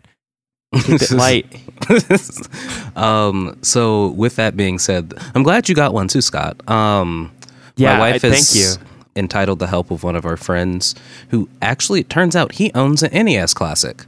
Keep 0.84 1.02
it 1.04 1.12
light. 1.26 1.46
um, 2.98 3.58
so 3.62 4.08
with 4.10 4.36
that 4.38 4.58
being 4.58 4.80
said, 4.80 5.14
I'm 5.36 5.44
glad 5.44 5.70
you 5.70 5.76
got 5.76 5.94
one 5.94 6.08
too, 6.08 6.22
Scott. 6.22 6.68
Um, 6.70 7.32
Yeah, 7.76 7.94
my 7.94 8.00
wife 8.12 8.26
I- 8.26 8.28
is 8.30 8.52
thank 8.52 8.60
you. 8.60 8.88
entitled 9.16 9.60
the 9.60 9.68
help 9.68 9.91
of 9.91 10.04
one 10.04 10.16
of 10.16 10.26
our 10.26 10.36
friends 10.38 10.96
who 11.30 11.48
actually 11.62 12.00
it 12.02 12.10
turns 12.10 12.36
out 12.36 12.54
he 12.54 12.72
owns 12.74 13.04
an 13.04 13.12
NES 13.26 13.54
classic. 13.54 14.06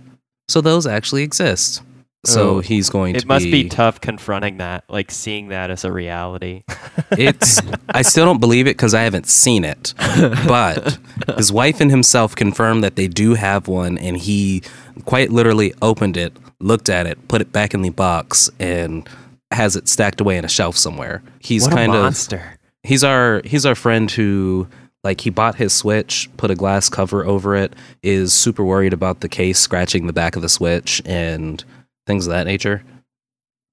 So 0.48 0.60
those 0.60 0.88
actually 0.88 1.22
exist. 1.22 1.84
So 2.26 2.58
Oh, 2.58 2.60
he's 2.60 2.90
going 2.90 3.16
It 3.16 3.20
to 3.20 3.26
It 3.26 3.28
must 3.28 3.46
be 3.46 3.64
be 3.64 3.70
tough 3.70 4.02
confronting 4.02 4.58
that, 4.58 4.84
like 4.90 5.12
seeing 5.12 5.50
that 5.50 5.70
as 5.72 5.84
a 5.84 5.92
reality. 5.92 6.64
It's 7.12 7.62
I 7.90 8.02
still 8.02 8.26
don't 8.26 8.40
believe 8.40 8.68
it 8.68 8.78
because 8.78 8.94
I 8.94 9.02
haven't 9.02 9.28
seen 9.28 9.64
it. 9.64 9.94
But 10.48 10.98
his 11.38 11.52
wife 11.52 11.82
and 11.82 11.92
himself 11.92 12.36
confirmed 12.36 12.84
that 12.84 12.96
they 12.96 13.08
do 13.08 13.34
have 13.36 13.68
one, 13.68 13.98
and 13.98 14.18
he 14.18 14.64
quite 15.06 15.32
literally 15.32 15.74
opened 15.82 16.18
it, 16.18 16.36
looked 16.60 16.90
at 16.90 17.06
it, 17.06 17.28
put 17.28 17.42
it 17.42 17.52
back 17.52 17.74
in 17.74 17.82
the 17.82 17.90
box, 17.90 18.50
and 18.60 19.08
has 19.52 19.76
it 19.76 19.88
stacked 19.88 20.22
away 20.22 20.38
in 20.38 20.46
a 20.46 20.50
shelf 20.50 20.78
somewhere. 20.78 21.22
He's 21.40 21.64
what 21.64 21.74
kind 21.74 21.92
a 21.92 21.96
of 21.96 22.04
monster! 22.04 22.58
he's 22.84 23.04
our 23.04 23.42
he's 23.46 23.66
our 23.66 23.76
friend 23.76 24.10
who 24.12 24.68
like 25.04 25.22
he 25.22 25.30
bought 25.30 25.56
his 25.56 25.74
switch 25.74 26.30
put 26.38 26.50
a 26.52 26.56
glass 26.56 26.88
cover 26.90 27.26
over 27.26 27.56
it 27.56 27.74
is 28.04 28.32
super 28.34 28.64
worried 28.64 28.94
about 28.94 29.20
the 29.22 29.30
case 29.30 29.60
scratching 29.60 30.08
the 30.08 30.14
back 30.14 30.36
of 30.36 30.42
the 30.42 30.50
switch 30.50 31.02
and 31.06 31.64
things 32.08 32.28
of 32.28 32.32
that 32.32 32.46
nature 32.46 32.84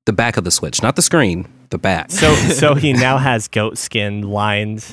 the 0.06 0.12
back 0.12 0.36
of 0.36 0.44
the 0.44 0.50
switch 0.50 0.82
not 0.82 0.96
the 0.96 1.02
screen 1.02 1.48
the 1.70 1.78
back 1.78 2.10
So 2.10 2.34
so 2.60 2.74
he 2.74 2.92
now 2.92 3.18
has 3.18 3.48
goat 3.48 3.78
skin 3.78 4.22
lined. 4.22 4.84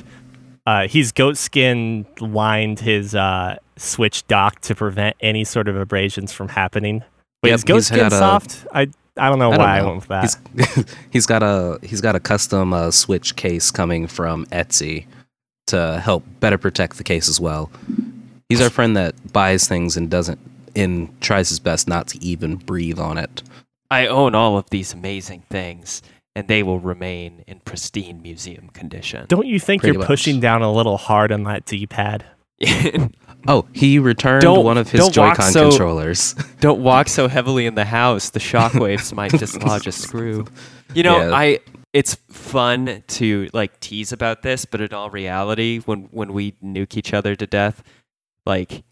Uh, 0.66 0.88
he's 0.88 1.12
goat 1.12 1.36
skin 1.36 2.06
lined 2.22 2.80
his 2.80 3.16
uh, 3.16 3.58
switch 3.76 4.26
dock 4.28 4.60
to 4.62 4.76
prevent 4.76 5.16
any 5.20 5.44
sort 5.44 5.68
of 5.68 5.76
abrasions 5.76 6.32
from 6.32 6.48
happening. 6.50 7.04
Wait, 7.44 7.50
Yep, 7.50 7.56
is 7.56 7.64
goat 7.64 7.84
skin 7.84 8.10
soft? 8.12 8.66
I 8.74 8.88
I 9.18 9.30
don't 9.30 9.40
know 9.40 9.52
I 9.52 9.58
why 9.58 9.58
don't 9.58 9.68
I 9.68 9.80
know. 9.80 9.86
went 9.88 9.96
with 9.98 10.08
that. 10.10 10.38
he's, 10.76 10.96
he's 11.12 11.26
got 11.26 11.44
a 11.44 11.80
he's 11.82 12.02
got 12.02 12.16
a 12.16 12.20
custom 12.20 12.72
uh, 12.72 12.92
switch 12.92 13.36
case 13.36 13.72
coming 13.72 14.08
from 14.08 14.46
Etsy 14.48 15.06
to 15.68 16.00
help 16.00 16.24
better 16.40 16.58
protect 16.58 16.98
the 16.98 17.04
case 17.04 17.28
as 17.30 17.40
well 17.40 17.70
he's 18.48 18.60
our 18.62 18.70
friend 18.72 18.96
that 18.98 19.14
buys 19.34 19.68
things 19.68 19.96
and 19.98 20.10
doesn't 20.10 20.40
and 20.76 21.20
tries 21.22 21.50
his 21.50 21.60
best 21.60 21.88
not 21.88 22.08
to 22.08 22.24
even 22.24 22.56
breathe 22.56 23.00
on 23.00 23.18
it 23.18 23.44
I 23.92 24.06
own 24.08 24.36
all 24.36 24.56
of 24.58 24.70
these 24.70 24.94
amazing 24.94 25.44
things, 25.50 26.04
and 26.36 26.48
they 26.48 26.62
will 26.62 26.80
remain 26.80 27.44
in 27.48 27.60
pristine 27.62 28.22
museum 28.22 28.70
condition. 28.70 29.26
Don't 29.28 29.48
you 29.48 29.60
think 29.60 29.82
Pretty 29.82 29.94
you're 29.94 30.00
much. 30.02 30.08
pushing 30.08 30.40
down 30.40 30.62
a 30.62 30.72
little 30.72 30.98
hard 30.98 31.32
on 31.32 31.42
that 31.46 31.66
D-pad? 31.66 32.24
oh 33.48 33.66
he 33.74 33.98
returned 34.00 34.42
Don't- 34.44 34.64
one 34.64 34.78
of 34.78 34.90
his 34.92 35.00
don't 35.08 35.18
walk 35.18 35.38
joy-con 35.38 35.52
so- 35.52 35.70
controllers 35.70 36.34
Don't 36.60 36.82
walk 36.84 37.08
so 37.08 37.28
heavily 37.28 37.66
in 37.66 37.74
the 37.76 37.86
house. 37.86 38.30
The 38.30 38.40
shockwaves 38.40 39.12
might 39.20 39.32
dislodge 39.32 39.88
a 39.88 39.92
screw. 39.92 40.46
You 40.94 41.04
know, 41.04 41.18
Yeah. 41.30 41.36
I. 41.36 41.60
It's 41.92 42.14
fun 42.30 43.04
to 43.08 43.50
like 43.54 43.80
tease 43.80 44.12
about 44.12 44.44
this, 44.44 44.66
but 44.66 44.82
in 44.82 44.94
all 44.94 45.10
reality, 45.10 45.80
when 45.86 46.10
when 46.12 46.34
we 46.34 46.52
nuke 46.64 46.96
each 46.96 47.14
other 47.16 47.36
to 47.36 47.48
death, 47.48 47.82
like 48.46 48.84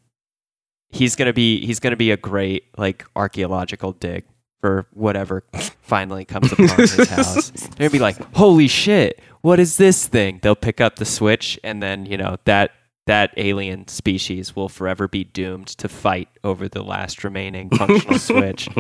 he's 0.89 1.15
gonna 1.15 1.33
be 1.33 1.65
he's 1.65 1.79
gonna 1.79 1.95
be 1.95 2.11
a 2.11 2.17
great 2.17 2.65
like 2.77 3.05
archaeological 3.15 3.93
dig 3.93 4.25
for 4.61 4.88
whatever 4.93 5.43
finally 5.81 6.25
comes 6.25 6.51
upon 6.51 6.67
his 6.67 7.09
house. 7.09 7.49
They're 7.49 7.89
gonna 7.89 7.89
be 7.91 7.99
like, 7.99 8.17
"Holy 8.35 8.67
shit, 8.67 9.19
what 9.41 9.59
is 9.59 9.77
this 9.77 10.07
thing?" 10.07 10.39
They'll 10.41 10.55
pick 10.55 10.81
up 10.81 10.95
the 10.97 11.05
switch, 11.05 11.59
and 11.63 11.81
then 11.81 12.05
you 12.05 12.17
know 12.17 12.38
that 12.45 12.71
that 13.05 13.31
alien 13.38 13.88
species 13.88 14.55
will 14.55 14.67
forever 14.69 15.07
be 15.07 15.23
doomed 15.23 15.67
to 15.67 15.88
fight 15.88 16.27
over 16.43 16.67
the 16.67 16.83
last 16.83 17.23
remaining 17.23 17.69
functional 17.69 18.19
switch. 18.19 18.67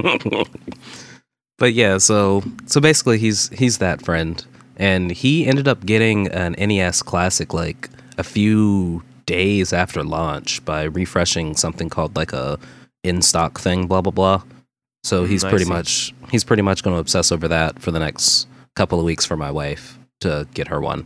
But 1.57 1.73
yeah, 1.73 1.97
so 1.97 2.43
so 2.65 2.79
basically 2.79 3.17
he's 3.17 3.49
he's 3.49 3.79
that 3.79 4.01
friend. 4.01 4.45
And 4.79 5.09
he 5.09 5.47
ended 5.47 5.67
up 5.67 5.85
getting 5.87 6.27
an 6.27 6.51
NES 6.53 7.01
classic 7.01 7.51
like 7.51 7.89
a 8.19 8.23
few 8.23 9.01
days 9.27 9.71
after 9.73 10.03
launch 10.03 10.65
by 10.65 10.83
refreshing 10.83 11.55
something 11.55 11.89
called 11.89 12.15
like 12.15 12.33
a 12.33 12.57
in 13.03 13.21
stock 13.21 13.59
thing, 13.59 13.85
blah 13.85 14.01
blah 14.01 14.11
blah. 14.11 14.41
So 15.03 15.25
he's 15.25 15.43
Mm, 15.43 15.49
pretty 15.51 15.65
much 15.65 16.13
he's 16.31 16.43
pretty 16.43 16.63
much 16.63 16.81
gonna 16.83 16.97
obsess 16.97 17.31
over 17.31 17.47
that 17.47 17.79
for 17.79 17.91
the 17.91 17.99
next 17.99 18.47
couple 18.75 18.97
of 18.99 19.05
weeks 19.05 19.25
for 19.25 19.37
my 19.37 19.51
wife 19.51 19.99
to 20.21 20.47
get 20.55 20.67
her 20.69 20.81
one. 20.81 21.05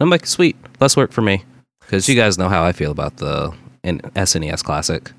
I'm 0.00 0.10
like, 0.10 0.26
sweet, 0.26 0.56
less 0.80 0.96
work 0.96 1.12
for 1.12 1.22
me. 1.22 1.44
Because 1.80 2.08
you 2.08 2.16
guys 2.16 2.36
know 2.38 2.48
how 2.48 2.64
I 2.64 2.72
feel 2.72 2.90
about 2.90 3.18
the 3.18 3.52
SNES 3.84 4.64
classic. 4.64 5.12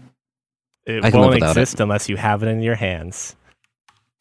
It 0.85 1.03
I 1.05 1.11
can 1.11 1.21
won't 1.21 1.33
without 1.35 1.55
it. 1.55 1.61
exist 1.61 1.79
unless 1.79 2.09
you 2.09 2.17
have 2.17 2.43
it 2.43 2.47
in 2.47 2.61
your 2.61 2.75
hands. 2.75 3.35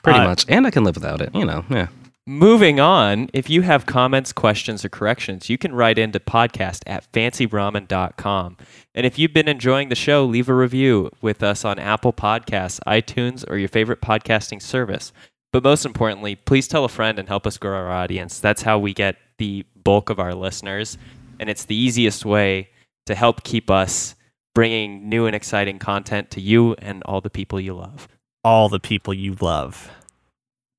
Pretty 0.05 0.19
Uh, 0.21 0.25
much. 0.29 0.45
And 0.49 0.67
I 0.67 0.71
can 0.71 0.85
live 0.85 0.95
without 0.95 1.21
it, 1.21 1.35
you 1.35 1.45
know, 1.45 1.65
yeah. 1.71 1.89
Moving 2.27 2.79
on, 2.79 3.29
if 3.33 3.51
you 3.51 3.63
have 3.63 3.85
comments, 3.85 4.33
questions, 4.33 4.85
or 4.85 4.89
corrections, 4.89 5.51
you 5.51 5.59
can 5.59 5.75
write 5.75 5.99
into 5.99 6.21
podcast 6.21 6.85
at 6.87 7.11
fancyramen.com. 7.13 8.57
And 8.95 9.05
if 9.05 9.19
you've 9.19 9.33
been 9.33 9.49
enjoying 9.49 9.89
the 9.89 9.97
show, 9.97 10.25
leave 10.25 10.49
a 10.49 10.55
review 10.55 11.11
with 11.21 11.43
us 11.43 11.65
on 11.65 11.81
Apple 11.81 12.13
Podcasts, 12.13 12.79
iTunes, 12.87 13.45
or 13.51 13.59
your 13.59 13.69
favorite 13.69 14.01
podcasting 14.01 14.63
service. 14.63 15.13
But 15.53 15.65
most 15.65 15.85
importantly, 15.85 16.37
please 16.37 16.69
tell 16.69 16.85
a 16.85 16.89
friend 16.89 17.19
and 17.19 17.27
help 17.27 17.45
us 17.45 17.59
grow 17.59 17.75
our 17.75 17.91
audience. 17.91 18.39
That's 18.39 18.63
how 18.63 18.79
we 18.79 18.95
get 18.95 19.17
the 19.39 19.67
bulk 19.83 20.09
of 20.09 20.21
our 20.21 20.33
listeners. 20.33 20.99
And 21.41 21.51
it's 21.51 21.65
the 21.65 21.75
easiest 21.75 22.25
way 22.25 22.69
to 23.07 23.17
help 23.17 23.43
keep 23.43 23.69
us 23.69 24.15
bringing 24.55 25.09
new 25.09 25.27
and 25.27 25.35
exciting 25.35 25.81
content 25.81 26.31
to 26.31 26.41
you 26.41 26.75
and 26.75 27.03
all 27.03 27.21
the 27.21 27.31
people 27.31 27.59
you 27.59 27.75
love. 27.75 28.07
All 28.45 28.69
the 28.69 28.79
people 28.79 29.13
you 29.13 29.35
love. 29.41 29.91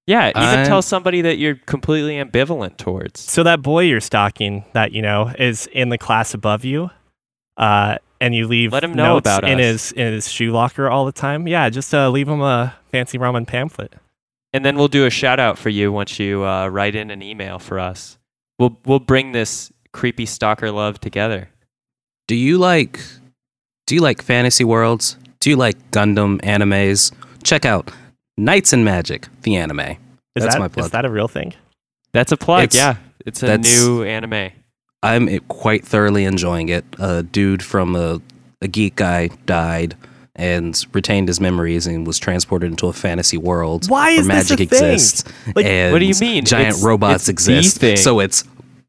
Yeah, 0.05 0.29
even 0.29 0.41
I'm- 0.41 0.65
tell 0.65 0.81
somebody 0.81 1.21
that 1.21 1.37
you're 1.37 1.55
completely 1.55 2.15
ambivalent 2.15 2.77
towards. 2.77 3.21
So 3.21 3.43
that 3.43 3.61
boy 3.61 3.83
you're 3.85 4.01
stalking, 4.01 4.65
that 4.73 4.91
you 4.91 5.01
know 5.01 5.31
is 5.39 5.67
in 5.67 5.89
the 5.89 5.97
class 5.97 6.33
above 6.33 6.65
you, 6.65 6.89
uh, 7.57 7.97
and 8.19 8.35
you 8.35 8.47
leave 8.47 8.73
Let 8.73 8.83
him 8.83 8.93
know 8.93 9.13
notes 9.15 9.23
about 9.23 9.43
in 9.45 9.59
us. 9.59 9.89
his 9.89 9.91
in 9.93 10.13
his 10.13 10.29
shoe 10.29 10.51
locker 10.51 10.89
all 10.89 11.05
the 11.05 11.11
time. 11.11 11.47
Yeah, 11.47 11.69
just 11.69 11.93
uh, 11.93 12.09
leave 12.09 12.27
him 12.27 12.41
a 12.41 12.75
fancy 12.91 13.17
ramen 13.17 13.47
pamphlet. 13.47 13.93
And 14.51 14.63
then 14.63 14.75
we'll 14.77 14.87
do 14.87 15.05
a 15.05 15.09
shout 15.09 15.39
out 15.39 15.57
for 15.57 15.69
you 15.69 15.91
once 15.91 16.19
you 16.19 16.45
uh, 16.45 16.67
write 16.67 16.95
in 16.95 17.09
an 17.09 17.21
email 17.23 17.57
for 17.57 17.79
us. 17.79 18.17
We'll 18.59 18.77
we'll 18.85 18.99
bring 18.99 19.31
this 19.31 19.71
creepy 19.93 20.25
stalker 20.25 20.69
love 20.71 20.99
together. 20.99 21.49
Do 22.27 22.35
you 22.35 22.57
like 22.57 22.99
do 23.87 23.95
you 23.95 24.01
like 24.01 24.21
fantasy 24.21 24.63
worlds? 24.63 25.17
Do 25.39 25.49
you 25.49 25.55
like 25.55 25.91
Gundam 25.91 26.39
animes? 26.41 27.11
Check 27.43 27.65
out 27.65 27.89
Knights 28.37 28.73
and 28.73 28.83
Magic, 28.83 29.27
the 29.43 29.55
anime. 29.55 29.79
Is 29.79 29.95
That's 30.35 30.55
that, 30.55 30.59
my 30.59 30.67
plug. 30.67 30.85
Is 30.85 30.91
that 30.91 31.05
a 31.05 31.09
real 31.09 31.27
thing? 31.27 31.53
That's 32.13 32.31
a 32.31 32.37
plug. 32.37 32.63
It's- 32.65 32.75
yeah, 32.75 32.95
it's 33.25 33.43
a 33.43 33.57
new 33.57 34.03
anime. 34.03 34.51
I'm 35.03 35.27
eh, 35.27 35.39
quite 35.49 35.85
thoroughly 35.85 36.23
enjoying 36.25 36.69
it. 36.69 36.85
A 36.97 37.23
dude 37.23 37.61
from 37.61 37.95
a, 37.95 38.21
a 38.61 38.67
geek 38.67 38.95
guy 38.95 39.27
died 39.45 39.95
and 40.35 40.83
retained 40.93 41.27
his 41.27 41.39
memories 41.39 41.85
and 41.85 42.07
was 42.07 42.17
transported 42.17 42.71
into 42.71 42.87
a 42.87 42.93
fantasy 42.93 43.37
world 43.37 43.87
Why 43.87 44.11
where 44.11 44.19
is 44.21 44.27
this 44.27 44.49
magic 44.49 44.59
a 44.71 44.75
thing? 44.75 44.93
exists. 44.93 45.23
Like, 45.55 45.65
and 45.65 45.91
what 45.93 45.99
do 45.99 46.05
you 46.05 46.15
mean? 46.19 46.45
Giant 46.45 46.69
It's- 46.69 46.83
robots 46.83 47.29
it's 47.29 47.45
the 47.45 47.57
exist. 47.57 47.77
thing. 47.77 47.97
So 47.97 48.19
it's 48.19 48.43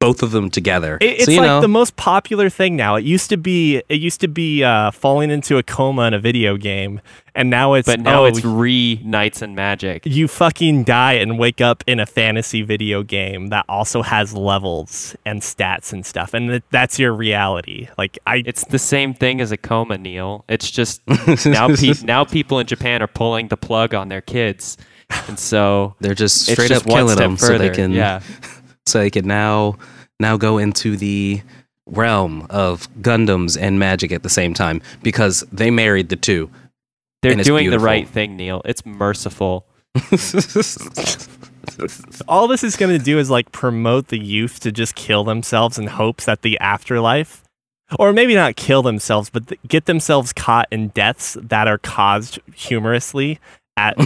both 0.04 0.22
of 0.22 0.32
them 0.32 0.50
together. 0.50 0.98
It, 1.00 1.04
it's 1.04 1.24
so, 1.24 1.30
you 1.30 1.38
like 1.38 1.46
know, 1.46 1.60
the 1.60 1.68
most 1.68 1.96
popular 1.96 2.50
thing 2.50 2.76
now. 2.76 2.96
It 2.96 3.04
used 3.04 3.30
to 3.30 3.36
be 3.36 3.82
it 3.88 4.00
used 4.00 4.20
to 4.20 4.28
be 4.28 4.62
uh, 4.62 4.90
falling 4.90 5.30
into 5.30 5.56
a 5.56 5.62
coma 5.62 6.02
in 6.02 6.14
a 6.14 6.18
video 6.18 6.56
game, 6.56 7.00
and 7.34 7.48
now 7.48 7.74
it's 7.74 7.86
But 7.86 8.00
now 8.00 8.22
oh, 8.22 8.26
it's 8.26 8.44
re 8.44 9.00
Knights 9.02 9.40
and 9.42 9.56
Magic. 9.56 10.04
you 10.04 10.28
fucking 10.28 10.84
die 10.84 11.14
and 11.14 11.38
wake 11.38 11.60
up 11.60 11.82
in 11.86 12.00
a 12.00 12.06
fantasy 12.06 12.62
video 12.62 13.02
game 13.02 13.48
that 13.48 13.64
also 13.68 14.02
has 14.02 14.34
levels 14.34 15.16
and 15.24 15.40
stats 15.40 15.92
and 15.92 16.04
stuff, 16.04 16.34
and 16.34 16.48
th- 16.50 16.62
that's 16.70 16.98
your 16.98 17.12
reality. 17.12 17.88
Like 17.96 18.18
I, 18.26 18.42
It's 18.46 18.64
the 18.66 18.78
same 18.78 19.14
thing 19.14 19.40
as 19.40 19.52
a 19.52 19.56
coma, 19.56 19.98
Neil. 19.98 20.44
It's 20.48 20.70
just 20.70 21.00
now 21.46 21.74
pe- 21.74 21.94
now 22.02 22.24
people 22.24 22.58
in 22.58 22.66
Japan 22.66 23.02
are 23.02 23.08
pulling 23.08 23.48
the 23.48 23.56
plug 23.56 23.94
on 23.94 24.08
their 24.08 24.20
kids, 24.20 24.76
and 25.28 25.38
so 25.38 25.94
they're 26.00 26.14
just 26.14 26.42
straight 26.42 26.68
just 26.68 26.86
up 26.86 26.92
killing 26.92 27.16
them 27.16 27.36
further. 27.36 27.54
so 27.54 27.58
they 27.58 27.70
can 27.70 27.92
yeah. 27.92 28.20
so 28.86 28.98
they 28.98 29.10
can 29.10 29.26
now 29.26 29.76
now 30.20 30.36
go 30.36 30.58
into 30.58 30.96
the 30.96 31.42
realm 31.86 32.46
of 32.50 32.92
Gundams 33.00 33.60
and 33.60 33.78
magic 33.78 34.12
at 34.12 34.22
the 34.22 34.28
same 34.28 34.54
time 34.54 34.80
because 35.02 35.44
they 35.52 35.70
married 35.70 36.08
the 36.08 36.16
two. 36.16 36.50
They're 37.22 37.34
doing 37.36 37.64
beautiful. 37.64 37.80
the 37.80 37.84
right 37.84 38.08
thing, 38.08 38.36
Neil. 38.36 38.62
It's 38.64 38.84
merciful. 38.84 39.66
all 42.28 42.48
this 42.48 42.62
is 42.64 42.76
going 42.76 42.96
to 42.96 43.02
do 43.02 43.18
is 43.18 43.30
like 43.30 43.50
promote 43.52 44.08
the 44.08 44.18
youth 44.18 44.60
to 44.60 44.70
just 44.72 44.94
kill 44.94 45.24
themselves 45.24 45.78
in 45.78 45.86
hopes 45.86 46.24
that 46.26 46.42
the 46.42 46.58
afterlife 46.58 47.42
or 47.98 48.12
maybe 48.12 48.34
not 48.34 48.56
kill 48.56 48.82
themselves 48.82 49.30
but 49.30 49.46
th- 49.48 49.60
get 49.66 49.86
themselves 49.86 50.32
caught 50.32 50.68
in 50.70 50.88
deaths 50.88 51.36
that 51.40 51.68
are 51.68 51.78
caused 51.78 52.38
humorously 52.54 53.38
at 53.76 53.96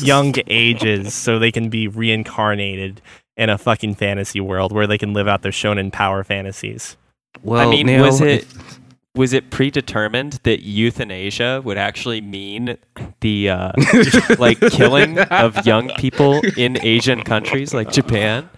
young 0.00 0.34
ages 0.46 1.14
so 1.14 1.38
they 1.38 1.52
can 1.52 1.68
be 1.68 1.88
reincarnated 1.88 3.00
in 3.38 3.48
a 3.48 3.56
fucking 3.56 3.94
fantasy 3.94 4.40
world 4.40 4.72
where 4.72 4.86
they 4.86 4.98
can 4.98 5.14
live 5.14 5.26
out 5.28 5.40
their 5.42 5.52
shonen 5.52 5.90
power 5.92 6.22
fantasies. 6.24 6.96
Well, 7.42 7.66
I 7.66 7.70
mean, 7.70 7.86
Neil, 7.86 8.04
was 8.04 8.20
it 8.20 8.42
if- 8.42 8.78
was 9.14 9.32
it 9.32 9.50
predetermined 9.50 10.34
that 10.44 10.60
euthanasia 10.62 11.60
would 11.64 11.78
actually 11.78 12.20
mean 12.20 12.76
the 13.20 13.50
uh, 13.50 13.72
like 14.38 14.60
killing 14.60 15.18
of 15.18 15.66
young 15.66 15.88
people 15.98 16.40
in 16.56 16.78
Asian 16.84 17.22
countries 17.22 17.72
like 17.74 17.90
Japan? 17.90 18.48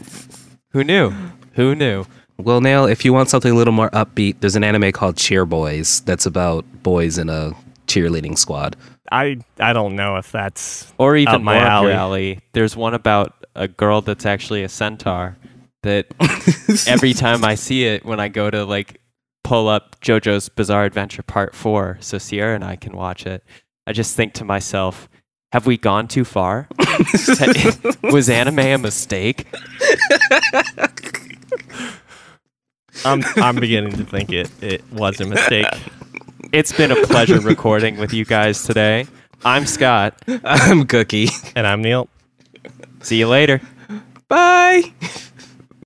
Who 0.72 0.84
knew? 0.84 1.12
Who 1.54 1.74
knew? 1.74 2.04
Well, 2.38 2.60
Nail, 2.60 2.86
if 2.86 3.04
you 3.04 3.12
want 3.12 3.28
something 3.28 3.52
a 3.52 3.54
little 3.54 3.72
more 3.74 3.90
upbeat, 3.90 4.40
there's 4.40 4.56
an 4.56 4.64
anime 4.64 4.92
called 4.92 5.16
Cheer 5.16 5.44
Boys 5.46 6.00
that's 6.02 6.24
about 6.26 6.64
boys 6.82 7.18
in 7.18 7.28
a 7.28 7.52
cheerleading 7.86 8.38
squad. 8.38 8.76
I 9.12 9.38
I 9.58 9.72
don't 9.72 9.96
know 9.96 10.16
if 10.16 10.30
that's 10.30 10.92
Or 10.98 11.16
even 11.16 11.34
Up 11.36 11.40
my 11.42 11.54
more 11.54 11.64
alley. 11.64 11.92
alley. 11.92 12.40
There's 12.52 12.76
one 12.76 12.94
about 12.94 13.39
a 13.54 13.68
girl 13.68 14.00
that's 14.00 14.26
actually 14.26 14.62
a 14.62 14.68
centaur. 14.68 15.36
That 15.82 16.06
every 16.86 17.14
time 17.14 17.42
I 17.44 17.54
see 17.54 17.84
it, 17.84 18.04
when 18.04 18.20
I 18.20 18.28
go 18.28 18.50
to 18.50 18.64
like 18.64 19.00
pull 19.44 19.68
up 19.68 19.98
JoJo's 20.00 20.48
Bizarre 20.50 20.84
Adventure 20.84 21.22
Part 21.22 21.54
Four, 21.54 21.96
so 22.00 22.18
Sierra 22.18 22.54
and 22.54 22.64
I 22.64 22.76
can 22.76 22.94
watch 22.94 23.26
it, 23.26 23.42
I 23.86 23.92
just 23.92 24.14
think 24.14 24.34
to 24.34 24.44
myself, 24.44 25.08
have 25.52 25.66
we 25.66 25.78
gone 25.78 26.06
too 26.06 26.24
far? 26.24 26.68
Was 28.02 28.28
anime 28.28 28.58
a 28.58 28.76
mistake? 28.76 29.46
I'm 33.04 33.22
I'm 33.36 33.56
beginning 33.56 33.92
to 33.92 34.04
think 34.04 34.30
it 34.30 34.50
it 34.62 34.82
was 34.92 35.20
a 35.20 35.26
mistake. 35.26 35.66
It's 36.52 36.72
been 36.72 36.90
a 36.90 37.06
pleasure 37.06 37.40
recording 37.40 37.96
with 37.96 38.12
you 38.12 38.24
guys 38.24 38.62
today. 38.64 39.06
I'm 39.44 39.64
Scott. 39.66 40.20
I'm 40.44 40.86
Cookie. 40.86 41.28
And 41.56 41.66
I'm 41.66 41.80
Neil. 41.80 42.08
See 43.02 43.18
you 43.18 43.28
later. 43.28 43.60
Bye. 44.28 44.92